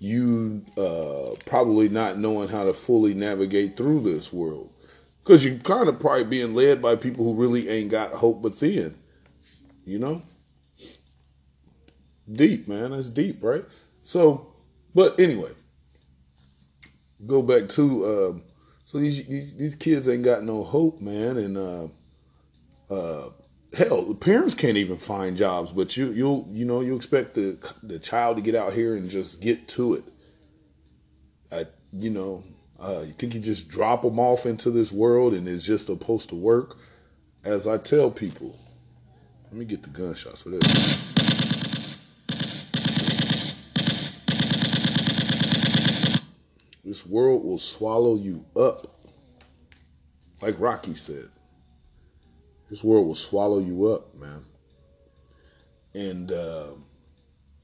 you 0.00 0.64
uh, 0.78 1.36
probably 1.44 1.88
not 1.88 2.18
knowing 2.18 2.48
how 2.48 2.64
to 2.64 2.72
fully 2.72 3.14
navigate 3.14 3.76
through 3.76 4.00
this 4.00 4.32
world. 4.32 4.72
Because 5.20 5.44
you're 5.44 5.58
kind 5.58 5.88
of 5.88 6.00
probably 6.00 6.24
being 6.24 6.54
led 6.54 6.80
by 6.80 6.96
people 6.96 7.24
who 7.24 7.34
really 7.34 7.68
ain't 7.68 7.90
got 7.90 8.12
hope 8.12 8.40
within. 8.40 8.96
You 9.84 9.98
know? 9.98 10.22
Deep, 12.32 12.66
man. 12.66 12.92
That's 12.92 13.10
deep, 13.10 13.42
right? 13.42 13.64
So, 14.02 14.54
but 14.94 15.20
anyway, 15.20 15.52
go 17.26 17.42
back 17.42 17.68
to 17.68 18.04
uh, 18.04 18.38
so 18.84 18.98
these, 18.98 19.26
these 19.28 19.54
these 19.54 19.74
kids 19.74 20.08
ain't 20.08 20.24
got 20.24 20.42
no 20.44 20.64
hope, 20.64 21.00
man, 21.00 21.36
and 21.36 21.56
uh, 21.58 21.86
uh, 22.92 23.30
hell, 23.76 24.04
the 24.04 24.14
parents 24.14 24.54
can't 24.54 24.76
even 24.76 24.96
find 24.96 25.36
jobs. 25.36 25.72
But 25.72 25.96
you 25.96 26.06
you 26.12 26.46
you 26.50 26.64
know 26.64 26.80
you 26.80 26.96
expect 26.96 27.34
the 27.34 27.58
the 27.82 27.98
child 27.98 28.36
to 28.36 28.42
get 28.42 28.54
out 28.54 28.72
here 28.72 28.96
and 28.96 29.08
just 29.08 29.40
get 29.40 29.68
to 29.68 29.94
it. 29.94 30.04
I, 31.52 31.64
you 31.92 32.10
know, 32.10 32.44
uh, 32.80 33.02
you 33.04 33.12
think 33.12 33.34
you 33.34 33.40
just 33.40 33.68
drop 33.68 34.02
them 34.02 34.18
off 34.18 34.46
into 34.46 34.70
this 34.70 34.92
world 34.92 35.34
and 35.34 35.48
it's 35.48 35.64
just 35.64 35.86
supposed 35.86 36.28
to 36.30 36.36
work? 36.36 36.78
As 37.44 37.66
I 37.66 37.78
tell 37.78 38.10
people, 38.10 38.58
let 39.44 39.54
me 39.54 39.64
get 39.64 39.82
the 39.82 39.90
gunshots 39.90 40.42
for 40.42 40.50
this. 40.50 41.10
This 46.84 47.06
world 47.06 47.44
will 47.44 47.58
swallow 47.58 48.16
you 48.16 48.44
up. 48.56 49.04
Like 50.40 50.58
Rocky 50.58 50.94
said. 50.94 51.28
This 52.70 52.84
world 52.84 53.06
will 53.06 53.16
swallow 53.16 53.58
you 53.58 53.88
up, 53.88 54.14
man. 54.14 54.44
And 55.92 56.30
uh, 56.30 56.68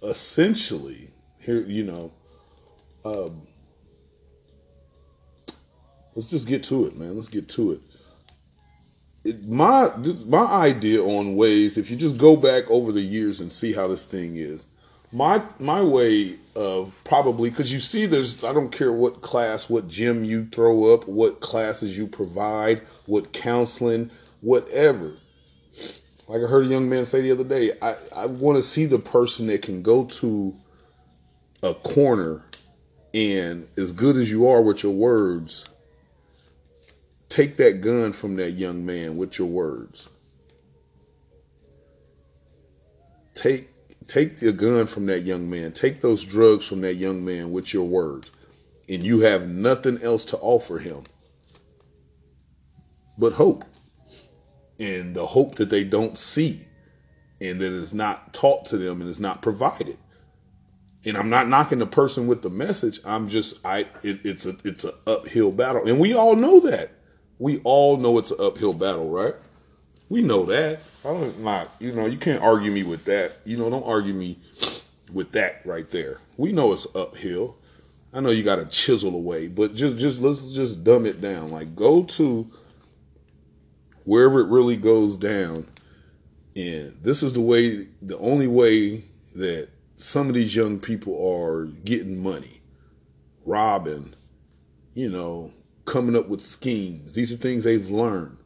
essentially, 0.02 1.09
here, 1.38 1.61
you 1.61 1.84
know, 1.84 2.12
um, 3.04 3.46
let's 6.16 6.28
just 6.28 6.48
get 6.48 6.64
to 6.64 6.86
it, 6.86 6.96
man. 6.96 7.14
Let's 7.14 7.28
get 7.28 7.48
to 7.50 7.72
it. 7.72 7.80
it. 9.24 9.48
My 9.48 9.92
my 10.26 10.44
idea 10.44 11.00
on 11.02 11.36
ways, 11.36 11.78
if 11.78 11.88
you 11.88 11.96
just 11.96 12.18
go 12.18 12.36
back 12.36 12.68
over 12.68 12.90
the 12.90 13.00
years 13.00 13.40
and 13.40 13.50
see 13.52 13.72
how 13.72 13.86
this 13.86 14.04
thing 14.04 14.34
is, 14.34 14.66
my 15.12 15.40
my 15.61 15.82
way 15.82 16.34
of 16.57 16.92
probably 17.04 17.50
because 17.50 17.72
you 17.72 17.78
see 17.78 18.07
there's 18.07 18.42
I 18.42 18.52
don't 18.52 18.72
care 18.72 18.92
what 18.92 19.22
class, 19.22 19.70
what 19.70 19.86
gym 19.86 20.24
you 20.24 20.46
throw 20.46 20.92
up, 20.92 21.07
what 21.07 21.38
classes 21.40 21.96
you 21.96 22.09
provide, 22.09 22.80
what 23.07 23.32
counseling, 23.32 24.11
whatever. 24.41 25.14
Like 26.28 26.43
I 26.43 26.47
heard 26.47 26.66
a 26.66 26.68
young 26.68 26.89
man 26.89 27.05
say 27.05 27.20
the 27.20 27.32
other 27.32 27.45
day, 27.45 27.72
I, 27.80 27.97
I 28.14 28.26
want 28.26 28.57
to 28.57 28.62
see 28.62 28.87
the 28.87 28.99
person 28.99 29.47
that 29.47 29.62
can 29.62 29.82
go 29.82 30.05
to 30.05 30.55
a 31.62 31.74
corner 31.74 32.43
and 33.14 33.66
as 33.78 33.93
good 33.93 34.16
as 34.16 34.30
you 34.30 34.49
are 34.49 34.61
with 34.61 34.82
your 34.82 34.93
words, 34.93 35.64
take 37.28 37.57
that 37.57 37.80
gun 37.80 38.12
from 38.12 38.37
that 38.37 38.53
young 38.53 38.84
man 38.84 39.16
with 39.16 39.39
your 39.39 39.49
words. 39.49 40.09
Take 43.34 43.70
take 44.07 44.37
the 44.37 44.53
gun 44.53 44.87
from 44.87 45.07
that 45.07 45.20
young 45.20 45.49
man. 45.49 45.72
Take 45.72 46.01
those 46.01 46.24
drugs 46.24 46.66
from 46.66 46.80
that 46.82 46.95
young 46.95 47.24
man 47.24 47.53
with 47.53 47.72
your 47.72 47.87
words. 47.87 48.30
And 48.89 49.03
you 49.03 49.20
have 49.20 49.49
nothing 49.49 50.03
else 50.03 50.24
to 50.26 50.39
offer 50.39 50.78
him 50.78 51.05
but 53.18 53.32
hope. 53.32 53.64
And 54.79 55.14
the 55.14 55.27
hope 55.27 55.57
that 55.57 55.70
they 55.70 55.85
don't 55.85 56.18
see 56.18 56.66
and 57.41 57.61
that 57.61 57.72
is 57.72 57.93
not 57.93 58.33
taught 58.33 58.64
to 58.66 58.79
them 58.79 59.01
and 59.01 59.11
is 59.11 59.20
not 59.20 59.43
provided. 59.43 59.99
And 61.05 61.16
I'm 61.16 61.31
not 61.31 61.49
knocking 61.49 61.79
the 61.79 61.87
person 61.87 62.27
with 62.27 62.43
the 62.43 62.51
message. 62.51 63.01
I'm 63.05 63.29
just 63.29 63.64
I 63.64 63.81
it, 64.03 64.24
it's 64.24 64.47
a 64.47 64.57
it's 64.64 64.85
an 64.85 64.93
uphill 65.07 65.53
battle. 65.53 65.87
And 65.87 66.01
we 66.01 66.14
all 66.14 66.35
know 66.35 66.61
that. 66.61 66.91
We 67.39 67.61
all 67.64 67.97
know 67.97 68.18
it's 68.18 68.31
an 68.31 68.39
uphill 68.41 68.72
battle, 68.72 69.09
right? 69.09 69.35
We 70.09 70.22
know 70.22 70.45
that. 70.47 70.81
I 71.05 71.09
don't 71.09 71.41
not, 71.41 71.68
you 71.79 71.93
know, 71.93 72.07
you 72.07 72.16
can't 72.16 72.43
argue 72.43 72.72
me 72.72 72.83
with 72.83 73.05
that. 73.05 73.37
You 73.45 73.57
know, 73.57 73.70
don't 73.70 73.87
argue 73.87 74.14
me 74.14 74.39
with 75.12 75.31
that 75.33 75.64
right 75.64 75.89
there. 75.91 76.18
We 76.37 76.53
know 76.53 76.72
it's 76.72 76.87
uphill. 76.97 77.57
I 78.12 78.20
know 78.20 78.31
you 78.31 78.43
got 78.43 78.57
to 78.57 78.66
chisel 78.66 79.14
away, 79.14 79.47
but 79.49 79.74
just 79.74 79.99
just 79.99 80.20
let's 80.20 80.53
just 80.53 80.83
dumb 80.83 81.07
it 81.07 81.20
down. 81.20 81.51
Like 81.51 81.77
go 81.77 82.03
to 82.03 82.51
wherever 84.07 84.40
it 84.40 84.48
really 84.48 84.76
goes 84.76 85.18
down, 85.18 85.66
and 86.54 86.96
this 87.02 87.22
is 87.22 87.34
the 87.34 87.40
way, 87.42 87.86
the 88.00 88.16
only 88.18 88.46
way 88.46 89.04
that 89.34 89.68
some 89.96 90.28
of 90.28 90.34
these 90.34 90.57
young 90.57 90.78
people 90.78 91.14
are 91.36 91.66
getting 91.84 92.22
money, 92.22 92.62
robbing, 93.44 94.14
you 94.94 95.11
know, 95.11 95.52
coming 95.84 96.16
up 96.16 96.28
with 96.28 96.40
schemes. 96.40 97.12
These 97.12 97.32
are 97.32 97.36
things 97.36 97.64
they've 97.64 97.90
learned. 97.90 98.38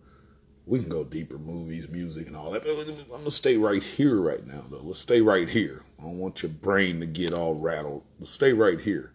We 0.66 0.80
can 0.80 0.88
go 0.88 1.04
deeper 1.04 1.38
movies 1.38 1.88
music 1.88 2.28
and 2.28 2.36
all 2.36 2.52
that 2.52 2.62
but 2.62 2.88
i'm 2.88 3.08
gonna 3.08 3.30
stay 3.30 3.56
right 3.56 3.82
here 3.82 4.20
right 4.20 4.46
now 4.46 4.62
though. 4.70 4.82
Let's 4.82 5.00
stay 5.00 5.20
right 5.20 5.48
here. 5.48 5.82
I 5.98 6.02
don't 6.02 6.18
want 6.18 6.42
your 6.42 6.52
brain 6.52 7.00
to 7.00 7.06
get 7.06 7.34
all 7.34 7.56
rattled. 7.56 8.02
Let's 8.20 8.30
stay 8.30 8.52
right 8.52 8.80
here. 8.80 9.12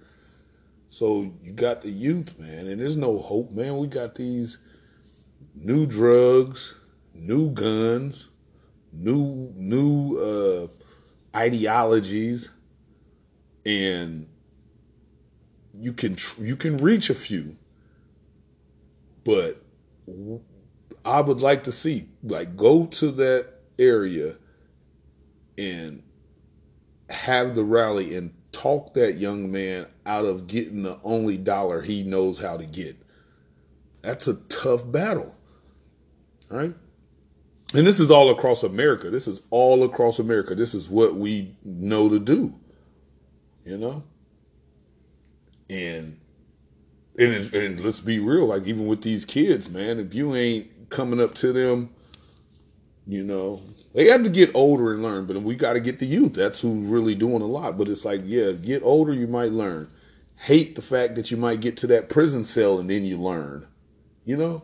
So 0.90 1.32
you 1.42 1.54
got 1.54 1.82
the 1.82 1.92
youth 1.92 2.38
man 2.38 2.68
and 2.68 2.80
there's 2.80 2.98
no 2.98 3.20
hope 3.20 3.52
man. 3.52 3.78
We 3.78 3.88
got 3.88 4.16
these 4.16 4.58
new 5.56 5.86
drugs 5.86 6.76
new 7.14 7.50
guns 7.52 8.30
new 8.92 9.52
new 9.56 10.18
uh 10.20 10.68
ideologies 11.38 12.50
and 13.66 14.28
you 15.74 15.94
can 15.94 16.16
you 16.40 16.56
can 16.56 16.78
reach 16.78 17.10
a 17.10 17.16
few 17.16 17.56
but 19.24 19.62
I 21.04 21.22
would 21.22 21.42
like 21.42 21.64
to 21.64 21.72
see 21.72 22.08
like 22.24 22.56
go 22.56 22.86
to 22.86 23.12
that 23.12 23.54
area 23.78 24.36
and 25.58 26.04
have 27.10 27.56
the 27.56 27.64
rally 27.64 28.16
and 28.16 28.34
talk 28.52 28.94
that 28.94 29.18
young 29.18 29.52
man 29.52 29.88
out 30.06 30.26
of 30.26 30.48
getting 30.48 30.84
the 30.84 31.00
only 31.04 31.38
dollar 31.38 31.82
he 31.82 32.04
knows 32.04 32.40
how 32.40 32.58
to 32.58 32.66
get. 32.66 32.96
That's 34.02 34.28
a 34.28 34.36
tough 34.36 34.90
battle. 34.90 35.36
Right? 36.56 36.74
And 37.74 37.86
this 37.86 38.00
is 38.00 38.12
all 38.12 38.30
across 38.30 38.64
America. 38.64 39.10
This 39.10 39.28
is 39.28 39.42
all 39.50 39.84
across 39.84 40.20
America. 40.20 40.56
This 40.56 40.74
is 40.74 40.90
what 40.90 41.16
we 41.16 41.56
know 41.64 42.08
to 42.08 42.20
do. 42.20 42.54
You 43.66 43.78
know? 43.78 44.04
And 45.70 46.18
and, 47.18 47.54
and 47.54 47.80
let's 47.82 48.02
be 48.02 48.20
real, 48.20 48.46
like 48.46 48.68
even 48.68 48.88
with 48.88 49.02
these 49.02 49.24
kids, 49.24 49.70
man, 49.70 50.00
if 50.00 50.14
you 50.14 50.36
ain't 50.36 50.90
coming 50.90 51.22
up 51.22 51.34
to 51.36 51.54
them, 51.54 51.90
you 53.08 53.24
know, 53.24 53.62
they 53.94 54.08
have 54.10 54.24
to 54.24 54.30
get 54.30 54.54
older 54.54 54.94
and 54.94 55.02
learn, 55.02 55.26
but 55.26 55.42
we 55.42 55.56
got 55.56 55.74
to 55.74 55.80
get 55.80 56.00
the 56.00 56.06
youth. 56.06 56.34
That's 56.34 56.60
who's 56.60 56.86
really 56.88 57.16
doing 57.16 57.42
a 57.42 57.48
lot. 57.48 57.78
But 57.78 57.88
it's 57.88 58.04
like, 58.04 58.22
yeah, 58.26 58.52
get 58.52 58.84
older, 58.84 59.14
you 59.14 59.28
might 59.28 59.52
learn. 59.52 59.90
Hate 60.38 60.76
the 60.76 60.82
fact 60.82 61.16
that 61.16 61.32
you 61.32 61.38
might 61.38 61.62
get 61.62 61.78
to 61.78 61.88
that 61.88 62.10
prison 62.10 62.44
cell 62.44 62.80
and 62.80 62.90
then 62.90 63.06
you 63.06 63.18
learn, 63.18 63.66
you 64.26 64.36
know. 64.36 64.64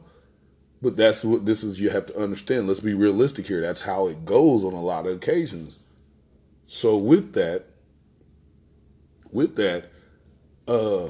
But 0.82 0.98
that's 0.98 1.24
what 1.24 1.46
this 1.46 1.64
is. 1.64 1.80
You 1.80 1.90
have 1.92 2.08
to 2.08 2.18
understand. 2.18 2.68
Let's 2.68 2.80
be 2.80 2.94
realistic 2.94 3.46
here. 3.46 3.62
That's 3.62 3.82
how 3.82 4.08
it 4.08 4.26
goes 4.26 4.66
on 4.66 4.74
a 4.74 4.82
lot 4.82 5.06
of 5.06 5.16
occasions. 5.16 5.80
So 6.66 6.98
with 6.98 7.34
that, 7.34 7.66
with 9.32 9.56
that, 9.58 9.86
uh, 10.68 11.08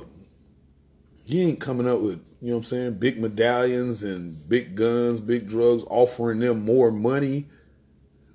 you 1.26 1.42
ain't 1.42 1.62
coming 1.62 1.88
up 1.88 2.02
with, 2.02 2.24
you 2.42 2.50
know 2.50 2.54
what 2.54 2.58
I'm 2.58 2.64
saying, 2.64 2.94
big 2.96 3.20
medallions 3.20 4.04
and 4.04 4.50
big 4.50 4.76
guns, 4.76 5.20
big 5.20 5.48
drugs, 5.48 5.86
offering 5.90 6.40
them 6.40 6.66
more 6.66 6.92
money 6.92 7.46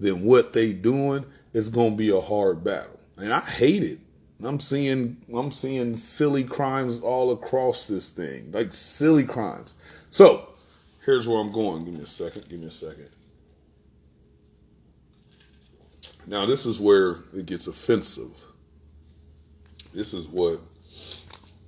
than 0.01 0.22
what 0.24 0.53
they 0.53 0.72
doing. 0.72 1.24
It's 1.53 1.68
gonna 1.68 1.97
be 1.97 2.11
a 2.11 2.20
hard 2.20 2.64
battle. 2.64 2.99
And 3.16 3.32
I 3.32 3.41
hate 3.41 3.82
it. 3.82 3.99
I'm 4.43 4.61
seeing 4.61 5.16
I'm 5.34 5.51
seeing 5.51 5.97
silly 5.97 6.45
crimes 6.45 7.01
all 7.01 7.32
across 7.32 7.87
this 7.87 8.11
thing. 8.11 8.53
Like 8.53 8.72
silly 8.72 9.24
crimes. 9.24 9.74
So 10.11 10.49
here's 11.07 11.29
where 11.29 11.39
I'm 11.39 11.53
going. 11.53 11.85
Give 11.85 11.95
me 11.95 12.03
a 12.03 12.07
second. 12.07 12.49
Give 12.49 12.61
me 12.61 12.67
a 12.67 12.71
second. 12.71 13.09
Now 16.27 16.45
this 16.45 16.67
is 16.67 16.81
where 16.81 17.19
it 17.33 17.47
gets 17.47 17.69
offensive. 17.69 18.45
This 19.95 20.13
is 20.13 20.27
what 20.27 20.61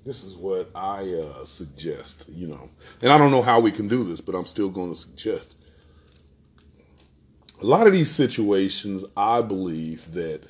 this 0.05 0.25
is 0.25 0.37
what 0.37 0.71
I 0.75 1.03
uh, 1.13 1.45
suggest, 1.45 2.27
you 2.29 2.49
know. 2.49 2.69
And 3.03 3.13
I 3.13 3.19
don't 3.19 3.31
know 3.31 3.43
how 3.43 3.61
we 3.61 3.71
can 3.71 3.89
do 3.89 4.05
this, 4.05 4.21
but 4.21 4.35
I'm 4.35 4.47
still 4.47 4.69
going 4.69 4.91
to 4.91 4.99
suggest. 4.99 5.55
A 7.61 7.67
lot 7.67 7.87
of 7.87 7.93
these 7.93 8.11
situations, 8.11 9.05
I 9.17 9.43
believe 9.43 10.13
that 10.13 10.47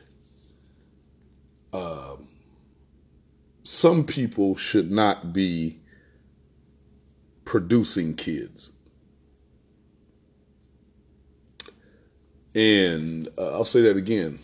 um, 1.73 2.29
some 3.65 4.05
people 4.05 4.57
should 4.57 4.91
not 4.91 5.33
be 5.33 5.81
producing 7.45 8.15
kids. 8.15 8.71
And 12.55 13.29
uh, 13.39 13.53
I'll 13.53 13.65
say 13.65 13.83
that 13.83 13.97
again. 13.97 14.39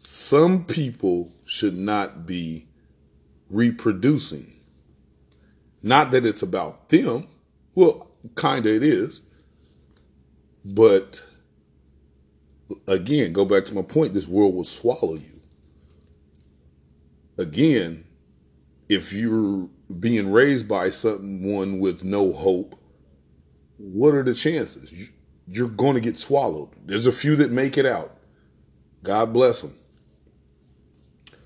Some 0.00 0.64
people 0.64 1.30
should 1.44 1.76
not 1.76 2.26
be 2.26 2.66
reproducing. 3.50 4.52
Not 5.82 6.12
that 6.12 6.24
it's 6.26 6.42
about 6.42 6.88
them. 6.88 7.26
Well, 7.74 8.10
kind 8.34 8.66
of 8.66 8.72
it 8.72 8.82
is. 8.82 9.20
But 10.64 11.22
again, 12.88 13.32
go 13.32 13.44
back 13.44 13.64
to 13.66 13.74
my 13.74 13.82
point 13.82 14.14
this 14.14 14.28
world 14.28 14.54
will 14.54 14.64
swallow 14.64 15.14
you. 15.14 15.40
Again, 17.38 18.04
if 18.88 19.12
you're 19.12 19.68
being 19.98 20.30
raised 20.30 20.68
by 20.68 20.90
someone 20.90 21.80
with 21.80 22.04
no 22.04 22.32
hope, 22.32 22.78
what 23.78 24.14
are 24.14 24.22
the 24.22 24.34
chances? 24.34 25.10
You- 25.46 25.54
You're 25.54 25.68
going 25.68 25.94
to 25.94 26.00
get 26.00 26.16
swallowed. 26.18 26.70
There's 26.86 27.06
a 27.06 27.12
few 27.12 27.36
that 27.36 27.50
make 27.52 27.78
it 27.78 27.86
out. 27.86 28.16
God 29.02 29.32
bless 29.32 29.62
them. 29.62 29.74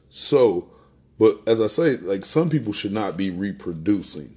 So, 0.09 0.71
but 1.19 1.41
as 1.47 1.61
I 1.61 1.67
say, 1.67 1.97
like 1.97 2.25
some 2.25 2.49
people 2.49 2.73
should 2.73 2.93
not 2.93 3.17
be 3.17 3.31
reproducing. 3.31 4.37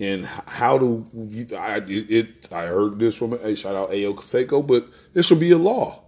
And 0.00 0.24
how 0.46 0.78
do 0.78 1.04
you, 1.12 1.46
I 1.56 1.82
it, 1.86 2.52
I 2.52 2.66
heard 2.66 2.98
this 2.98 3.16
from 3.16 3.32
a 3.32 3.56
shout 3.56 3.74
out 3.74 3.90
Ayo 3.90 4.14
Kaseko, 4.14 4.64
but 4.66 4.86
there 5.12 5.22
should 5.22 5.40
be 5.40 5.50
a 5.50 5.58
law. 5.58 6.04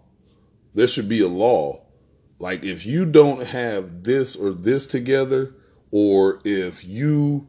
There 0.75 0.87
should 0.87 1.09
be 1.09 1.21
a 1.23 1.29
law. 1.29 1.83
Like 2.39 2.63
if 2.63 2.87
you 2.87 3.05
don't 3.05 3.45
have 3.47 4.05
this 4.05 4.37
or 4.37 4.53
this 4.53 4.87
together, 4.87 5.55
or 5.91 6.41
if 6.45 6.85
you 6.87 7.49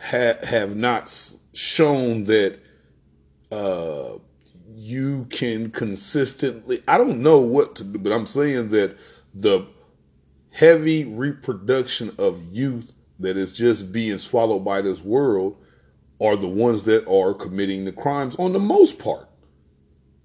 ha- 0.00 0.38
have 0.42 0.74
not 0.74 1.12
shown 1.52 2.24
that 2.24 2.58
uh, 3.52 4.18
you 4.84 5.24
can 5.30 5.70
consistently, 5.70 6.82
I 6.86 6.98
don't 6.98 7.22
know 7.22 7.40
what 7.40 7.76
to 7.76 7.84
do, 7.84 7.98
but 7.98 8.12
I'm 8.12 8.26
saying 8.26 8.68
that 8.68 8.98
the 9.34 9.66
heavy 10.52 11.06
reproduction 11.06 12.14
of 12.18 12.42
youth 12.52 12.92
that 13.18 13.38
is 13.38 13.54
just 13.54 13.92
being 13.92 14.18
swallowed 14.18 14.62
by 14.62 14.82
this 14.82 15.02
world 15.02 15.56
are 16.20 16.36
the 16.36 16.48
ones 16.48 16.82
that 16.82 17.08
are 17.08 17.32
committing 17.32 17.86
the 17.86 17.92
crimes 17.92 18.36
on 18.36 18.52
the 18.52 18.58
most 18.58 18.98
part. 18.98 19.26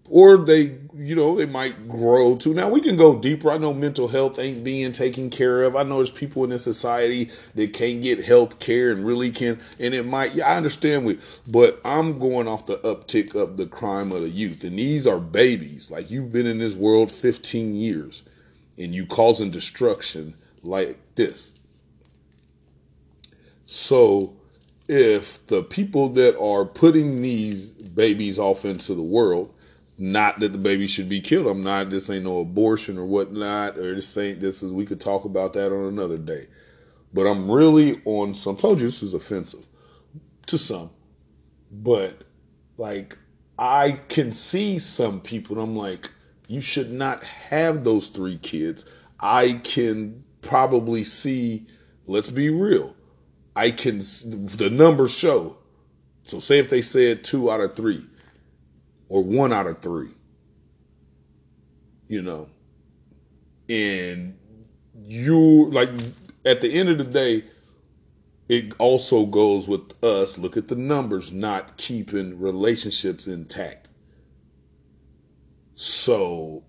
Or 0.09 0.37
they, 0.37 0.77
you 0.99 1.15
know, 1.15 1.37
they 1.37 1.45
might 1.45 1.87
grow 1.87 2.35
too. 2.35 2.53
Now 2.53 2.69
we 2.69 2.81
can 2.81 2.97
go 2.97 3.17
deeper. 3.17 3.49
I 3.51 3.57
know 3.57 3.73
mental 3.73 4.09
health 4.09 4.37
ain't 4.37 4.65
being 4.65 4.91
taken 4.91 5.29
care 5.29 5.63
of. 5.63 5.77
I 5.77 5.83
know 5.83 5.95
there's 5.95 6.11
people 6.11 6.43
in 6.43 6.49
this 6.49 6.63
society 6.63 7.29
that 7.55 7.71
can't 7.71 8.01
get 8.01 8.21
health 8.21 8.59
care 8.59 8.91
and 8.91 9.05
really 9.05 9.31
can, 9.31 9.59
and 9.79 9.93
it 9.93 10.05
might, 10.05 10.35
yeah, 10.35 10.49
I 10.49 10.57
understand 10.57 11.05
we, 11.05 11.17
but 11.47 11.79
I'm 11.85 12.19
going 12.19 12.49
off 12.49 12.65
the 12.65 12.79
uptick 12.79 13.33
of 13.33 13.55
the 13.55 13.65
crime 13.65 14.11
of 14.11 14.23
the 14.23 14.29
youth. 14.29 14.65
And 14.65 14.77
these 14.77 15.07
are 15.07 15.19
babies. 15.19 15.89
Like 15.89 16.11
you've 16.11 16.33
been 16.33 16.47
in 16.47 16.57
this 16.57 16.75
world 16.75 17.09
15 17.09 17.75
years 17.75 18.23
and 18.77 18.93
you 18.93 19.05
causing 19.05 19.51
destruction 19.51 20.33
like 20.63 20.97
this. 21.15 21.53
So 23.67 24.35
if 24.89 25.47
the 25.47 25.63
people 25.63 26.09
that 26.09 26.37
are 26.37 26.65
putting 26.65 27.21
these 27.21 27.71
babies 27.71 28.37
off 28.37 28.65
into 28.65 28.95
the 28.95 29.01
world, 29.01 29.53
not 29.99 30.39
that 30.39 30.53
the 30.53 30.57
baby 30.57 30.87
should 30.87 31.09
be 31.09 31.19
killed. 31.19 31.47
I'm 31.47 31.61
not, 31.61 31.89
this 31.89 32.09
ain't 32.09 32.23
no 32.23 32.39
abortion 32.39 32.97
or 32.97 33.05
whatnot, 33.05 33.77
or 33.77 33.93
this 33.93 34.17
ain't, 34.17 34.39
this 34.39 34.63
is, 34.63 34.71
we 34.71 34.85
could 34.85 35.01
talk 35.01 35.25
about 35.25 35.53
that 35.53 35.73
on 35.73 35.85
another 35.85 36.17
day. 36.17 36.47
But 37.13 37.27
I'm 37.27 37.51
really 37.51 38.01
on 38.05 38.33
some, 38.33 38.55
told 38.55 38.79
you 38.79 38.87
this 38.87 39.03
is 39.03 39.13
offensive 39.13 39.65
to 40.47 40.57
some, 40.57 40.89
but 41.69 42.23
like, 42.77 43.17
I 43.57 43.99
can 44.07 44.31
see 44.31 44.79
some 44.79 45.19
people, 45.19 45.59
I'm 45.59 45.75
like, 45.75 46.09
you 46.47 46.61
should 46.61 46.91
not 46.91 47.25
have 47.25 47.83
those 47.83 48.07
three 48.07 48.37
kids. 48.37 48.85
I 49.19 49.59
can 49.65 50.23
probably 50.41 51.03
see, 51.03 51.67
let's 52.07 52.29
be 52.29 52.49
real, 52.49 52.95
I 53.53 53.71
can, 53.71 53.97
the 53.97 54.69
numbers 54.71 55.13
show. 55.13 55.57
So 56.23 56.39
say 56.39 56.59
if 56.59 56.69
they 56.69 56.81
said 56.81 57.25
two 57.25 57.51
out 57.51 57.59
of 57.59 57.75
three 57.75 58.05
or 59.09 59.23
one 59.23 59.51
out 59.51 59.67
of 59.67 59.81
three, 59.81 60.11
you 62.07 62.21
know, 62.21 62.47
and 63.67 64.37
you 65.05 65.69
like 65.71 65.89
at 66.45 66.61
the 66.61 66.71
end 66.71 66.89
of 66.89 66.97
the 66.97 67.03
day, 67.03 67.43
it 68.47 68.73
also 68.79 69.25
goes 69.25 69.67
with 69.67 70.03
us. 70.03 70.37
Look 70.37 70.57
at 70.57 70.67
the 70.67 70.75
numbers, 70.75 71.31
not 71.31 71.77
keeping 71.77 72.39
relationships 72.39 73.27
intact. 73.27 73.89
So 75.75 76.63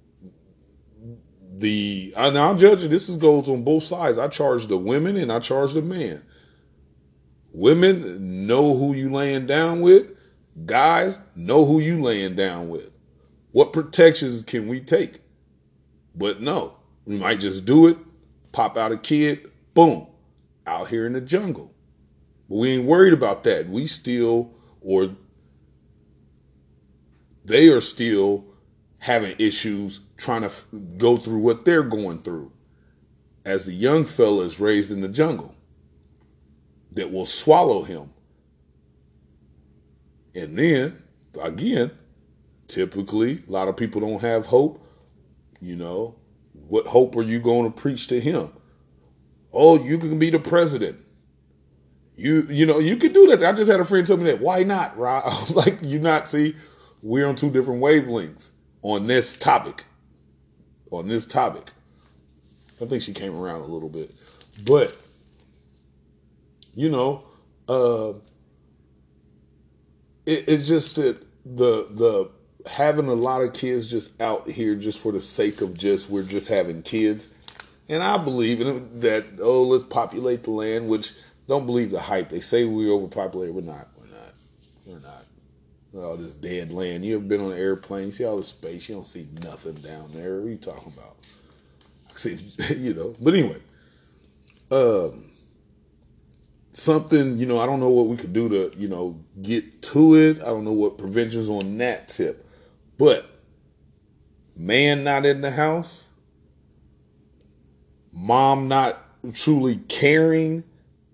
the 1.59 2.15
I'm 2.17 2.59
judging 2.59 2.91
this 2.91 3.09
is 3.09 3.17
goes 3.17 3.49
on 3.49 3.65
both 3.65 3.85
sides. 3.85 4.19
I 4.19 4.29
charge 4.29 4.67
the 4.67 4.79
women 4.79 5.17
and 5.17 5.33
I 5.33 5.41
charge 5.41 5.73
the 5.73 5.83
men. 5.83 6.23
Women 7.53 8.47
know 8.47 8.77
who 8.77 8.95
you 8.95 9.11
laying 9.11 9.47
down 9.47 9.81
with. 9.81 10.17
Guys 10.67 11.19
know 11.37 11.65
who 11.65 11.81
you 11.81 12.01
laying 12.01 12.35
down 12.35 12.69
with. 12.69 12.91
What 13.53 13.73
protections 13.73 14.43
can 14.43 14.69
we 14.69 14.81
take? 14.81 15.21
But 16.15 16.41
no, 16.41 16.77
we 17.05 17.17
might 17.17 17.41
just 17.41 17.65
do 17.65 17.87
it, 17.87 17.97
pop 18.53 18.77
out 18.77 18.93
a 18.93 18.97
kid, 18.97 19.51
boom, 19.75 20.07
out 20.67 20.89
here 20.89 21.07
in 21.07 21.13
the 21.13 21.21
jungle. 21.21 21.73
But 22.49 22.57
we 22.57 22.71
ain't 22.71 22.87
worried 22.87 23.13
about 23.13 23.45
that. 23.45 23.69
We 23.69 23.87
still, 23.87 24.53
or 24.81 25.09
they 27.45 27.69
are 27.69 27.81
still 27.81 28.45
having 28.99 29.35
issues 29.39 30.01
trying 30.17 30.43
to 30.43 30.49
f- 30.49 30.67
go 30.99 31.17
through 31.17 31.39
what 31.39 31.65
they're 31.65 31.83
going 31.83 32.19
through 32.19 32.53
as 33.47 33.67
the 33.67 33.73
young 33.73 34.05
fella 34.05 34.45
is 34.45 34.61
raised 34.61 34.91
in 34.91 35.01
the 35.01 35.09
jungle 35.09 35.55
that 36.93 37.11
will 37.11 37.27
swallow 37.27 37.83
him. 37.83 38.11
And 40.35 40.57
then, 40.57 41.03
again, 41.41 41.91
typically, 42.69 43.43
a 43.49 43.51
lot 43.51 43.69
of 43.69 43.77
people 43.77 44.01
don't 44.01 44.21
have 44.21 44.47
hope. 44.47 44.87
You 45.61 45.77
know, 45.77 46.17
what 46.69 46.87
hope 46.87 47.17
are 47.17 47.23
you 47.23 47.41
going 47.41 47.71
to 47.71 47.81
preach 47.81 48.07
to 48.09 48.21
him? 48.21 48.51
Oh, 49.53 49.83
you 49.83 49.99
can 49.99 50.19
be 50.19 50.31
the 50.31 50.39
president. 50.39 50.99
You 52.17 52.43
you 52.51 52.67
know 52.67 52.79
you 52.79 52.97
can 52.97 53.13
do 53.13 53.29
that. 53.29 53.43
I 53.43 53.53
just 53.57 53.71
had 53.71 53.81
a 53.81 53.85
friend 53.85 54.07
tell 54.07 54.19
me 54.19 54.25
that. 54.25 54.41
Why 54.41 54.63
not, 54.63 54.97
Rob? 54.99 55.51
like 55.55 55.83
you 55.83 55.99
not 55.99 56.29
see, 56.29 56.55
we're 57.03 57.27
on 57.27 57.35
two 57.35 57.51
different 57.51 57.83
wavelengths 57.83 58.51
on 58.83 59.07
this 59.07 59.37
topic. 59.37 59.85
On 60.91 61.09
this 61.09 61.25
topic, 61.25 61.71
I 62.83 62.85
think 62.85 63.03
she 63.03 63.15
came 63.15 63.35
around 63.35 63.61
a 63.63 63.67
little 63.67 63.89
bit, 63.89 64.13
but 64.67 64.95
you 66.75 66.91
know, 66.91 67.25
uh, 67.69 68.13
it, 70.31 70.45
it's 70.49 70.69
just 70.69 70.97
that 70.97 71.21
the 71.45 71.89
the 71.91 72.31
having 72.69 73.09
a 73.09 73.15
lot 73.15 73.43
of 73.43 73.53
kids 73.53 73.91
just 73.91 74.21
out 74.21 74.49
here 74.49 74.75
just 74.75 75.01
for 75.01 75.13
the 75.13 75.21
sake 75.21 75.61
of 75.61 75.77
just 75.77 76.09
we're 76.11 76.23
just 76.23 76.49
having 76.49 76.83
kids, 76.83 77.29
and 77.89 78.03
I 78.03 78.17
believe 78.17 78.61
in 78.61 79.01
that 79.01 79.25
oh 79.41 79.65
let's 79.65 79.85
populate 79.85 80.45
the 80.45 80.53
land, 80.53 80.89
which 80.89 81.13
don't 81.49 81.67
believe 81.67 81.91
the 81.91 82.01
hype. 82.01 82.29
They 82.29 82.41
say 82.41 82.65
we 82.65 82.91
overpopulate. 82.91 83.53
We're 83.53 83.63
not. 83.63 83.89
We're 83.99 84.17
not. 84.17 84.35
We're 84.87 85.01
not. 85.01 85.25
All 85.97 86.17
this 86.17 86.37
dead 86.37 86.73
land. 86.73 87.05
You 87.05 87.17
ever 87.17 87.25
been 87.25 87.41
on 87.41 87.53
an 87.53 87.59
airplane? 87.59 88.13
See 88.13 88.25
all 88.25 88.37
the 88.37 88.45
space. 88.45 88.89
You 88.89 88.95
don't 88.95 89.07
see 89.07 89.27
nothing 89.43 89.75
down 89.75 90.11
there. 90.13 90.39
What 90.39 90.47
are 90.47 90.51
you 90.51 90.57
talking 90.57 90.93
about? 90.97 91.17
I 92.09 92.17
see, 92.17 92.39
you 92.77 92.95
know. 92.95 93.17
But 93.21 93.35
anyway, 93.35 93.61
um, 94.71 95.30
something 96.73 97.37
you 97.37 97.47
know. 97.47 97.59
I 97.59 97.67
don't 97.67 97.81
know 97.81 97.91
what 97.91 98.07
we 98.07 98.17
could 98.17 98.33
do 98.33 98.49
to 98.49 98.73
you 98.77 98.89
know 98.89 99.19
get 99.43 99.83
to 99.83 100.17
it. 100.17 100.41
I 100.41 100.47
don't 100.47 100.65
know 100.65 100.73
what 100.73 100.99
preventions 100.99 101.49
on 101.49 101.79
that 101.79 102.09
tip, 102.09 102.47
but 102.99 103.27
man 104.57 105.05
not 105.05 105.27
in 105.27 105.41
the 105.41 105.51
house, 105.51 106.09
mom 108.13 108.69
not 108.69 108.99
truly 109.33 109.77
caring 109.89 110.65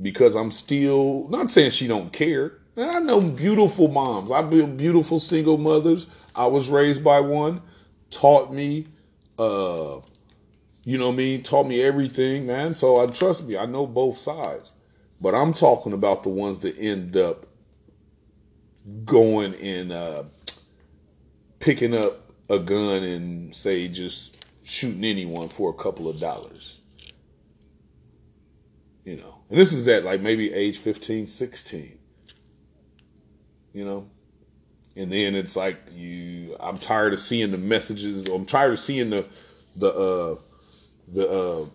because 0.00 0.34
I'm 0.34 0.50
still 0.50 1.28
not 1.28 1.50
saying 1.50 1.70
she 1.70 1.86
don't 1.86 2.12
care. 2.12 2.58
I 2.76 3.00
know 3.00 3.20
beautiful 3.20 3.88
moms. 3.88 4.30
I 4.30 4.42
built 4.42 4.76
beautiful 4.76 5.18
single 5.18 5.56
mothers. 5.56 6.06
I 6.34 6.46
was 6.46 6.68
raised 6.68 7.02
by 7.02 7.20
one, 7.20 7.62
taught 8.10 8.52
me, 8.52 8.86
uh, 9.38 10.00
you 10.84 10.98
know 10.98 11.10
mean, 11.10 11.42
taught 11.42 11.66
me 11.66 11.82
everything, 11.82 12.46
man. 12.46 12.74
So 12.74 13.00
I 13.00 13.06
trust 13.06 13.46
me, 13.46 13.56
I 13.56 13.64
know 13.64 13.86
both 13.86 14.18
sides. 14.18 14.72
But 15.20 15.34
I'm 15.34 15.52
talking 15.52 15.92
about 15.92 16.22
the 16.22 16.28
ones 16.28 16.60
that 16.60 16.78
end 16.78 17.16
up 17.16 17.46
going 19.04 19.54
and 19.56 19.92
uh, 19.92 20.24
picking 21.58 21.94
up 21.96 22.32
a 22.50 22.58
gun 22.58 23.02
and 23.02 23.54
say 23.54 23.88
just 23.88 24.44
shooting 24.62 25.04
anyone 25.04 25.48
for 25.48 25.70
a 25.70 25.74
couple 25.74 26.08
of 26.08 26.20
dollars. 26.20 26.80
You 29.04 29.16
know, 29.16 29.38
and 29.48 29.58
this 29.58 29.72
is 29.72 29.86
at 29.88 30.04
like 30.04 30.20
maybe 30.20 30.52
age 30.52 30.78
15, 30.78 31.26
16 31.26 31.98
you 33.76 33.84
know? 33.84 34.08
And 34.96 35.12
then 35.12 35.34
it's 35.36 35.54
like 35.54 35.78
you 35.92 36.56
i'm 36.58 36.78
tired 36.78 37.12
of 37.12 37.20
seeing 37.20 37.50
the 37.50 37.58
messages. 37.58 38.26
I'm 38.26 38.46
tired 38.46 38.72
of 38.72 38.78
seeing 38.78 39.10
the 39.10 39.26
the 39.76 39.92
uh 39.92 40.36
the 41.12 41.28
uh 41.28 41.66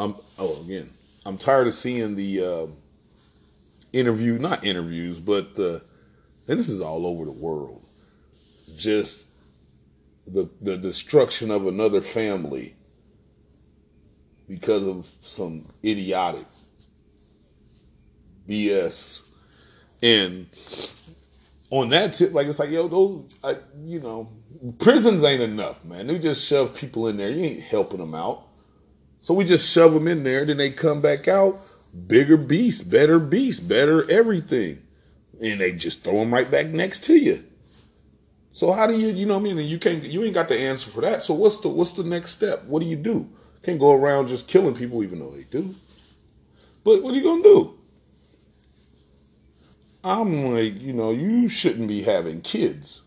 i'm 0.00 0.14
oh 0.38 0.62
again 0.62 0.88
i'm 1.26 1.38
tired 1.38 1.66
of 1.66 1.74
seeing 1.74 2.14
the 2.16 2.44
uh 2.44 2.66
interview 3.92 4.38
not 4.38 4.64
interviews 4.64 5.20
but 5.20 5.54
the 5.54 5.82
and 6.48 6.58
this 6.58 6.68
is 6.68 6.80
all 6.80 7.06
over 7.06 7.24
the 7.24 7.32
world 7.32 7.84
just 8.76 9.26
the 10.26 10.48
the 10.60 10.76
destruction 10.76 11.50
of 11.50 11.66
another 11.66 12.00
family 12.00 12.74
because 14.48 14.86
of 14.86 15.10
some 15.20 15.66
idiotic 15.84 16.46
bs 18.48 19.22
and 20.02 20.46
on 21.74 21.88
that 21.88 22.12
tip, 22.12 22.32
like 22.32 22.46
it's 22.46 22.58
like, 22.60 22.70
yo, 22.70 22.86
those, 22.86 23.34
I, 23.42 23.56
you 23.84 23.98
know, 23.98 24.28
prisons 24.78 25.24
ain't 25.24 25.42
enough, 25.42 25.84
man. 25.84 26.06
They 26.06 26.18
just 26.18 26.46
shove 26.46 26.74
people 26.74 27.08
in 27.08 27.16
there. 27.16 27.30
You 27.30 27.42
ain't 27.42 27.62
helping 27.62 27.98
them 27.98 28.14
out. 28.14 28.46
So 29.24 29.32
we 29.32 29.46
just 29.46 29.72
shove 29.72 29.94
them 29.94 30.06
in 30.06 30.22
there. 30.22 30.44
Then 30.44 30.58
they 30.58 30.70
come 30.70 31.00
back 31.00 31.28
out, 31.28 31.58
bigger 32.08 32.36
beast, 32.36 32.90
better 32.90 33.18
beast, 33.18 33.66
better 33.66 34.04
everything, 34.10 34.82
and 35.42 35.58
they 35.62 35.72
just 35.72 36.04
throw 36.04 36.18
them 36.18 36.34
right 36.34 36.50
back 36.50 36.66
next 36.66 37.04
to 37.04 37.16
you. 37.16 37.42
So 38.52 38.70
how 38.70 38.86
do 38.86 38.98
you, 38.98 39.08
you 39.08 39.24
know 39.24 39.38
what 39.38 39.50
I 39.50 39.54
mean? 39.54 39.66
You 39.66 39.78
can't, 39.78 40.04
you 40.04 40.22
ain't 40.24 40.34
got 40.34 40.48
the 40.48 40.60
answer 40.60 40.90
for 40.90 41.00
that. 41.00 41.22
So 41.22 41.32
what's 41.32 41.60
the, 41.60 41.68
what's 41.68 41.92
the 41.92 42.04
next 42.04 42.32
step? 42.32 42.64
What 42.66 42.82
do 42.82 42.86
you 42.86 42.96
do? 42.96 43.26
Can't 43.62 43.80
go 43.80 43.94
around 43.94 44.26
just 44.26 44.46
killing 44.46 44.74
people, 44.74 45.02
even 45.02 45.20
though 45.20 45.30
they 45.30 45.44
do. 45.44 45.74
But 46.84 47.02
what 47.02 47.14
are 47.14 47.16
you 47.16 47.24
gonna 47.24 47.42
do? 47.42 47.78
I'm 50.04 50.52
like, 50.52 50.82
you 50.82 50.92
know, 50.92 51.12
you 51.12 51.48
shouldn't 51.48 51.88
be 51.88 52.02
having 52.02 52.42
kids. 52.42 53.00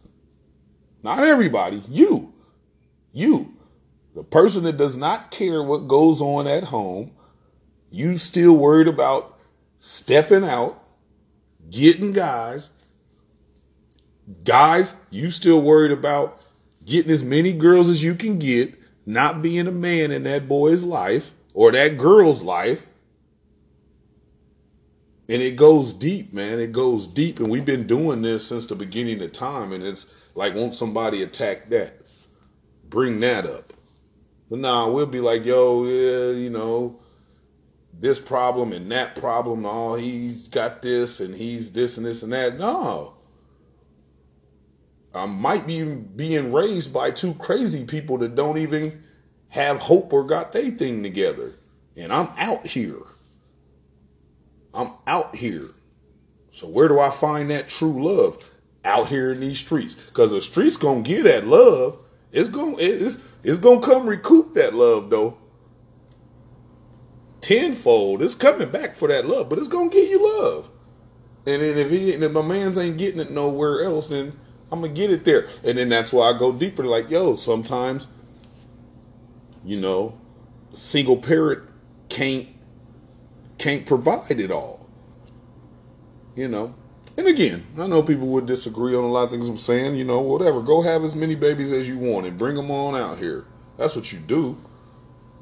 Not 1.03 1.19
everybody, 1.19 1.83
you. 1.87 2.33
You. 3.11 3.56
The 4.17 4.23
person 4.23 4.63
that 4.63 4.77
does 4.77 4.97
not 4.97 5.29
care 5.29 5.61
what 5.61 5.87
goes 5.87 6.23
on 6.23 6.47
at 6.47 6.63
home, 6.63 7.11
you 7.91 8.17
still 8.17 8.57
worried 8.57 8.87
about 8.87 9.37
stepping 9.77 10.43
out, 10.43 10.83
getting 11.69 12.13
guys. 12.13 12.71
Guys, 14.43 14.95
you 15.11 15.29
still 15.29 15.61
worried 15.61 15.91
about 15.91 16.41
getting 16.83 17.11
as 17.11 17.23
many 17.23 17.53
girls 17.53 17.89
as 17.89 18.03
you 18.03 18.15
can 18.15 18.39
get, 18.39 18.73
not 19.05 19.43
being 19.43 19.67
a 19.67 19.71
man 19.71 20.09
in 20.09 20.23
that 20.23 20.47
boy's 20.47 20.83
life 20.83 21.35
or 21.53 21.71
that 21.73 21.99
girl's 21.99 22.41
life 22.41 22.87
and 25.29 25.43
it 25.43 25.57
goes 25.57 25.93
deep, 25.93 26.33
man. 26.33 26.59
It 26.59 26.71
goes 26.71 27.07
deep, 27.07 27.39
and 27.39 27.51
we've 27.51 27.65
been 27.65 27.85
doing 27.85 28.23
this 28.23 28.47
since 28.47 28.65
the 28.65 28.75
beginning 28.75 29.21
of 29.21 29.31
time. 29.31 29.73
And 29.73 29.83
it's 29.83 30.11
like, 30.33 30.55
won't 30.55 30.73
somebody 30.73 31.21
attack 31.21 31.69
that? 31.69 31.93
Bring 32.89 33.19
that 33.19 33.45
up. 33.45 33.73
But 34.49 34.59
nah, 34.59 34.89
we'll 34.89 35.05
be 35.05 35.19
like, 35.19 35.45
yo, 35.45 35.83
yeah, 35.83 36.31
you 36.31 36.49
know, 36.49 36.99
this 37.99 38.19
problem 38.19 38.71
and 38.71 38.91
that 38.91 39.15
problem. 39.15 39.65
Oh, 39.65 39.95
he's 39.95 40.47
got 40.47 40.81
this 40.81 41.19
and 41.19 41.35
he's 41.35 41.71
this 41.71 41.97
and 41.97 42.05
this 42.05 42.23
and 42.23 42.31
that. 42.33 42.57
No. 42.57 43.15
I 45.13 45.25
might 45.25 45.65
be 45.65 45.83
being 45.83 46.53
raised 46.53 46.93
by 46.93 47.11
two 47.11 47.33
crazy 47.35 47.85
people 47.85 48.17
that 48.19 48.35
don't 48.35 48.57
even 48.57 49.03
have 49.49 49.79
hope 49.79 50.13
or 50.13 50.23
got 50.23 50.51
their 50.51 50.71
thing 50.71 51.01
together. 51.01 51.51
And 51.95 52.13
I'm 52.13 52.29
out 52.37 52.67
here. 52.67 53.01
I'm 54.73 54.91
out 55.07 55.35
here. 55.35 55.69
So 56.51 56.67
where 56.67 56.87
do 56.87 56.99
I 56.99 57.09
find 57.09 57.49
that 57.49 57.67
true 57.67 58.03
love? 58.03 58.53
Out 58.85 59.07
here 59.07 59.31
in 59.31 59.39
these 59.39 59.57
streets. 59.57 59.95
Because 59.95 60.31
the 60.31 60.41
streets 60.41 60.77
gonna 60.77 61.01
get 61.01 61.23
that 61.23 61.47
love. 61.47 61.97
It's 62.31 62.49
gonna 62.49 62.75
it's 62.77 63.17
it's 63.47 63.59
gonna 63.59 63.79
come 63.79 64.07
recoup 64.07 64.55
that 64.55 64.73
love 64.73 65.09
though. 65.09 65.37
Tenfold. 67.39 68.21
It's 68.21 68.35
coming 68.35 68.69
back 68.69 68.93
for 68.93 69.07
that 69.07 69.25
love, 69.25 69.47
but 69.47 69.57
it's 69.57 69.69
gonna 69.69 69.89
give 69.89 70.09
you 70.09 70.41
love. 70.41 70.69
And 71.45 71.61
then 71.61 71.77
if 71.77 71.89
he 71.89 72.11
if 72.11 72.31
my 72.33 72.41
man's 72.41 72.77
ain't 72.77 72.97
getting 72.97 73.21
it 73.21 73.31
nowhere 73.31 73.85
else, 73.85 74.07
then 74.07 74.37
I'm 74.69 74.81
gonna 74.81 74.91
get 74.91 75.11
it 75.11 75.23
there. 75.23 75.47
And 75.63 75.77
then 75.77 75.87
that's 75.87 76.11
why 76.11 76.29
I 76.29 76.37
go 76.37 76.51
deeper. 76.51 76.83
Like, 76.83 77.09
yo, 77.09 77.35
sometimes, 77.35 78.07
you 79.63 79.79
know, 79.79 80.19
single 80.71 81.15
parent 81.15 81.69
can't 82.09 82.49
can't 83.57 83.85
provide 83.85 84.41
it 84.41 84.51
all. 84.51 84.89
You 86.35 86.49
know. 86.49 86.75
And 87.17 87.27
again, 87.27 87.65
I 87.79 87.87
know 87.87 88.03
people 88.03 88.27
would 88.27 88.45
disagree 88.45 88.95
on 88.95 89.03
a 89.03 89.07
lot 89.07 89.23
of 89.23 89.31
things 89.31 89.49
I'm 89.49 89.57
saying, 89.57 89.95
you 89.95 90.03
know, 90.03 90.21
whatever. 90.21 90.61
Go 90.61 90.83
have 90.83 91.03
as 91.03 91.15
many 91.15 91.33
babies 91.33 91.71
as 91.71 91.87
you 91.89 91.97
want 91.97 92.27
and 92.27 92.37
bring 92.37 92.55
them 92.55 92.69
on 92.69 92.95
out 92.95 93.17
here. 93.17 93.45
That's 93.77 93.95
what 93.95 94.11
you 94.13 94.19
do. 94.19 94.55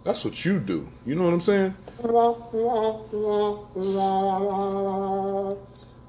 That's 0.06 0.24
what 0.24 0.46
you 0.46 0.60
do. 0.60 0.88
You 1.06 1.16
know 1.16 1.26
what 1.26 1.34
I'm 1.34 1.40
saying? 1.42 1.76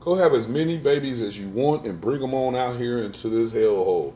Go 0.00 0.14
have 0.14 0.34
as 0.34 0.46
many 0.46 0.78
babies 0.78 1.20
as 1.20 1.38
you 1.38 1.48
want 1.48 1.84
and 1.84 2.00
bring 2.00 2.20
them 2.20 2.34
on 2.34 2.54
out 2.54 2.76
here 2.76 2.98
into 2.98 3.28
this 3.28 3.52
hellhole. 3.52 4.14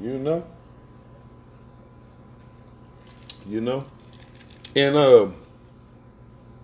You 0.00 0.18
know? 0.18 0.44
You 3.46 3.60
know? 3.60 3.84
And 4.74 4.96
uh 4.96 5.28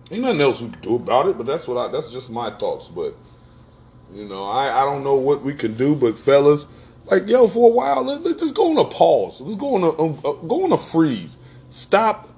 ain't 0.09 0.21
nothing 0.21 0.41
else 0.41 0.61
we 0.61 0.69
can 0.69 0.81
do 0.81 0.95
about 0.95 1.27
it, 1.27 1.37
but 1.37 1.45
that's 1.45 1.67
what 1.67 1.77
I 1.77 1.91
that's 1.91 2.11
just 2.11 2.31
my 2.31 2.49
thoughts. 2.49 2.87
But 2.87 3.13
you 4.13 4.25
know, 4.25 4.45
I, 4.45 4.81
I 4.81 4.85
don't 4.85 5.03
know 5.03 5.15
what 5.15 5.41
we 5.41 5.53
can 5.53 5.73
do, 5.75 5.95
but 5.95 6.17
fellas, 6.17 6.65
Like 7.05 7.27
yo, 7.27 7.47
for 7.47 7.69
a 7.69 7.73
while, 7.73 8.03
let, 8.03 8.25
us 8.25 8.39
just 8.39 8.55
go 8.55 8.71
on 8.71 8.77
a 8.77 8.89
pause. 8.89 9.41
Let's 9.41 9.55
go 9.55 9.75
on 9.75 9.83
a 9.83 10.01
um, 10.01 10.19
uh, 10.23 10.33
go 10.47 10.63
on 10.63 10.71
a 10.71 10.77
freeze. 10.77 11.37
Stop, 11.69 12.29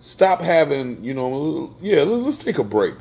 stop 0.00 0.40
having 0.40 1.02
you 1.04 1.14
know. 1.14 1.74
Yeah, 1.80 2.02
let's, 2.02 2.22
let's 2.22 2.36
take 2.38 2.58
a 2.58 2.64
break, 2.64 2.94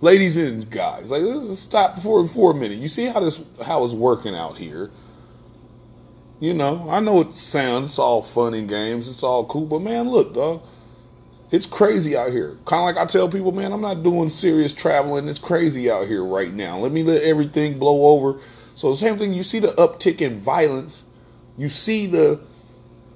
ladies 0.00 0.36
and 0.36 0.68
guys. 0.70 1.10
Like 1.10 1.22
let's 1.22 1.46
just 1.46 1.62
stop 1.62 1.98
for 1.98 2.26
for 2.26 2.50
a 2.50 2.54
minute. 2.54 2.78
You 2.78 2.88
see 2.88 3.06
how 3.06 3.20
this 3.20 3.42
how 3.64 3.84
it's 3.84 3.94
working 3.94 4.34
out 4.34 4.58
here. 4.58 4.90
You 6.40 6.54
know, 6.54 6.88
I 6.90 6.98
know 6.98 7.20
it 7.20 7.32
sounds 7.34 7.90
it's 7.90 7.98
all 8.00 8.20
fun 8.20 8.52
and 8.54 8.68
games, 8.68 9.06
it's 9.06 9.22
all 9.22 9.44
cool, 9.44 9.64
but 9.64 9.80
man, 9.80 10.10
look, 10.10 10.34
dog, 10.34 10.66
it's 11.52 11.66
crazy 11.66 12.16
out 12.16 12.32
here. 12.32 12.56
Kind 12.64 12.80
of 12.80 12.96
like 12.96 12.96
I 12.96 13.04
tell 13.04 13.28
people, 13.28 13.52
man, 13.52 13.72
I'm 13.72 13.82
not 13.82 14.02
doing 14.02 14.30
serious 14.30 14.72
traveling. 14.72 15.28
It's 15.28 15.38
crazy 15.38 15.90
out 15.90 16.08
here 16.08 16.24
right 16.24 16.52
now. 16.52 16.78
Let 16.78 16.92
me 16.92 17.02
let 17.02 17.22
everything 17.22 17.78
blow 17.78 18.14
over. 18.14 18.40
So 18.74 18.94
same 18.94 19.18
thing, 19.18 19.34
you 19.34 19.42
see 19.42 19.58
the 19.58 19.68
uptick 19.68 20.22
in 20.22 20.40
violence, 20.40 21.04
you 21.58 21.68
see 21.68 22.06
the 22.06 22.40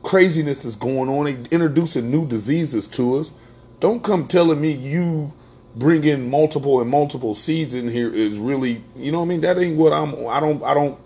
craziness 0.03 0.59
that's 0.59 0.76
going 0.76 1.09
on. 1.09 1.24
They 1.24 1.32
introducing 1.51 2.11
new 2.11 2.26
diseases 2.26 2.87
to 2.89 3.16
us. 3.16 3.32
Don't 3.80 4.05
come 4.05 4.28
telling 4.28 4.61
me 4.61 4.70
you 4.70 5.32
bringing 5.74 6.30
multiple 6.30 6.80
and 6.82 6.91
multiple 6.91 7.34
seeds 7.34 7.74
in 7.74 7.89
here 7.89 8.12
is 8.12 8.39
really, 8.39 8.82
you 8.95 9.12
know 9.12 9.20
what 9.20 9.26
I 9.26 9.28
mean? 9.28 9.41
That 9.41 9.59
ain't 9.59 9.78
what 9.78 9.95
I'm. 9.95 10.14
I 10.28 10.41
don't. 10.41 10.62
I 10.62 10.74
don't 10.74 10.99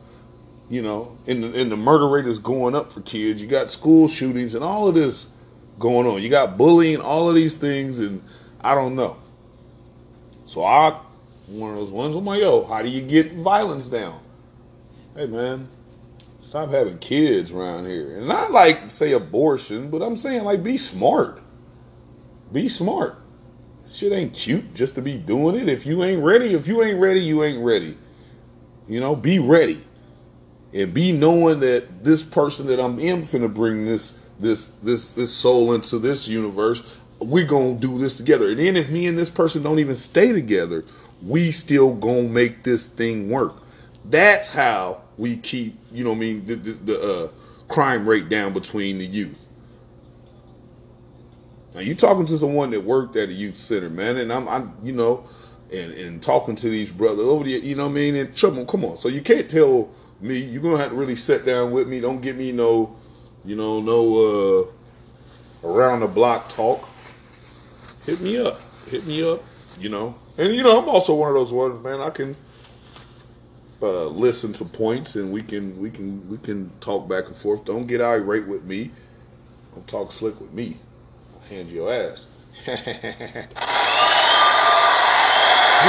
you 0.68 0.82
know, 0.82 1.16
and 1.26 1.44
and 1.44 1.70
the 1.70 1.76
murder 1.76 2.08
rate 2.08 2.26
is 2.26 2.38
going 2.38 2.74
up 2.74 2.92
for 2.92 3.00
kids. 3.02 3.42
You 3.42 3.48
got 3.48 3.70
school 3.70 4.06
shootings 4.06 4.54
and 4.54 4.62
all 4.64 4.88
of 4.88 4.94
this 4.94 5.28
going 5.80 6.06
on. 6.06 6.22
You 6.22 6.28
got 6.28 6.56
bullying, 6.56 7.00
all 7.00 7.28
of 7.28 7.34
these 7.34 7.56
things, 7.56 7.98
and 7.98 8.22
I 8.60 8.76
don't 8.76 8.94
know. 8.94 9.16
So 10.44 10.62
I, 10.62 11.00
one 11.48 11.72
of 11.72 11.78
those 11.78 11.90
ones, 11.90 12.14
I'm 12.14 12.24
like, 12.24 12.40
yo, 12.40 12.64
how 12.64 12.82
do 12.82 12.88
you 12.88 13.02
get 13.02 13.32
violence 13.32 13.88
down? 13.88 14.20
Hey 15.16 15.26
man, 15.26 15.68
stop 16.38 16.70
having 16.70 16.98
kids 16.98 17.50
around 17.50 17.86
here. 17.86 18.16
And 18.16 18.28
not 18.28 18.52
like 18.52 18.88
say 18.90 19.12
abortion, 19.12 19.90
but 19.90 20.02
I'm 20.02 20.16
saying 20.16 20.44
like 20.44 20.62
be 20.62 20.76
smart. 20.76 21.42
Be 22.52 22.68
smart. 22.68 23.16
Shit 23.90 24.12
ain't 24.12 24.34
cute 24.34 24.72
just 24.72 24.94
to 24.94 25.02
be 25.02 25.18
doing 25.18 25.56
it. 25.56 25.68
If 25.68 25.84
you 25.84 26.04
ain't 26.04 26.22
ready, 26.22 26.54
if 26.54 26.68
you 26.68 26.82
ain't 26.84 27.00
ready, 27.00 27.20
you 27.20 27.42
ain't 27.42 27.64
ready. 27.64 27.96
You 28.86 29.00
know, 29.00 29.16
be 29.16 29.40
ready 29.40 29.80
and 30.72 30.94
be 30.94 31.12
knowing 31.12 31.60
that 31.60 32.04
this 32.04 32.22
person 32.22 32.66
that 32.68 32.78
I'm 32.78 32.98
in 32.98 33.20
finna 33.20 33.52
bring 33.52 33.84
this 33.84 34.18
this 34.40 34.68
this 34.82 35.12
this 35.12 35.32
soul 35.32 35.72
into 35.74 35.98
this 35.98 36.26
universe. 36.28 36.98
We 37.22 37.44
gonna 37.44 37.74
do 37.74 37.98
this 37.98 38.16
together. 38.16 38.48
And 38.48 38.58
then 38.58 38.76
if 38.76 38.90
me 38.90 39.06
and 39.06 39.18
this 39.18 39.30
person 39.30 39.62
don't 39.62 39.78
even 39.78 39.96
stay 39.96 40.32
together, 40.32 40.84
we 41.22 41.50
still 41.50 41.94
gonna 41.94 42.22
make 42.22 42.62
this 42.62 42.86
thing 42.86 43.28
work. 43.28 43.54
That's 44.06 44.48
how 44.48 45.02
we 45.18 45.36
keep, 45.36 45.76
you 45.92 46.02
know, 46.04 46.12
I 46.12 46.14
mean, 46.14 46.44
the 46.46 46.54
the, 46.54 46.72
the 46.72 47.00
uh, 47.00 47.28
crime 47.68 48.08
rate 48.08 48.28
down 48.28 48.52
between 48.54 48.98
the 48.98 49.06
youth. 49.06 49.46
Now 51.74 51.80
you 51.80 51.94
talking 51.94 52.26
to 52.26 52.38
someone 52.38 52.70
that 52.70 52.82
worked 52.82 53.16
at 53.16 53.28
a 53.28 53.32
youth 53.32 53.58
center, 53.58 53.90
man, 53.90 54.16
and 54.16 54.32
I'm, 54.32 54.48
I'm, 54.48 54.72
you 54.82 54.92
know, 54.92 55.24
and 55.72 55.92
and 55.92 56.22
talking 56.22 56.56
to 56.56 56.68
these 56.68 56.90
brothers 56.90 57.24
over 57.24 57.44
the, 57.44 57.50
you 57.52 57.74
know, 57.76 57.84
what 57.84 57.92
I 57.92 57.94
mean, 57.94 58.16
and 58.16 58.34
trouble. 58.34 58.64
Come 58.64 58.84
on, 58.84 58.96
so 58.96 59.08
you 59.08 59.20
can't 59.20 59.48
tell 59.48 59.90
me, 60.20 60.38
you're 60.38 60.62
gonna 60.62 60.78
have 60.78 60.90
to 60.90 60.96
really 60.96 61.16
sit 61.16 61.44
down 61.44 61.70
with 61.70 61.86
me. 61.86 62.00
Don't 62.00 62.20
give 62.20 62.36
me 62.36 62.50
no, 62.50 62.96
you 63.44 63.56
know, 63.56 63.80
no 63.80 64.70
uh, 65.64 65.68
around 65.68 66.00
the 66.00 66.06
block 66.06 66.48
talk. 66.50 66.88
Hit 68.04 68.20
me 68.20 68.38
up. 68.38 68.60
Hit 68.88 69.06
me 69.06 69.22
up. 69.28 69.42
You 69.78 69.88
know, 69.88 70.14
and 70.36 70.54
you 70.54 70.62
know, 70.62 70.80
I'm 70.80 70.88
also 70.88 71.14
one 71.14 71.28
of 71.28 71.34
those 71.34 71.52
ones, 71.52 71.82
man. 71.82 72.00
I 72.00 72.10
can 72.10 72.36
uh, 73.80 74.06
listen 74.06 74.52
to 74.54 74.64
points, 74.64 75.16
and 75.16 75.32
we 75.32 75.42
can 75.42 75.78
we 75.80 75.90
can 75.90 76.28
we 76.28 76.38
can 76.38 76.70
talk 76.80 77.08
back 77.08 77.28
and 77.28 77.36
forth. 77.36 77.64
Don't 77.64 77.86
get 77.86 78.00
irate 78.00 78.46
with 78.46 78.64
me. 78.64 78.90
Don't 79.74 79.86
talk 79.86 80.12
slick 80.12 80.38
with 80.40 80.52
me. 80.52 80.76
I'll 81.34 81.48
hand 81.48 81.68
you 81.68 81.76
your 81.76 81.92
ass. 81.92 82.26
Give 82.66 82.74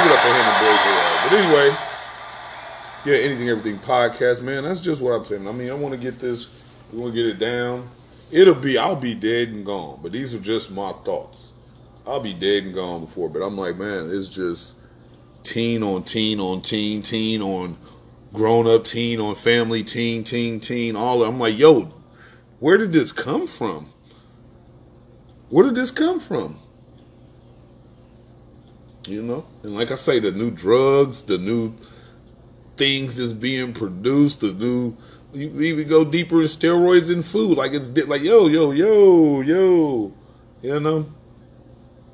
it 0.06 0.12
up 0.12 0.20
for 0.20 0.30
him 0.30 0.45
and 0.47 0.60
boy 0.62 0.78
But 1.28 1.34
anyway 1.34 1.78
yeah, 3.06 3.16
anything, 3.16 3.49
everything 3.49 3.80
podcast, 3.80 4.43
man. 4.43 4.64
That's 4.64 4.80
just 4.80 5.02
what 5.02 5.12
I'm 5.12 5.26
saying. 5.26 5.47
I 5.47 5.52
mean, 5.52 5.70
I 5.70 5.74
want 5.74 5.95
to 5.95 5.99
get 5.99 6.20
this, 6.20 6.61
we 6.91 6.99
want 6.99 7.13
to 7.13 7.23
get 7.23 7.25
it 7.31 7.39
down. 7.39 7.87
It'll 8.31 8.55
be, 8.55 8.77
I'll 8.77 8.95
be 8.95 9.13
dead 9.13 9.49
and 9.49 9.65
gone, 9.65 9.99
but 10.01 10.11
these 10.11 10.33
are 10.33 10.39
just 10.39 10.71
my 10.71 10.91
thoughts. 11.05 11.53
I'll 12.05 12.19
be 12.19 12.33
dead 12.33 12.63
and 12.63 12.73
gone 12.73 13.05
before, 13.05 13.29
but 13.29 13.41
I'm 13.41 13.57
like, 13.57 13.77
man, 13.77 14.09
it's 14.11 14.27
just 14.27 14.75
teen 15.43 15.83
on 15.83 16.03
teen 16.03 16.39
on 16.39 16.61
teen, 16.61 17.01
teen 17.01 17.41
on 17.41 17.77
grown 18.33 18.67
up 18.67 18.85
teen 18.85 19.19
on 19.19 19.35
family 19.35 19.83
teen, 19.83 20.23
teen, 20.23 20.59
teen, 20.59 20.95
all. 20.95 21.23
I'm 21.23 21.39
like, 21.39 21.57
yo, 21.57 21.93
where 22.59 22.77
did 22.77 22.93
this 22.93 23.11
come 23.11 23.47
from? 23.47 23.91
Where 25.49 25.65
did 25.65 25.75
this 25.75 25.91
come 25.91 26.19
from? 26.19 26.57
You 29.07 29.21
know, 29.23 29.45
and 29.63 29.75
like 29.75 29.91
I 29.91 29.95
say, 29.95 30.19
the 30.19 30.31
new 30.31 30.51
drugs, 30.51 31.23
the 31.23 31.37
new 31.37 31.73
things 32.77 33.15
that's 33.15 33.33
being 33.33 33.73
produced, 33.73 34.41
the 34.41 34.53
new 34.53 34.95
you 35.34 35.61
even 35.61 35.88
go 35.88 36.03
deeper 36.03 36.41
in 36.41 36.47
steroids 36.47 37.11
and 37.11 37.23
food. 37.23 37.57
Like 37.57 37.73
it's 37.73 37.89
like 38.07 38.21
yo, 38.21 38.47
yo, 38.47 38.71
yo, 38.71 39.41
yo, 39.41 40.13
you 40.61 40.79
know. 40.79 41.05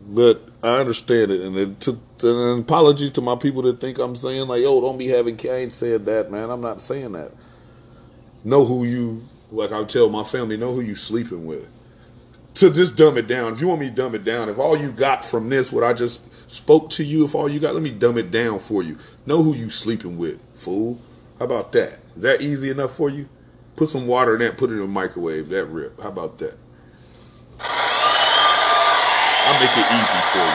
But 0.10 0.42
I 0.64 0.80
understand 0.80 1.32
it, 1.32 1.42
and 1.42 1.80
to, 1.82 2.00
to, 2.20 2.54
an 2.54 2.60
apology 2.60 3.10
to 3.10 3.22
my 3.22 3.36
people 3.36 3.62
that 3.64 3.82
think 3.82 4.00
I'm 4.00 4.16
saying 4.16 4.48
like, 4.48 4.62
yo, 4.62 4.80
don't 4.80 4.98
be 4.98 5.08
having. 5.08 5.40
I 5.44 5.56
ain't 5.56 5.74
said 5.74 6.06
that, 6.06 6.32
man. 6.32 6.50
I'm 6.50 6.62
not 6.62 6.80
saying 6.80 7.12
that. 7.14 7.32
Know 8.44 8.64
who 8.64 8.86
you 8.86 9.22
like. 9.52 9.72
I 9.72 9.84
tell 9.84 10.10
my 10.10 10.24
family, 10.24 10.56
know 10.56 10.74
who 10.74 10.82
you 10.82 10.96
sleeping 10.96 11.46
with. 11.46 11.68
To 12.56 12.72
just 12.72 12.96
dumb 12.96 13.18
it 13.18 13.28
down. 13.28 13.54
If 13.54 13.62
you 13.62 13.68
want 13.68 13.82
me 13.82 13.90
to 13.90 13.96
dumb 13.96 14.16
it 14.16 14.24
down, 14.24 14.50
if 14.50 14.58
all 14.58 14.78
you 14.78 14.92
got 14.92 15.24
from 15.24 15.50
this, 15.50 15.72
what 15.72 15.84
I 15.84 15.94
just 15.94 16.22
spoke 16.50 16.90
to 16.92 17.04
you, 17.04 17.26
if 17.26 17.36
all 17.36 17.50
you 17.50 17.60
got, 17.60 17.74
let 17.74 17.84
me 17.84 17.92
dumb 17.92 18.18
it 18.18 18.32
down 18.32 18.60
for 18.60 18.82
you. 18.82 18.98
Know 19.26 19.44
who 19.44 19.54
you 19.54 19.70
sleeping 19.70 20.18
with, 20.18 20.40
fool. 20.56 20.98
How 21.38 21.46
about 21.46 21.72
that? 21.74 22.00
Is 22.18 22.24
that 22.24 22.42
easy 22.42 22.72
enough 22.72 22.96
for 22.96 23.12
you? 23.12 23.30
Put 23.76 23.90
some 23.90 24.08
water 24.08 24.34
in 24.34 24.40
that, 24.42 24.58
put 24.58 24.72
it 24.72 24.74
in 24.74 24.80
the 24.80 24.88
microwave, 24.88 25.50
that 25.50 25.66
rip. 25.66 26.02
How 26.02 26.10
about 26.10 26.40
that? 26.40 26.56
I'll 27.60 29.60
make 29.60 29.70
it 29.70 29.86
easy 29.86 30.22
for 30.32 30.40
you. 30.40 30.46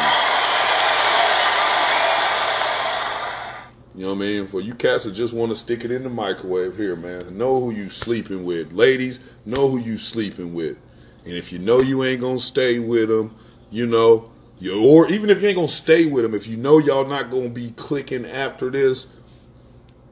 You 3.94 4.02
know 4.02 4.14
what 4.14 4.16
I 4.16 4.26
mean? 4.26 4.48
For 4.48 4.60
you 4.60 4.74
cats 4.74 5.04
that 5.04 5.12
just 5.12 5.34
want 5.34 5.52
to 5.52 5.56
stick 5.56 5.84
it 5.84 5.92
in 5.92 6.02
the 6.02 6.08
microwave 6.08 6.76
here, 6.76 6.96
man. 6.96 7.38
Know 7.38 7.60
who 7.60 7.70
you 7.70 7.88
sleeping 7.88 8.44
with. 8.44 8.72
Ladies, 8.72 9.20
know 9.46 9.68
who 9.68 9.78
you 9.78 9.98
sleeping 9.98 10.52
with. 10.54 10.76
And 11.24 11.34
if 11.34 11.52
you 11.52 11.60
know 11.60 11.80
you 11.80 12.02
ain't 12.02 12.22
gonna 12.22 12.40
stay 12.40 12.80
with 12.80 13.08
them, 13.08 13.36
you 13.70 13.86
know, 13.86 14.32
you, 14.58 14.84
or 14.84 15.08
even 15.12 15.30
if 15.30 15.40
you 15.40 15.46
ain't 15.46 15.54
gonna 15.56 15.68
stay 15.68 16.06
with 16.06 16.24
them, 16.24 16.34
if 16.34 16.48
you 16.48 16.56
know 16.56 16.78
y'all 16.78 17.06
not 17.06 17.30
gonna 17.30 17.50
be 17.50 17.70
clicking 17.76 18.26
after 18.26 18.68
this, 18.68 19.06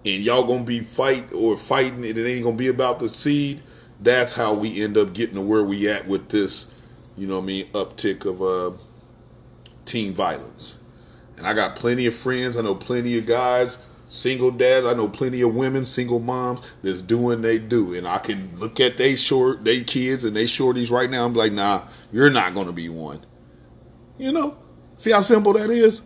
and 0.05 0.23
y'all 0.23 0.45
gonna 0.45 0.65
be 0.65 0.81
fight 0.81 1.33
or 1.33 1.57
fighting, 1.57 2.05
and 2.05 2.17
it 2.17 2.27
ain't 2.27 2.45
gonna 2.45 2.57
be 2.57 2.69
about 2.69 2.99
the 2.99 3.09
seed. 3.09 3.63
That's 4.01 4.33
how 4.33 4.55
we 4.55 4.83
end 4.83 4.97
up 4.97 5.13
getting 5.13 5.35
to 5.35 5.43
where 5.43 5.63
we 5.63 5.89
at 5.89 6.07
with 6.07 6.29
this, 6.31 6.75
you 7.17 7.27
know, 7.27 7.37
what 7.37 7.43
I 7.43 7.47
mean, 7.47 7.67
uptick 7.73 8.25
of 8.25 8.41
uh, 8.41 8.77
teen 9.85 10.15
violence. 10.15 10.79
And 11.37 11.47
I 11.47 11.53
got 11.53 11.77
plenty 11.77 12.07
of 12.07 12.15
friends. 12.15 12.57
I 12.57 12.63
know 12.63 12.75
plenty 12.75 13.19
of 13.19 13.27
guys, 13.27 13.79
single 14.07 14.51
dads. 14.51 14.87
I 14.87 14.95
know 14.95 15.09
plenty 15.09 15.43
of 15.43 15.55
women, 15.55 15.85
single 15.85 16.19
moms 16.19 16.63
that's 16.83 17.03
doing 17.03 17.43
they 17.43 17.59
do. 17.59 17.95
And 17.95 18.07
I 18.07 18.19
can 18.19 18.59
look 18.59 18.81
at 18.81 18.97
they 18.97 19.17
short, 19.17 19.65
they 19.65 19.83
kids 19.83 20.25
and 20.25 20.35
they 20.35 20.45
shorties 20.45 20.91
right 20.91 21.11
now. 21.11 21.25
I'm 21.25 21.35
like, 21.35 21.53
nah, 21.53 21.87
you're 22.11 22.31
not 22.31 22.55
gonna 22.55 22.73
be 22.73 22.89
one. 22.89 23.25
You 24.19 24.33
know, 24.33 24.57
see 24.97 25.13
how 25.13 25.21
simple 25.21 25.53
that 25.55 25.71
is. 25.71 26.03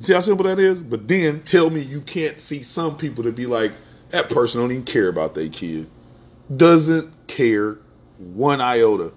See 0.00 0.12
how 0.12 0.20
simple 0.20 0.44
that 0.46 0.58
is? 0.58 0.82
But 0.82 1.08
then 1.08 1.42
tell 1.42 1.70
me 1.70 1.80
you 1.80 2.00
can't 2.00 2.40
see 2.40 2.62
some 2.62 2.96
people 2.96 3.24
to 3.24 3.32
be 3.32 3.46
like, 3.46 3.72
that 4.10 4.30
person 4.30 4.60
don't 4.60 4.70
even 4.70 4.84
care 4.84 5.08
about 5.08 5.34
their 5.34 5.48
kid. 5.48 5.88
Doesn't 6.54 7.12
care 7.26 7.78
one 8.18 8.60
iota. 8.60 9.12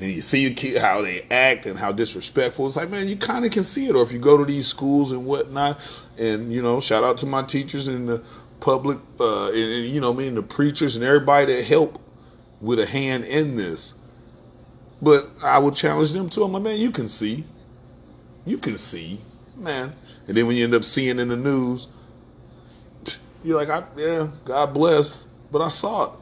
And 0.00 0.10
you 0.10 0.22
see 0.22 0.46
a 0.46 0.50
kid, 0.50 0.78
how 0.78 1.02
they 1.02 1.22
act 1.30 1.66
and 1.66 1.78
how 1.78 1.92
disrespectful. 1.92 2.66
It's 2.66 2.76
like, 2.76 2.90
man, 2.90 3.08
you 3.08 3.16
kind 3.16 3.44
of 3.44 3.50
can 3.50 3.62
see 3.64 3.86
it. 3.86 3.94
Or 3.94 4.02
if 4.02 4.12
you 4.12 4.18
go 4.18 4.36
to 4.36 4.44
these 4.44 4.66
schools 4.66 5.12
and 5.12 5.26
whatnot, 5.26 5.80
and, 6.16 6.52
you 6.52 6.62
know, 6.62 6.80
shout 6.80 7.04
out 7.04 7.18
to 7.18 7.26
my 7.26 7.42
teachers 7.42 7.88
and 7.88 8.08
the 8.08 8.22
public, 8.60 8.98
uh, 9.20 9.48
and, 9.48 9.56
and 9.56 9.84
you 9.86 10.00
know, 10.00 10.12
I 10.12 10.16
mean, 10.16 10.34
the 10.34 10.42
preachers 10.42 10.96
and 10.96 11.04
everybody 11.04 11.54
that 11.54 11.64
help 11.64 12.00
with 12.60 12.78
a 12.78 12.86
hand 12.86 13.24
in 13.24 13.56
this. 13.56 13.94
But 15.02 15.28
I 15.42 15.58
would 15.58 15.74
challenge 15.74 16.12
them 16.12 16.28
too. 16.28 16.44
I'm 16.44 16.52
like, 16.52 16.62
man, 16.62 16.78
you 16.78 16.92
can 16.92 17.08
see. 17.08 17.44
You 18.44 18.58
can 18.58 18.78
see 18.78 19.20
man. 19.56 19.94
And 20.26 20.36
then 20.36 20.46
when 20.46 20.56
you 20.56 20.64
end 20.64 20.74
up 20.74 20.84
seeing 20.84 21.18
in 21.18 21.28
the 21.28 21.36
news, 21.36 21.88
you're 23.44 23.56
like, 23.56 23.70
I, 23.70 23.84
yeah, 23.96 24.28
God 24.44 24.72
bless, 24.72 25.24
but 25.50 25.62
I 25.62 25.68
saw 25.68 26.12
it. 26.12 26.18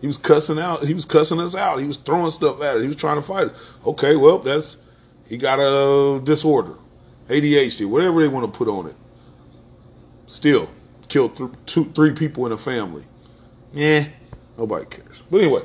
He 0.00 0.06
was 0.06 0.18
cussing 0.18 0.58
out. 0.58 0.84
He 0.84 0.94
was 0.94 1.04
cussing 1.04 1.38
us 1.38 1.54
out. 1.54 1.78
He 1.78 1.86
was 1.86 1.96
throwing 1.96 2.30
stuff 2.30 2.60
at 2.60 2.76
us. 2.76 2.80
He 2.80 2.88
was 2.88 2.96
trying 2.96 3.16
to 3.16 3.22
fight 3.22 3.48
us. 3.48 3.76
Okay, 3.86 4.16
well, 4.16 4.38
that's 4.38 4.76
he 5.28 5.36
got 5.36 5.60
a 5.60 6.20
disorder, 6.20 6.74
ADHD, 7.28 7.86
whatever 7.86 8.20
they 8.20 8.28
want 8.28 8.50
to 8.50 8.58
put 8.58 8.68
on 8.68 8.86
it. 8.86 8.96
Still, 10.26 10.68
killed 11.08 11.36
th- 11.36 11.50
two, 11.66 11.84
three 11.84 12.12
people 12.12 12.46
in 12.46 12.52
a 12.52 12.58
family. 12.58 13.04
Yeah, 13.72 14.06
nobody 14.58 14.86
cares. 14.86 15.22
But 15.30 15.42
anyway, 15.42 15.62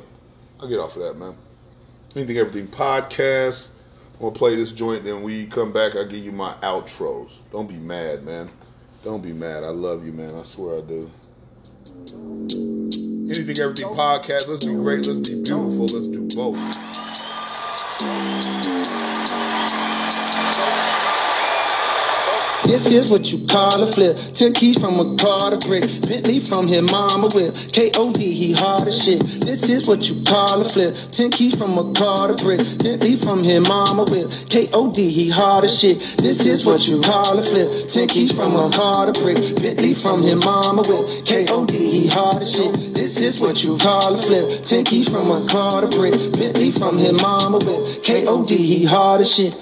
I'll 0.60 0.68
get 0.68 0.80
off 0.80 0.96
of 0.96 1.04
that, 1.04 1.18
man. 1.18 1.36
Anything, 2.16 2.38
everything 2.38 2.68
podcast. 2.68 3.70
I'm 4.18 4.24
gonna 4.24 4.36
play 4.36 4.56
this 4.56 4.72
joint, 4.72 5.04
then 5.04 5.22
we 5.22 5.46
come 5.46 5.72
back. 5.72 5.96
I'll 5.96 6.08
give 6.08 6.24
you 6.24 6.32
my 6.32 6.56
outros. 6.64 7.38
Don't 7.52 7.70
be 7.70 7.76
mad, 7.76 8.24
man. 8.24 8.50
Don't 9.04 9.22
be 9.22 9.32
mad. 9.32 9.64
I 9.64 9.70
love 9.70 10.04
you, 10.04 10.12
man. 10.12 10.34
I 10.34 10.42
swear 10.42 10.80
I 10.80 10.82
do. 10.82 11.12
Anything, 13.30 13.60
everything 13.60 13.90
podcast. 13.90 14.50
Let's 14.50 14.66
be 14.66 14.74
great. 14.74 15.06
Let's 15.06 15.30
be 15.30 15.44
beautiful. 15.44 15.86
Let's 15.86 16.08
do 16.08 16.28
both. 16.36 16.58
This 22.68 22.92
is 22.92 23.10
what 23.10 23.32
you 23.32 23.48
call 23.48 23.82
a 23.82 23.88
flip. 23.88 24.18
Ten 24.34 24.52
keys 24.52 24.78
from 24.82 25.00
a 25.00 25.16
car 25.16 25.52
to 25.52 25.58
brick. 25.66 25.84
Bentley 26.06 26.42
from 26.42 26.68
his 26.68 26.82
mama 26.92 27.30
whip. 27.34 27.56
K.O.D. 27.72 28.20
he 28.20 28.52
hard 28.52 28.90
as 28.90 29.02
shit. 29.02 29.22
This 29.40 29.70
is 29.70 29.88
what 29.88 30.10
you 30.10 30.22
call 30.26 30.60
a 30.60 30.66
flip. 30.66 30.94
Ten 31.14 31.32
keys 31.32 31.58
from 31.58 31.78
a 31.78 31.94
car 31.94 32.28
to 32.28 32.44
brick. 32.44 32.60
Bentley 32.84 33.16
from 33.16 33.42
his 33.42 33.66
mama 33.66 34.04
whip. 34.12 34.30
K.O.D. 34.50 35.10
he 35.10 35.30
hard 35.30 35.64
as 35.64 35.80
shit. 35.80 35.98
This 36.18 36.46
is 36.46 36.66
what 36.66 36.86
you 36.90 37.02
call 37.02 37.40
a 37.40 37.42
flip. 37.42 37.88
Ten 37.88 38.10
keys 38.10 38.34
from 38.36 38.54
a 38.54 38.70
car 38.70 39.06
to 39.06 39.14
brick. 39.22 39.38
Bentley 39.56 39.94
from 39.94 40.22
his 40.22 40.36
mama 40.36 40.84
whip. 40.84 41.26
K.O.D. 41.26 41.74
he 41.74 42.08
hard 42.08 42.42
as 42.42 42.52
shit. 42.54 42.94
This 42.94 43.22
is 43.22 43.40
what 43.40 43.64
you 43.64 43.78
call 43.78 44.14
a 44.14 44.18
flip. 44.18 44.66
Ten 44.66 44.84
keys 44.84 45.10
from 45.10 45.32
a 45.32 45.48
car 45.48 45.82
to 45.82 45.88
brick. 45.88 46.14
Bentley 46.34 46.72
from 46.72 46.98
his 46.98 47.14
mama 47.22 47.60
whip. 47.60 48.04
K.O.D. 48.04 48.58
he 48.58 48.84
hard 48.84 49.22
as 49.22 49.34
shit. 49.34 49.56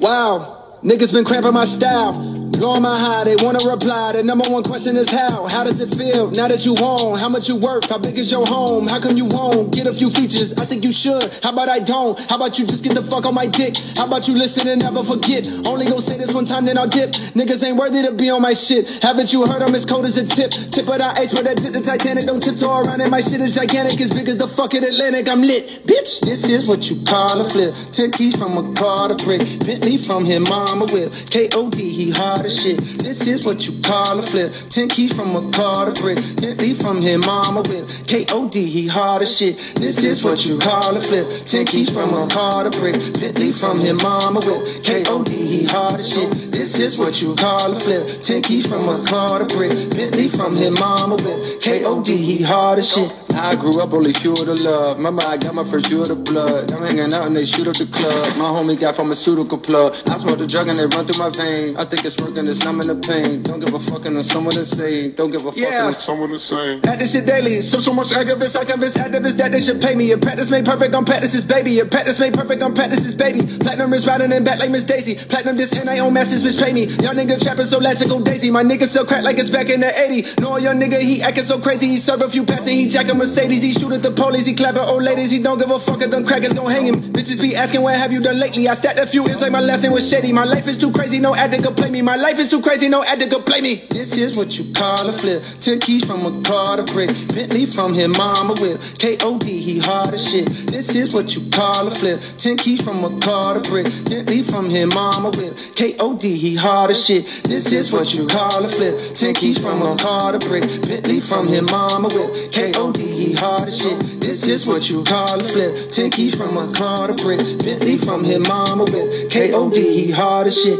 Wow. 0.00 0.59
Niggas 0.82 1.12
been 1.12 1.26
cramping 1.26 1.52
my 1.52 1.66
style. 1.66 2.29
Blowing 2.52 2.82
my 2.82 2.96
high, 2.96 3.24
they 3.24 3.36
wanna 3.36 3.64
reply. 3.64 4.12
The 4.12 4.22
number 4.22 4.48
one 4.50 4.62
question 4.62 4.96
is 4.96 5.08
how? 5.08 5.48
How 5.48 5.64
does 5.64 5.80
it 5.80 5.94
feel 5.94 6.30
now 6.30 6.48
that 6.48 6.66
you 6.66 6.76
own? 6.80 7.18
How 7.18 7.28
much 7.28 7.48
you 7.48 7.56
worth? 7.56 7.88
How 7.88 7.98
big 7.98 8.18
is 8.18 8.30
your 8.30 8.46
home? 8.46 8.86
How 8.86 9.00
come 9.00 9.16
you 9.16 9.24
won't 9.26 9.72
get 9.72 9.86
a 9.86 9.94
few 9.94 10.10
features? 10.10 10.52
I 10.54 10.66
think 10.66 10.84
you 10.84 10.92
should. 10.92 11.32
How 11.42 11.52
about 11.52 11.68
I 11.68 11.78
don't? 11.78 12.18
How 12.28 12.36
about 12.36 12.58
you 12.58 12.66
just 12.66 12.84
get 12.84 12.94
the 12.94 13.02
fuck 13.02 13.24
on 13.24 13.34
my 13.34 13.46
dick? 13.46 13.76
How 13.96 14.06
about 14.06 14.28
you 14.28 14.34
listen 14.36 14.68
and 14.68 14.82
never 14.82 15.02
forget? 15.02 15.48
Only 15.66 15.86
gonna 15.86 16.02
say 16.02 16.18
this 16.18 16.32
one 16.32 16.44
time, 16.44 16.66
then 16.66 16.76
I'll 16.76 16.88
dip. 16.88 17.10
Niggas 17.32 17.64
ain't 17.64 17.76
worthy 17.76 18.02
to 18.02 18.12
be 18.12 18.30
on 18.30 18.42
my 18.42 18.52
shit. 18.52 18.88
Haven't 19.02 19.32
you 19.32 19.46
heard 19.46 19.62
I'm 19.62 19.74
as 19.74 19.86
cold 19.86 20.04
as 20.04 20.18
a 20.18 20.26
tip? 20.26 20.50
Tip 20.50 20.88
of 20.88 20.98
the 20.98 21.12
ice, 21.16 21.32
but 21.32 21.44
that 21.44 21.56
tip 21.56 21.72
the 21.72 21.80
Titanic. 21.80 22.24
Don't 22.24 22.42
tiptoe 22.42 22.82
around 22.82 23.00
it. 23.00 23.08
My 23.08 23.20
shit 23.20 23.40
is 23.40 23.54
gigantic, 23.54 24.00
as 24.00 24.10
big 24.10 24.28
as 24.28 24.36
the 24.36 24.48
fucking 24.48 24.84
Atlantic. 24.84 25.28
I'm 25.28 25.40
lit, 25.40 25.86
bitch. 25.86 26.20
This 26.20 26.48
is 26.48 26.68
what 26.68 26.90
you 26.90 27.02
call 27.04 27.40
a 27.40 27.44
flip. 27.48 27.74
Ten 27.92 28.10
keys 28.10 28.36
from 28.36 28.58
a 28.58 28.74
car 28.74 29.08
to 29.08 29.16
brick. 29.24 29.40
Bentley 29.64 29.96
from 29.96 30.24
his 30.24 30.40
mama 30.40 30.86
whip. 30.92 31.12
K.O.D. 31.30 31.78
he 31.78 32.10
hard 32.40 32.46
as 32.46 32.62
shit. 32.62 32.78
This 32.98 33.26
is 33.26 33.44
what 33.44 33.66
you 33.66 33.82
call 33.82 34.18
a 34.18 34.22
flip. 34.22 34.52
Ten 34.70 34.88
keys 34.88 35.14
from 35.14 35.36
a 35.36 35.50
car 35.52 35.90
to 35.90 36.00
brick. 36.00 36.16
Bentley 36.40 36.72
from 36.72 37.02
his 37.02 37.18
mama 37.18 37.60
whip. 37.68 37.86
K.O.D. 38.06 38.66
he 38.66 38.86
hard 38.86 39.20
as 39.20 39.36
shit. 39.36 39.58
This 39.76 40.02
is 40.02 40.24
what 40.24 40.46
you 40.46 40.58
call 40.58 40.96
a 40.96 41.00
flip. 41.00 41.44
Ten 41.44 41.66
keys 41.66 41.92
from 41.92 42.14
a 42.14 42.26
car 42.28 42.64
to 42.64 42.70
brick. 42.78 42.94
Bentley 43.20 43.52
from 43.52 43.78
his 43.78 44.02
mama 44.02 44.40
whip. 44.40 44.82
K.O.D. 44.84 45.32
he 45.34 45.64
hard 45.64 46.00
as 46.00 46.08
shit. 46.08 46.30
This 46.50 46.78
is 46.78 46.98
what 46.98 47.20
you 47.20 47.34
call 47.34 47.72
a 47.72 47.74
flip. 47.78 48.22
Ten 48.22 48.40
keys 48.40 48.66
from 48.66 48.88
a 48.88 49.04
car 49.04 49.38
to 49.38 49.56
brick. 49.56 49.72
Bentley 49.90 50.28
from 50.28 50.56
his 50.56 50.70
mama 50.80 51.16
whip. 51.16 51.60
K.O.D. 51.60 52.16
he 52.16 52.42
hard 52.42 52.78
as 52.78 52.90
shit. 52.90 53.19
I 53.34 53.56
grew 53.56 53.80
up 53.80 53.92
only 53.92 54.12
fuel 54.12 54.36
to 54.36 54.54
love. 54.54 54.98
Mama, 54.98 55.22
I 55.26 55.36
got 55.36 55.54
my 55.54 55.64
first 55.64 55.86
fuel 55.86 56.04
to 56.04 56.14
blood. 56.14 56.72
I'm 56.72 56.82
hanging 56.82 57.12
out 57.14 57.26
and 57.26 57.36
they 57.36 57.44
shoot 57.44 57.66
up 57.66 57.76
the 57.76 57.86
club. 57.86 58.36
My 58.36 58.44
homie 58.50 58.78
got 58.78 58.96
pharmaceutical 58.96 59.58
plug. 59.58 59.94
I 60.10 60.18
smoke 60.18 60.38
the 60.38 60.46
drug 60.46 60.68
and 60.68 60.78
they 60.78 60.86
run 60.86 61.06
through 61.06 61.18
my 61.18 61.30
vein. 61.30 61.76
I 61.76 61.84
think 61.84 62.04
it's 62.04 62.20
working, 62.20 62.46
it's 62.48 62.64
numbing 62.64 62.88
the 62.88 62.96
pain. 63.06 63.42
Don't 63.42 63.60
give 63.60 63.72
a 63.74 63.78
fuck 63.78 64.04
on 64.06 64.22
someone 64.22 64.56
insane. 64.56 65.14
Don't 65.14 65.30
give 65.30 65.44
a 65.46 65.52
fuck 65.52 65.60
Yeah. 65.60 65.86
on 65.86 65.94
Someone 65.98 66.30
the 66.32 66.38
same. 66.38 66.80
at 66.84 66.98
this 66.98 67.12
shit 67.12 67.26
daily. 67.26 67.62
So 67.62 67.78
so 67.78 67.94
much 67.94 68.08
activists, 68.08 68.56
I 68.58 68.64
convince 68.64 68.96
activists 68.96 69.36
that 69.38 69.52
they 69.52 69.60
should 69.60 69.80
pay 69.80 69.94
me. 69.94 70.10
If 70.12 70.20
practice 70.20 70.50
made 70.50 70.64
perfect, 70.64 70.94
I'm 70.94 71.04
practice's 71.04 71.44
baby. 71.44 71.78
If 71.78 71.90
practice 71.90 72.18
made 72.20 72.34
perfect, 72.34 72.62
I'm 72.62 72.74
practice's 72.74 73.14
baby. 73.14 73.42
Platinum 73.60 73.92
is 73.94 74.06
riding 74.06 74.32
in 74.32 74.44
back 74.44 74.58
like 74.58 74.70
Miss 74.70 74.84
Daisy. 74.84 75.14
Platinum 75.16 75.56
this 75.56 75.72
and 75.72 75.88
I 75.88 76.00
own 76.00 76.12
masses, 76.12 76.42
bitch 76.42 76.60
pay 76.62 76.72
me. 76.72 76.84
Y'all 77.02 77.14
nigga 77.14 77.40
trapping 77.42 77.64
so 77.64 77.78
let's 77.78 78.04
go 78.04 78.20
daisy. 78.22 78.50
My 78.50 78.62
nigga 78.62 78.86
sell 78.86 79.04
crack 79.06 79.24
like 79.24 79.38
it's 79.38 79.50
back 79.50 79.68
in 79.70 79.80
the 79.80 79.90
80. 80.00 80.40
No, 80.40 80.56
your 80.58 80.74
nigga, 80.74 81.00
he 81.00 81.22
acting 81.22 81.44
so 81.44 81.58
crazy. 81.58 81.86
He 81.86 81.96
serve 81.96 82.22
a 82.22 82.28
few 82.28 82.44
passes, 82.44 82.68
he 82.68 82.88
jacking 82.88 83.18
Mercedes. 83.20 83.62
He 83.62 83.72
shoot 83.72 83.92
at 83.92 84.02
the 84.02 84.10
police, 84.10 84.46
he 84.46 84.54
clapping 84.54 84.80
old 84.80 85.02
ladies. 85.02 85.30
He 85.30 85.42
don't 85.42 85.58
give 85.58 85.70
a 85.70 85.78
fuck 85.78 86.00
if 86.00 86.10
them 86.10 86.24
crackers 86.24 86.54
gon' 86.54 86.70
hang 86.70 86.86
him. 86.86 87.02
Bitches 87.02 87.38
be 87.38 87.54
asking, 87.54 87.82
what 87.82 87.94
have 87.94 88.12
you 88.12 88.20
done 88.20 88.40
lately? 88.40 88.66
I 88.66 88.72
stacked 88.72 88.98
a 88.98 89.06
few, 89.06 89.26
it's 89.26 89.42
like 89.42 89.52
my 89.52 89.60
last 89.60 89.82
name 89.82 89.92
was 89.92 90.08
shady. 90.08 90.32
My 90.32 90.44
life 90.44 90.66
is 90.66 90.78
too 90.78 90.90
crazy, 90.90 91.20
no 91.20 91.34
addict 91.34 91.64
could 91.64 91.76
play 91.76 91.90
me. 91.90 92.00
My 92.00 92.16
life 92.16 92.38
is 92.38 92.48
too 92.48 92.62
crazy, 92.62 92.88
no 92.88 93.04
addict 93.04 93.30
could 93.30 93.44
play 93.44 93.60
me. 93.60 93.84
This 93.90 94.16
is 94.16 94.38
what 94.38 94.58
you 94.58 94.72
call 94.72 95.06
a 95.06 95.12
flip. 95.12 95.42
Ten 95.60 95.80
keys 95.80 96.06
from 96.06 96.24
a 96.24 96.42
car 96.42 96.78
to 96.78 96.84
brick. 96.94 97.10
Bentley 97.34 97.66
from 97.66 97.92
his 97.92 98.08
mama 98.08 98.54
whip. 98.58 98.80
K.O.D. 98.98 99.46
he 99.46 99.78
hard 99.78 100.14
as 100.14 100.30
shit. 100.30 100.46
This 100.72 100.94
is 100.94 101.14
what 101.14 101.36
you 101.36 101.42
call 101.50 101.86
a 101.86 101.90
flip. 101.90 102.22
Ten 102.38 102.56
keys 102.56 102.80
from 102.82 103.04
a 103.04 103.20
car 103.20 103.52
to 103.52 103.60
brick. 103.68 103.84
Bentley 104.08 104.42
from 104.42 104.70
his 104.70 104.86
mama 104.94 105.28
whip. 105.36 105.54
K.O.D. 105.76 106.36
he 106.36 106.56
hard 106.56 106.90
as 106.90 107.04
shit. 107.04 107.26
This 107.44 107.70
is 107.70 107.92
what 107.92 108.14
you 108.14 108.26
call 108.26 108.64
a 108.64 108.68
flip. 108.68 109.14
Ten 109.14 109.34
keys 109.34 109.58
from 109.60 109.82
a 109.82 109.94
car 109.96 110.32
to 110.32 110.38
brick. 110.48 110.64
Bentley 110.88 111.20
from 111.20 111.46
his 111.48 111.62
mama 111.70 112.08
whip. 112.08 112.50
K.O.D. 112.52 113.09
he 113.10 113.32
hard 113.32 113.68
as 113.68 113.78
shit. 113.80 114.20
This 114.20 114.46
is 114.46 114.66
what 114.66 114.88
you 114.90 115.04
call 115.04 115.40
a 115.40 115.44
flip. 115.44 115.90
Ten 115.90 116.10
keys 116.10 116.34
from 116.36 116.56
a 116.56 116.72
car 116.72 117.08
to 117.08 117.14
brick. 117.14 117.38
Bentley 117.58 117.96
from 117.96 118.24
his 118.24 118.46
mama 118.46 118.84
with 118.84 119.30
K.O.D. 119.30 119.80
he 119.80 120.10
hard 120.10 120.46
as 120.46 120.60
shit. 120.60 120.78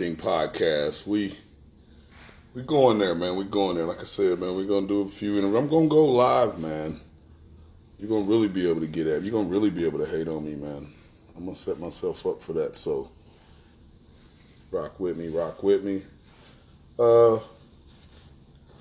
Everything 0.00 0.16
podcast. 0.16 1.06
We 1.06 1.36
we 2.54 2.62
going 2.62 2.98
there, 2.98 3.14
man. 3.14 3.36
We 3.36 3.44
going 3.44 3.76
there. 3.76 3.84
Like 3.84 4.00
I 4.00 4.04
said, 4.04 4.38
man, 4.38 4.56
we're 4.56 4.64
gonna 4.64 4.86
do 4.86 5.02
a 5.02 5.06
few 5.06 5.36
interviews. 5.36 5.58
I'm 5.58 5.68
gonna 5.68 5.88
go 5.88 6.06
live, 6.06 6.58
man. 6.58 6.98
You're 7.98 8.08
gonna 8.08 8.24
really 8.24 8.48
be 8.48 8.68
able 8.70 8.80
to 8.80 8.86
get 8.86 9.06
at. 9.06 9.20
You're 9.20 9.32
gonna 9.32 9.50
really 9.50 9.68
be 9.68 9.84
able 9.84 9.98
to 9.98 10.06
hate 10.06 10.26
on 10.26 10.46
me, 10.46 10.54
man. 10.54 10.90
I'm 11.36 11.44
gonna 11.44 11.54
set 11.54 11.78
myself 11.78 12.26
up 12.26 12.40
for 12.40 12.54
that. 12.54 12.78
So 12.78 13.10
rock 14.70 14.98
with 14.98 15.18
me, 15.18 15.28
rock 15.28 15.62
with 15.62 15.84
me. 15.84 16.02
Uh, 16.98 17.38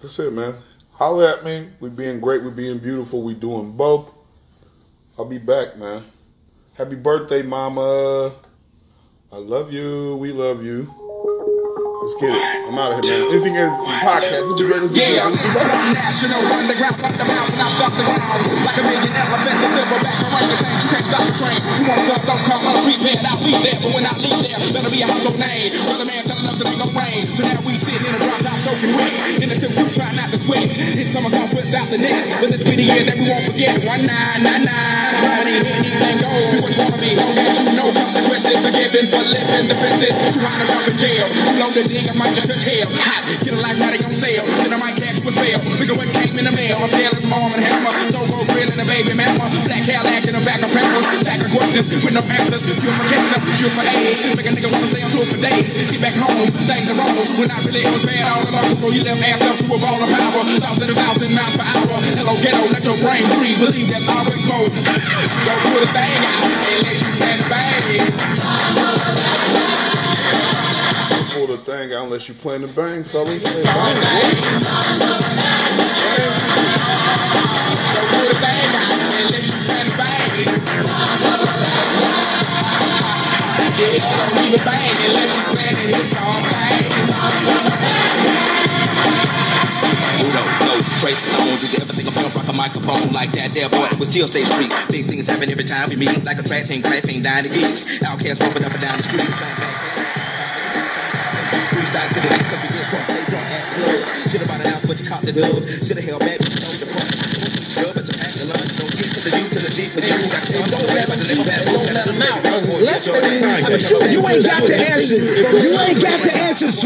that's 0.02 0.20
it, 0.20 0.32
man. 0.32 0.56
Holler 0.94 1.28
at 1.28 1.44
me. 1.44 1.68
We 1.82 1.90
being 1.90 2.22
great. 2.22 2.44
We 2.44 2.52
being 2.52 2.78
beautiful. 2.78 3.24
We 3.24 3.34
doing 3.34 3.74
both. 3.74 4.10
I'll 5.18 5.26
be 5.26 5.38
back, 5.38 5.78
man. 5.78 6.06
Happy 6.76 6.96
birthday, 6.96 7.42
mama. 7.42 8.32
I 9.34 9.38
love 9.38 9.74
you. 9.74 10.16
We 10.16 10.32
love 10.32 10.64
you. 10.64 10.99
Let's 12.10 12.26
get 12.26 12.34
it. 12.34 12.66
I'm 12.66 12.74
out 12.74 12.90
of 12.90 13.06
here, 13.06 13.22
man. 13.22 13.38
Anything 13.38 13.54
in 13.54 13.70
the 13.70 13.86
podcast. 13.86 14.34
Let's 14.34 14.58
be 14.58 14.66
great. 14.66 14.82
Let's 14.82 14.90
be 14.90 14.98
great. 14.98 15.14
Yeah, 15.14 15.30
Let's 15.30 15.46
be 15.46 15.54
so 15.54 15.62
great. 15.62 15.78
I'm 15.78 15.94
national, 15.94 16.42
underground, 16.42 16.96
fuck 16.98 17.14
the 17.14 17.28
mouse, 17.30 17.54
and 17.54 17.62
I 17.62 17.70
stop 17.70 17.94
the 17.94 18.02
ground. 18.02 18.50
Like 18.66 18.78
a 18.82 18.84
million 18.90 19.14
elephants, 19.14 19.62
a 19.62 19.70
silverback, 19.78 20.18
and 20.26 20.32
right 20.34 20.48
the 20.50 20.58
you 20.58 20.90
can't 20.90 21.06
stop 21.06 21.22
the 21.30 21.34
train. 21.38 21.60
You 21.70 21.86
want 21.86 22.02
some, 22.10 22.24
don't 22.26 22.44
come, 22.50 22.66
I'm 22.66 22.82
prepared, 22.82 23.26
I'll 23.30 23.38
be 23.46 23.54
there, 23.62 23.78
but 23.78 23.92
when 23.94 24.06
I 24.10 24.14
leave 24.26 24.42
there, 24.42 24.58
better 24.74 24.90
be 24.90 25.06
a 25.06 25.08
household 25.10 25.38
name. 25.38 25.70
Brother 25.86 26.08
man 26.10 26.22
telling 26.26 26.48
us 26.50 26.58
it 26.58 26.66
ain't 26.66 26.82
gonna 26.82 26.98
rain. 26.98 27.22
So 27.30 27.42
now 27.46 27.62
we 27.62 27.78
sitting 27.78 28.02
in 28.02 28.14
a 28.18 28.22
drop 28.26 28.42
top 28.42 28.58
soaking 28.58 28.94
wet. 28.98 29.14
In 29.46 29.48
the 29.54 29.54
silk 29.54 29.78
suit, 29.78 29.94
trying 29.94 30.18
not 30.18 30.34
to 30.34 30.38
sweat. 30.42 30.66
Hit 30.74 31.14
songs 31.14 31.30
without 31.30 31.94
the 31.94 32.02
net. 32.02 32.26
But 32.42 32.50
this 32.50 32.66
be 32.66 32.74
the 32.74 32.86
year 32.90 33.06
that 33.06 33.22
we 33.22 33.30
won't 33.30 33.46
forget. 33.54 33.86
One 33.86 34.02
nine, 34.10 34.42
nine, 34.42 34.66
nine. 34.66 35.14
Harmony, 35.14 35.62
anything 35.62 36.18
goes. 36.26 36.42
Do 36.50 36.58
what 36.66 36.74
you 36.74 36.90
wanna 36.90 36.98
be. 36.98 37.14
Don't 37.14 37.38
let 37.38 37.54
you 37.54 37.70
know 37.78 37.88
consequences 37.94 38.66
are 38.66 38.74
for 38.74 39.24
living 39.30 39.68
the 39.70 39.78
fences. 39.78 40.14
Too 40.34 40.42
to 40.42 40.66
jump 40.66 40.88
in 40.90 40.98
jail. 40.98 41.28
Too 41.30 41.60
low 41.62 41.70
to 42.00 42.06
dig, 42.06 42.10
I 42.10 42.16
might 42.16 42.34
just 42.36 42.48
touch 42.48 42.64
hell. 42.64 42.90
Hot, 42.92 43.24
get 43.44 43.54
a 43.54 43.60
life 43.60 43.78
they 43.78 44.00
on 44.04 44.14
sale. 44.14 44.44
Then 44.64 44.74
I 44.74 44.80
might 44.80 44.96
catch 44.96 45.20
a 45.20 45.32
spell. 45.32 45.60
Figure 45.76 45.96
what 45.96 46.08
came 46.16 46.36
in 46.36 46.46
the 46.46 46.54
mail. 46.56 46.76
I'm 46.80 46.88
scaling 46.88 47.20
some 47.20 47.34
and 47.34 47.64
hammer. 47.64 47.94
So 48.12 48.20
go 48.28 48.46
grill 48.48 48.70
and 48.72 48.80
a 48.80 48.88
baby 48.88 49.14
mama. 49.16 49.46
Black 49.68 49.84
Cadillac 49.84 50.24
in 50.28 50.36
the 50.36 50.44
back 50.44 50.62
of 50.64 50.72
peppers. 50.72 51.08
Back 51.24 51.42
of 51.44 51.52
questions 51.52 51.88
with 51.92 52.16
no 52.16 52.24
answers. 52.24 52.64
You're 52.68 52.96
for 52.96 53.08
cancer, 53.08 53.40
you're 53.60 53.74
for 53.74 53.86
AIDS. 53.86 54.20
Make 54.36 54.48
a 54.48 54.52
nigga 54.56 54.70
wanna 54.72 54.90
stay 54.90 55.04
on 55.04 55.12
tour 55.12 55.28
for 55.28 55.40
days. 55.40 55.72
Get 55.76 56.02
back 56.02 56.16
home, 56.16 56.50
things 56.68 56.88
are 56.92 56.98
wrong. 57.00 57.16
When 57.36 57.50
I 57.52 57.58
really 57.68 57.84
it 57.84 57.92
was 57.92 58.04
bad 58.06 58.26
all 58.28 58.44
along. 58.48 58.70
So 58.80 58.88
you 58.92 59.04
left 59.04 59.24
ass 59.26 59.42
up 59.44 59.56
to 59.60 59.66
a 59.68 59.78
ball 59.80 60.00
of 60.00 60.10
power. 60.10 60.42
Thousand 60.60 60.90
and 60.90 60.98
thousand 60.98 61.32
miles 61.36 61.56
per 61.58 61.66
hour. 61.68 61.98
Hello 62.16 62.34
ghetto, 62.40 62.64
let 62.72 62.84
your 62.86 62.98
brain 63.04 63.26
breathe. 63.36 63.60
Believe 63.60 63.90
that 63.92 64.04
always 64.08 64.44
mode. 64.48 64.72
Go 64.72 65.54
put 65.74 65.84
a 65.84 65.90
thing 65.92 66.22
out. 66.24 66.48
Unless 66.48 67.00
you 67.04 67.12
can 67.18 67.40
bang. 67.50 68.39
Pull 71.40 71.48
the 71.48 71.58
thing 71.58 71.94
out 71.94 72.04
unless 72.04 72.28
you 72.28 72.36
playing 72.36 72.64
the 72.64 72.68
bang, 72.68 73.02
fellas. 73.02 73.42
Hey, 73.42 73.64
bang. 73.64 73.96
Udo, 90.20 90.42
flows, 90.60 90.92
traces 91.00 91.34
on. 91.40 91.56
Did 91.56 91.72
you 91.72 91.80
ever 91.80 91.94
think 91.94 92.10
of 92.10 92.16
pimp 92.16 92.36
rock 92.36 92.50
a 92.50 92.52
microphone 92.52 93.14
like 93.14 93.32
that? 93.32 93.54
There, 93.54 93.70
boy, 93.70 93.88
we 93.98 94.04
still 94.12 94.28
stay 94.28 94.44
street. 94.44 94.76
Big 94.92 95.06
things 95.06 95.28
happen 95.28 95.50
every 95.50 95.64
time 95.64 95.88
we 95.88 95.96
meet. 95.96 96.26
Like 96.26 96.38
a 96.38 96.44
track 96.44 96.66
team, 96.66 96.82
crash 96.82 97.08
ain't 97.08 97.24
dying 97.24 97.46
to 97.46 97.50
get. 97.50 97.64
OutKast 98.04 98.42
bumping 98.42 98.66
up 98.66 98.74
and 98.74 98.82
down 98.82 98.98
the 98.98 99.04
street. 99.08 99.69
To 101.50 101.58
the 101.58 102.86
drunk, 102.90 103.10
act 103.50 103.74
an 104.62 104.68
ounce, 104.68 104.86
you 105.02 105.06
caught 105.10 105.24
the 105.24 105.34
dub. 105.34 105.64
Should've 105.82 106.06
held 106.06 106.22
back, 106.22 106.38
you 106.38 106.58
know 106.62 106.74
the 106.78 106.88
point. 106.94 107.10
Dub 107.74 107.98
at 107.98 108.06
your 108.06 108.18
act 108.22 108.36
the 108.38 108.46
lunch. 108.46 108.72
Don't 108.78 108.94
get 108.94 109.10
to 109.18 109.22
the 109.26 109.32
U 109.34 109.46
to 109.50 109.60
the 109.66 109.72
D 109.74 109.90
to 109.90 109.98
the 109.98 110.10
U. 110.14 110.30
Don't 110.70 110.86
let 110.94 111.10
let 111.94 112.06
them 112.06 112.22
out 112.22 112.40
to 113.66 113.80
shoot. 113.80 114.12
You 114.12 114.22
ain't 114.28 114.44
got 114.46 114.62
the 114.68 114.76
answers. 114.76 115.42
You 115.42 115.74
ain't 115.80 116.02
got 116.02 116.20
the 116.22 116.34
answers. 116.38 116.82